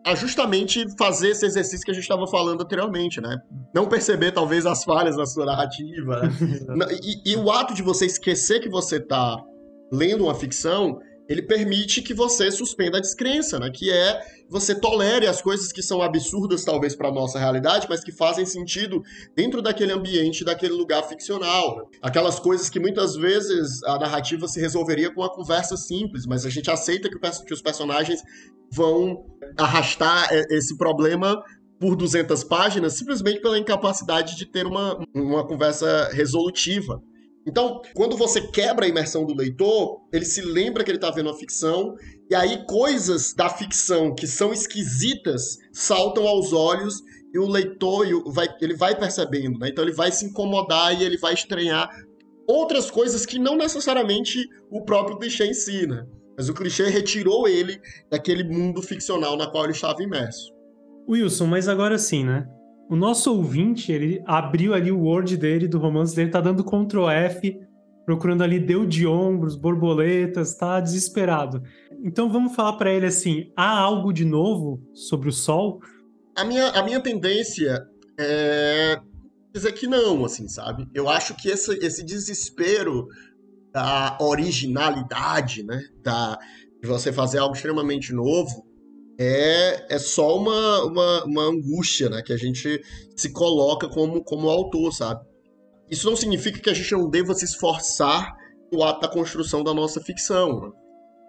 a 0.05 0.13
justamente 0.13 0.85
fazer 0.97 1.29
esse 1.29 1.45
exercício 1.45 1.83
que 1.83 1.91
a 1.91 1.93
gente 1.93 2.03
estava 2.03 2.27
falando 2.27 2.61
anteriormente, 2.61 3.19
né? 3.19 3.37
Não 3.73 3.87
perceber, 3.87 4.31
talvez, 4.31 4.65
as 4.65 4.83
falhas 4.83 5.17
na 5.17 5.25
sua 5.25 5.45
narrativa. 5.45 6.21
Né? 6.21 6.85
e, 7.01 7.31
e, 7.31 7.35
o 7.35 7.49
ato 7.49 7.73
de 7.73 7.81
você 7.81 8.05
esquecer 8.05 8.59
que 8.59 8.69
você 8.69 8.97
está 8.97 9.41
lendo 9.91 10.25
uma 10.25 10.35
ficção 10.35 10.99
ele 11.27 11.41
permite 11.41 12.01
que 12.01 12.13
você 12.13 12.51
suspenda 12.51 12.97
a 12.97 13.01
descrença, 13.01 13.59
né? 13.59 13.69
Que 13.69 13.91
é 13.91 14.21
você 14.47 14.75
tolere 14.75 15.25
as 15.27 15.41
coisas 15.41 15.71
que 15.71 15.81
são 15.81 16.01
absurdas 16.01 16.63
talvez 16.63 16.95
para 16.95 17.11
nossa 17.11 17.39
realidade, 17.39 17.87
mas 17.89 18.03
que 18.03 18.11
fazem 18.11 18.45
sentido 18.45 19.01
dentro 19.35 19.61
daquele 19.61 19.91
ambiente, 19.91 20.45
daquele 20.45 20.73
lugar 20.73 21.03
ficcional. 21.03 21.77
Né? 21.77 21.83
Aquelas 22.01 22.39
coisas 22.39 22.69
que 22.69 22.79
muitas 22.79 23.15
vezes 23.15 23.83
a 23.83 23.97
narrativa 23.97 24.47
se 24.47 24.59
resolveria 24.59 25.11
com 25.11 25.21
uma 25.21 25.33
conversa 25.33 25.75
simples, 25.75 26.25
mas 26.27 26.45
a 26.45 26.49
gente 26.49 26.69
aceita 26.69 27.09
que, 27.09 27.17
que 27.45 27.53
os 27.53 27.61
personagens 27.61 28.21
vão 28.71 29.25
arrastar 29.57 30.29
esse 30.31 30.77
problema 30.77 31.41
por 31.79 31.95
200 31.95 32.43
páginas 32.43 32.93
simplesmente 32.93 33.41
pela 33.41 33.57
incapacidade 33.57 34.35
de 34.35 34.45
ter 34.45 34.65
uma, 34.65 34.99
uma 35.13 35.45
conversa 35.45 36.09
resolutiva. 36.13 37.01
Então, 37.47 37.81
quando 37.93 38.17
você 38.17 38.41
quebra 38.41 38.85
a 38.85 38.89
imersão 38.89 39.25
do 39.25 39.35
leitor, 39.35 40.01
ele 40.11 40.25
se 40.25 40.41
lembra 40.41 40.83
que 40.83 40.89
ele 40.89 40.97
está 40.97 41.11
vendo 41.11 41.29
a 41.29 41.37
ficção, 41.37 41.95
e 42.29 42.33
aí 42.33 42.65
coisas 42.65 43.33
da 43.33 43.49
ficção 43.49 44.15
que 44.15 44.25
são 44.25 44.51
esquisitas 44.51 45.57
saltam 45.71 46.27
aos 46.27 46.53
olhos 46.53 46.95
e 47.33 47.37
o 47.37 47.47
leitor 47.47 48.07
vai, 48.31 48.47
ele 48.61 48.75
vai 48.75 48.97
percebendo, 48.97 49.59
né? 49.59 49.69
Então 49.69 49.83
ele 49.83 49.93
vai 49.93 50.11
se 50.11 50.25
incomodar 50.25 50.99
e 50.99 51.03
ele 51.03 51.17
vai 51.17 51.33
estranhar 51.33 51.89
outras 52.47 52.89
coisas 52.89 53.25
que 53.25 53.37
não 53.37 53.55
necessariamente 53.55 54.47
o 54.71 54.83
próprio 54.83 55.17
clichê 55.17 55.45
ensina. 55.45 55.95
Né? 55.95 56.07
Mas 56.37 56.49
o 56.49 56.53
clichê 56.53 56.89
retirou 56.89 57.47
ele 57.47 57.79
daquele 58.09 58.43
mundo 58.43 58.81
ficcional 58.81 59.37
na 59.37 59.47
qual 59.47 59.65
ele 59.65 59.73
estava 59.73 60.01
imerso. 60.01 60.53
Wilson, 61.07 61.45
mas 61.45 61.67
agora 61.67 61.97
sim, 61.97 62.23
né? 62.23 62.47
O 62.89 62.95
nosso 62.95 63.33
ouvinte, 63.35 63.91
ele 63.91 64.21
abriu 64.25 64.73
ali 64.73 64.91
o 64.91 64.99
Word 64.99 65.37
dele, 65.37 65.67
do 65.67 65.79
romance 65.79 66.15
dele, 66.15 66.29
tá 66.29 66.39
dando 66.39 66.63
Ctrl 66.63 67.09
F, 67.09 67.59
procurando 68.05 68.43
ali 68.43 68.59
deu 68.59 68.85
de 68.85 69.07
ombros, 69.07 69.55
borboletas, 69.55 70.55
tá 70.55 70.79
desesperado. 70.79 71.63
Então 72.03 72.29
vamos 72.29 72.55
falar 72.55 72.73
para 72.73 72.93
ele 72.93 73.07
assim: 73.07 73.51
há 73.55 73.79
algo 73.79 74.13
de 74.13 74.23
novo 74.23 74.79
sobre 74.93 75.29
o 75.29 75.31
Sol? 75.31 75.79
A 76.35 76.43
minha, 76.43 76.69
a 76.69 76.83
minha 76.83 76.99
tendência 76.99 77.87
é 78.19 78.99
dizer 79.53 79.71
que 79.71 79.87
não, 79.87 80.25
assim, 80.25 80.47
sabe? 80.47 80.87
Eu 80.93 81.09
acho 81.09 81.33
que 81.35 81.49
esse, 81.49 81.73
esse 81.83 82.03
desespero 82.03 83.07
da 83.73 84.17
originalidade, 84.19 85.63
né? 85.63 85.81
Da, 86.03 86.37
de 86.81 86.87
você 86.87 87.11
fazer 87.11 87.39
algo 87.39 87.55
extremamente 87.55 88.13
novo, 88.13 88.65
é, 89.19 89.95
é 89.95 89.99
só 89.99 90.37
uma, 90.37 90.83
uma, 90.85 91.23
uma 91.25 91.43
angústia, 91.43 92.09
né? 92.09 92.21
Que 92.21 92.33
a 92.33 92.37
gente 92.37 92.81
se 93.15 93.31
coloca 93.31 93.87
como, 93.87 94.23
como 94.23 94.49
autor, 94.49 94.91
sabe? 94.93 95.25
Isso 95.89 96.09
não 96.09 96.15
significa 96.15 96.59
que 96.59 96.69
a 96.69 96.73
gente 96.73 96.91
não 96.91 97.09
deva 97.09 97.33
se 97.33 97.45
esforçar 97.45 98.33
no 98.71 98.83
ato 98.83 99.01
da 99.01 99.07
construção 99.07 99.63
da 99.63 99.73
nossa 99.73 100.01
ficção, 100.01 100.59
né? 100.59 100.69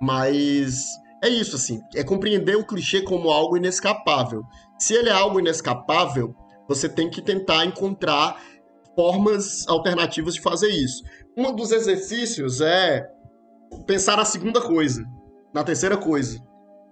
mas 0.00 0.84
é 1.22 1.28
isso, 1.28 1.56
assim, 1.56 1.80
é 1.94 2.02
compreender 2.02 2.56
o 2.56 2.66
clichê 2.66 3.02
como 3.02 3.30
algo 3.30 3.56
inescapável. 3.56 4.42
Se 4.78 4.94
ele 4.94 5.08
é 5.08 5.12
algo 5.12 5.38
inescapável, 5.38 6.34
você 6.68 6.88
tem 6.88 7.08
que 7.08 7.22
tentar 7.22 7.64
encontrar 7.64 8.40
formas 8.94 9.66
alternativas 9.68 10.34
de 10.34 10.40
fazer 10.40 10.68
isso. 10.68 11.02
Um 11.36 11.54
dos 11.54 11.70
exercícios 11.70 12.60
é 12.60 13.06
pensar 13.86 14.16
na 14.16 14.24
segunda 14.24 14.60
coisa, 14.60 15.04
na 15.54 15.62
terceira 15.62 15.96
coisa. 15.96 16.40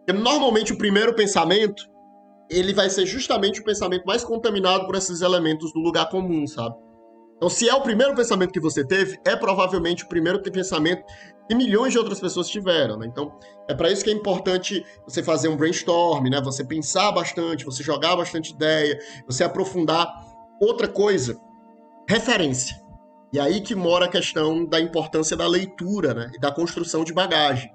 Porque 0.04 0.12
normalmente 0.12 0.72
o 0.72 0.78
primeiro 0.78 1.14
pensamento, 1.14 1.88
ele 2.50 2.74
vai 2.74 2.90
ser 2.90 3.06
justamente 3.06 3.60
o 3.60 3.64
pensamento 3.64 4.04
mais 4.04 4.22
contaminado 4.22 4.86
por 4.86 4.94
esses 4.94 5.22
elementos 5.22 5.72
do 5.72 5.80
lugar 5.80 6.10
comum, 6.10 6.46
sabe? 6.46 6.76
Então, 7.36 7.48
se 7.48 7.68
é 7.68 7.74
o 7.74 7.80
primeiro 7.80 8.14
pensamento 8.14 8.52
que 8.52 8.60
você 8.60 8.86
teve, 8.86 9.18
é 9.26 9.34
provavelmente 9.34 10.04
o 10.04 10.08
primeiro 10.08 10.40
pensamento 10.40 11.04
que 11.48 11.54
milhões 11.54 11.92
de 11.92 11.98
outras 11.98 12.20
pessoas 12.20 12.48
tiveram, 12.48 12.96
né? 12.96 13.06
Então, 13.06 13.36
é 13.68 13.74
para 13.74 13.90
isso 13.90 14.04
que 14.04 14.10
é 14.10 14.12
importante 14.12 14.84
você 15.06 15.22
fazer 15.22 15.48
um 15.48 15.56
brainstorm, 15.56 16.28
né? 16.28 16.40
Você 16.42 16.64
pensar 16.64 17.12
bastante, 17.12 17.64
você 17.64 17.82
jogar 17.82 18.16
bastante 18.16 18.52
ideia, 18.52 18.98
você 19.26 19.42
aprofundar. 19.42 20.08
Outra 20.60 20.86
coisa, 20.86 21.38
referência. 22.08 22.76
E 23.32 23.40
aí 23.40 23.60
que 23.60 23.74
mora 23.74 24.06
a 24.06 24.08
questão 24.08 24.64
da 24.64 24.80
importância 24.80 25.36
da 25.36 25.46
leitura, 25.46 26.14
né? 26.14 26.30
E 26.34 26.38
da 26.38 26.52
construção 26.52 27.04
de 27.04 27.12
bagagem. 27.12 27.70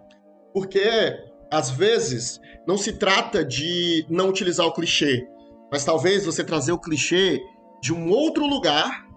Porque 0.54 1.29
às 1.52 1.70
vezes, 1.70 2.40
não 2.68 2.78
se 2.78 2.94
trata 2.94 3.44
de 3.44 4.06
não 4.10 4.30
utilizar 4.30 4.66
o 4.66 4.74
clichê, 4.74 5.28
mas 5.72 5.84
talvez 5.84 6.26
você 6.26 6.44
trazer 6.44 6.72
o 6.72 6.80
clichê 6.80 7.42
de 7.82 7.94
um 7.94 8.10
outro 8.10 8.46
lugar 8.46 9.08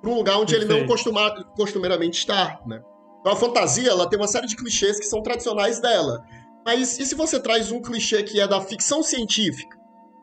para 0.00 0.10
um 0.10 0.16
lugar 0.16 0.38
onde 0.38 0.52
Perfeito. 0.52 0.72
ele 0.72 0.80
não 0.80 0.86
costuma, 0.86 1.44
costumeiramente 1.56 2.18
está, 2.18 2.60
né? 2.66 2.82
Então 3.20 3.32
a 3.32 3.36
fantasia, 3.36 3.88
ela 3.88 4.08
tem 4.08 4.18
uma 4.18 4.28
série 4.28 4.46
de 4.46 4.54
clichês 4.54 4.98
que 4.98 5.06
são 5.06 5.22
tradicionais 5.22 5.80
dela. 5.80 6.22
Mas 6.64 6.98
e 6.98 7.06
se 7.06 7.14
você 7.14 7.40
traz 7.40 7.72
um 7.72 7.80
clichê 7.80 8.22
que 8.22 8.38
é 8.38 8.46
da 8.46 8.60
ficção 8.60 9.02
científica? 9.02 9.76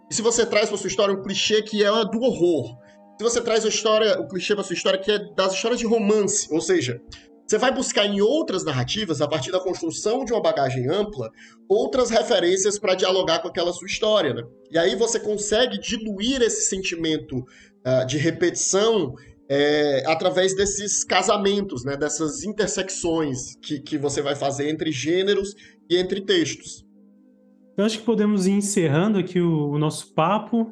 E 0.10 0.14
se 0.14 0.22
você 0.22 0.46
traz 0.46 0.70
para 0.70 0.78
sua 0.78 0.88
história 0.88 1.14
um 1.14 1.22
clichê 1.22 1.62
que 1.64 1.84
é 1.84 1.90
do 2.06 2.22
horror? 2.22 2.78
Se 3.18 3.24
você 3.24 3.42
traz 3.42 3.66
a 3.66 3.70
história, 3.70 4.20
o 4.20 4.28
clichê 4.28 4.54
para 4.54 4.64
sua 4.64 4.74
história 4.74 5.00
que 5.00 5.12
é 5.12 5.20
das 5.34 5.54
histórias 5.54 5.80
de 5.80 5.86
romance, 5.86 6.48
ou 6.52 6.62
seja, 6.62 7.02
você 7.52 7.58
vai 7.58 7.74
buscar 7.74 8.06
em 8.06 8.22
outras 8.22 8.64
narrativas, 8.64 9.20
a 9.20 9.28
partir 9.28 9.52
da 9.52 9.60
construção 9.60 10.24
de 10.24 10.32
uma 10.32 10.42
bagagem 10.42 10.88
ampla, 10.88 11.30
outras 11.68 12.10
referências 12.10 12.80
para 12.80 12.96
dialogar 12.96 13.40
com 13.40 13.50
aquela 13.50 13.74
sua 13.74 13.88
história. 13.88 14.34
Né? 14.34 14.42
E 14.72 14.78
aí 14.78 14.96
você 14.96 15.20
consegue 15.20 15.78
diluir 15.78 16.42
esse 16.42 16.70
sentimento 16.70 17.40
uh, 17.40 18.08
de 18.08 18.18
repetição 18.18 19.14
é, 19.50 20.02
através 20.08 20.56
desses 20.56 21.04
casamentos, 21.04 21.84
né? 21.84 21.98
dessas 21.98 22.44
intersecções 22.44 23.58
que, 23.62 23.82
que 23.82 23.98
você 23.98 24.22
vai 24.22 24.34
fazer 24.34 24.70
entre 24.70 24.90
gêneros 24.90 25.54
e 25.90 25.98
entre 25.98 26.22
textos. 26.22 26.86
Eu 27.76 27.84
acho 27.84 28.00
que 28.00 28.06
podemos 28.06 28.48
ir 28.48 28.52
encerrando 28.52 29.20
aqui 29.20 29.42
o, 29.42 29.72
o 29.72 29.78
nosso 29.78 30.14
papo. 30.14 30.72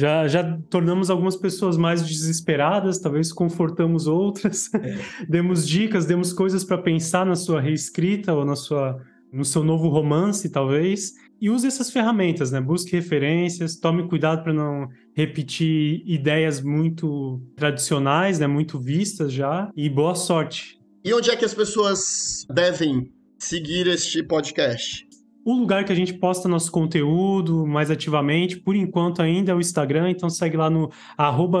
Já, 0.00 0.26
já 0.26 0.58
tornamos 0.70 1.10
algumas 1.10 1.36
pessoas 1.36 1.76
mais 1.76 2.00
desesperadas, 2.00 2.98
talvez 2.98 3.30
confortamos 3.30 4.06
outras, 4.06 4.72
é. 4.72 4.98
demos 5.28 5.68
dicas, 5.68 6.06
demos 6.06 6.32
coisas 6.32 6.64
para 6.64 6.78
pensar 6.78 7.26
na 7.26 7.36
sua 7.36 7.60
reescrita 7.60 8.32
ou 8.32 8.42
na 8.42 8.56
sua, 8.56 8.98
no 9.30 9.44
seu 9.44 9.62
novo 9.62 9.88
romance, 9.88 10.48
talvez. 10.48 11.12
E 11.38 11.50
use 11.50 11.66
essas 11.66 11.90
ferramentas, 11.90 12.50
né? 12.50 12.62
Busque 12.62 12.96
referências, 12.96 13.76
tome 13.76 14.08
cuidado 14.08 14.42
para 14.42 14.54
não 14.54 14.88
repetir 15.14 16.02
ideias 16.06 16.62
muito 16.62 17.38
tradicionais, 17.54 18.38
né? 18.38 18.46
Muito 18.46 18.80
vistas 18.80 19.30
já. 19.30 19.70
E 19.76 19.90
boa 19.90 20.14
sorte. 20.14 20.78
E 21.04 21.12
onde 21.12 21.30
é 21.30 21.36
que 21.36 21.44
as 21.44 21.52
pessoas 21.52 22.46
devem 22.48 23.12
seguir 23.38 23.86
este 23.86 24.22
podcast? 24.22 25.09
O 25.44 25.54
lugar 25.54 25.84
que 25.84 25.92
a 25.92 25.96
gente 25.96 26.14
posta 26.14 26.48
nosso 26.48 26.70
conteúdo 26.70 27.66
mais 27.66 27.90
ativamente, 27.90 28.58
por 28.58 28.76
enquanto 28.76 29.22
ainda 29.22 29.52
é 29.52 29.54
o 29.54 29.60
Instagram, 29.60 30.10
então 30.10 30.28
segue 30.28 30.56
lá 30.56 30.68
no 30.68 30.90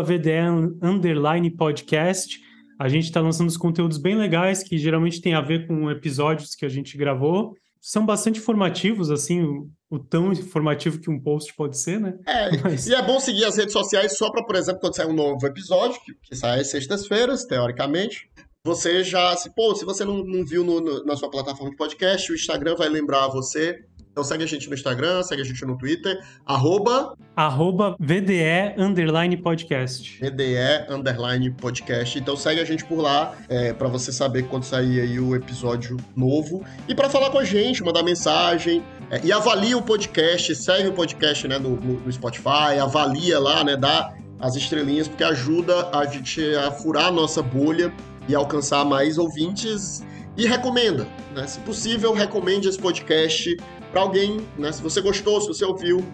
VDE 0.02 1.50
podcast. 1.56 2.40
A 2.78 2.88
gente 2.88 3.04
está 3.04 3.20
lançando 3.20 3.48
os 3.48 3.56
conteúdos 3.56 3.98
bem 3.98 4.16
legais, 4.16 4.62
que 4.62 4.78
geralmente 4.78 5.20
tem 5.20 5.34
a 5.34 5.40
ver 5.40 5.66
com 5.66 5.90
episódios 5.90 6.54
que 6.54 6.64
a 6.64 6.68
gente 6.68 6.96
gravou. 6.96 7.54
São 7.80 8.04
bastante 8.04 8.38
informativos, 8.38 9.10
assim, 9.10 9.42
o, 9.42 9.70
o 9.88 9.98
tão 9.98 10.32
informativo 10.32 11.00
que 11.00 11.10
um 11.10 11.18
post 11.18 11.54
pode 11.54 11.78
ser, 11.78 11.98
né? 11.98 12.18
É, 12.26 12.56
Mas... 12.62 12.86
e 12.86 12.94
é 12.94 13.02
bom 13.02 13.18
seguir 13.18 13.44
as 13.46 13.56
redes 13.56 13.72
sociais 13.72 14.16
só 14.18 14.30
para, 14.30 14.44
por 14.44 14.56
exemplo, 14.56 14.80
quando 14.80 14.96
sair 14.96 15.08
um 15.08 15.14
novo 15.14 15.46
episódio, 15.46 15.98
que, 16.04 16.12
que 16.22 16.36
sai 16.36 16.60
às 16.60 16.68
sextas-feiras, 16.68 17.44
teoricamente, 17.44 18.30
você 18.64 19.02
já, 19.02 19.34
se, 19.36 19.48
pô, 19.50 19.74
se 19.74 19.86
você 19.86 20.04
não, 20.04 20.18
não 20.22 20.44
viu 20.44 20.62
no, 20.62 20.80
no, 20.80 21.04
na 21.04 21.16
sua 21.16 21.30
plataforma 21.30 21.70
de 21.70 21.76
podcast, 21.76 22.30
o 22.30 22.34
Instagram 22.34 22.76
vai 22.76 22.90
lembrar 22.90 23.26
você 23.28 23.82
Então 24.12 24.22
segue 24.22 24.44
a 24.44 24.46
gente 24.46 24.68
no 24.68 24.74
Instagram, 24.74 25.22
segue 25.22 25.40
a 25.40 25.44
gente 25.44 25.64
no 25.64 25.78
Twitter, 25.78 26.22
arroba... 26.44 27.16
Arroba 27.34 27.96
VDE 27.98 28.74
Underline 28.76 29.34
Podcast. 29.38 30.18
VDE 30.20 30.90
Underline 30.90 31.50
Podcast. 31.52 32.18
Então 32.18 32.36
segue 32.36 32.60
a 32.60 32.64
gente 32.64 32.84
por 32.84 33.00
lá, 33.00 33.34
é, 33.48 33.72
para 33.72 33.88
você 33.88 34.12
saber 34.12 34.42
quando 34.42 34.64
sair 34.64 35.00
aí 35.00 35.18
o 35.18 35.34
episódio 35.34 35.96
novo. 36.14 36.62
E 36.86 36.94
para 36.94 37.08
falar 37.08 37.30
com 37.30 37.38
a 37.38 37.44
gente, 37.44 37.82
mandar 37.82 38.02
mensagem. 38.02 38.84
É, 39.10 39.24
e 39.24 39.32
avalia 39.32 39.78
o 39.78 39.80
podcast, 39.80 40.54
segue 40.54 40.88
o 40.88 40.92
podcast 40.92 41.48
né, 41.48 41.58
no, 41.58 41.76
no, 41.76 41.98
no 42.00 42.12
Spotify, 42.12 42.78
avalia 42.78 43.38
lá, 43.38 43.64
né? 43.64 43.74
Dá 43.74 44.12
as 44.38 44.54
estrelinhas, 44.56 45.08
porque 45.08 45.24
ajuda 45.24 45.88
a 45.96 46.04
gente 46.04 46.42
a 46.56 46.70
furar 46.70 47.06
a 47.06 47.10
nossa 47.10 47.42
bolha 47.42 47.92
e 48.28 48.34
alcançar 48.34 48.84
mais 48.84 49.18
ouvintes. 49.18 50.04
E 50.36 50.46
recomenda, 50.46 51.06
né? 51.34 51.46
Se 51.46 51.58
possível, 51.60 52.12
recomende 52.12 52.68
esse 52.68 52.78
podcast 52.78 53.56
para 53.90 54.00
alguém, 54.00 54.40
né? 54.56 54.72
Se 54.72 54.82
você 54.82 55.00
gostou, 55.00 55.40
se 55.40 55.48
você 55.48 55.64
ouviu, 55.64 56.04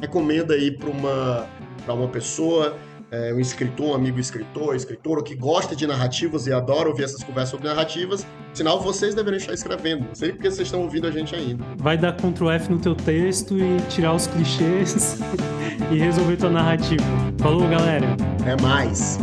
recomenda 0.00 0.54
aí 0.54 0.70
para 0.70 0.90
uma, 0.90 1.46
uma 1.86 2.08
pessoa, 2.08 2.76
é, 3.10 3.34
um 3.34 3.40
escritor, 3.40 3.88
um 3.90 3.94
amigo 3.94 4.18
escritor, 4.18 4.74
escritora 4.74 5.22
que 5.22 5.34
gosta 5.34 5.74
de 5.74 5.86
narrativas 5.86 6.46
e 6.46 6.52
adora 6.52 6.88
ouvir 6.88 7.04
essas 7.04 7.22
conversas 7.22 7.50
sobre 7.50 7.68
narrativas. 7.68 8.26
Sinal, 8.52 8.80
vocês 8.80 9.14
deveriam 9.14 9.38
estar 9.38 9.52
escrevendo. 9.52 10.06
Não 10.06 10.14
sei 10.14 10.32
porque 10.32 10.50
vocês 10.50 10.68
estão 10.68 10.82
ouvindo 10.82 11.06
a 11.06 11.10
gente 11.10 11.34
ainda. 11.34 11.64
Vai 11.76 11.98
dar 11.98 12.12
Ctrl 12.12 12.50
F 12.50 12.70
no 12.70 12.78
teu 12.78 12.94
texto 12.94 13.58
e 13.58 13.80
tirar 13.88 14.14
os 14.14 14.26
clichês 14.26 15.18
e 15.90 15.98
resolver 15.98 16.36
tua 16.36 16.50
narrativa. 16.50 17.04
Falou, 17.38 17.68
galera. 17.68 18.16
É 18.46 18.60
mais. 18.62 19.18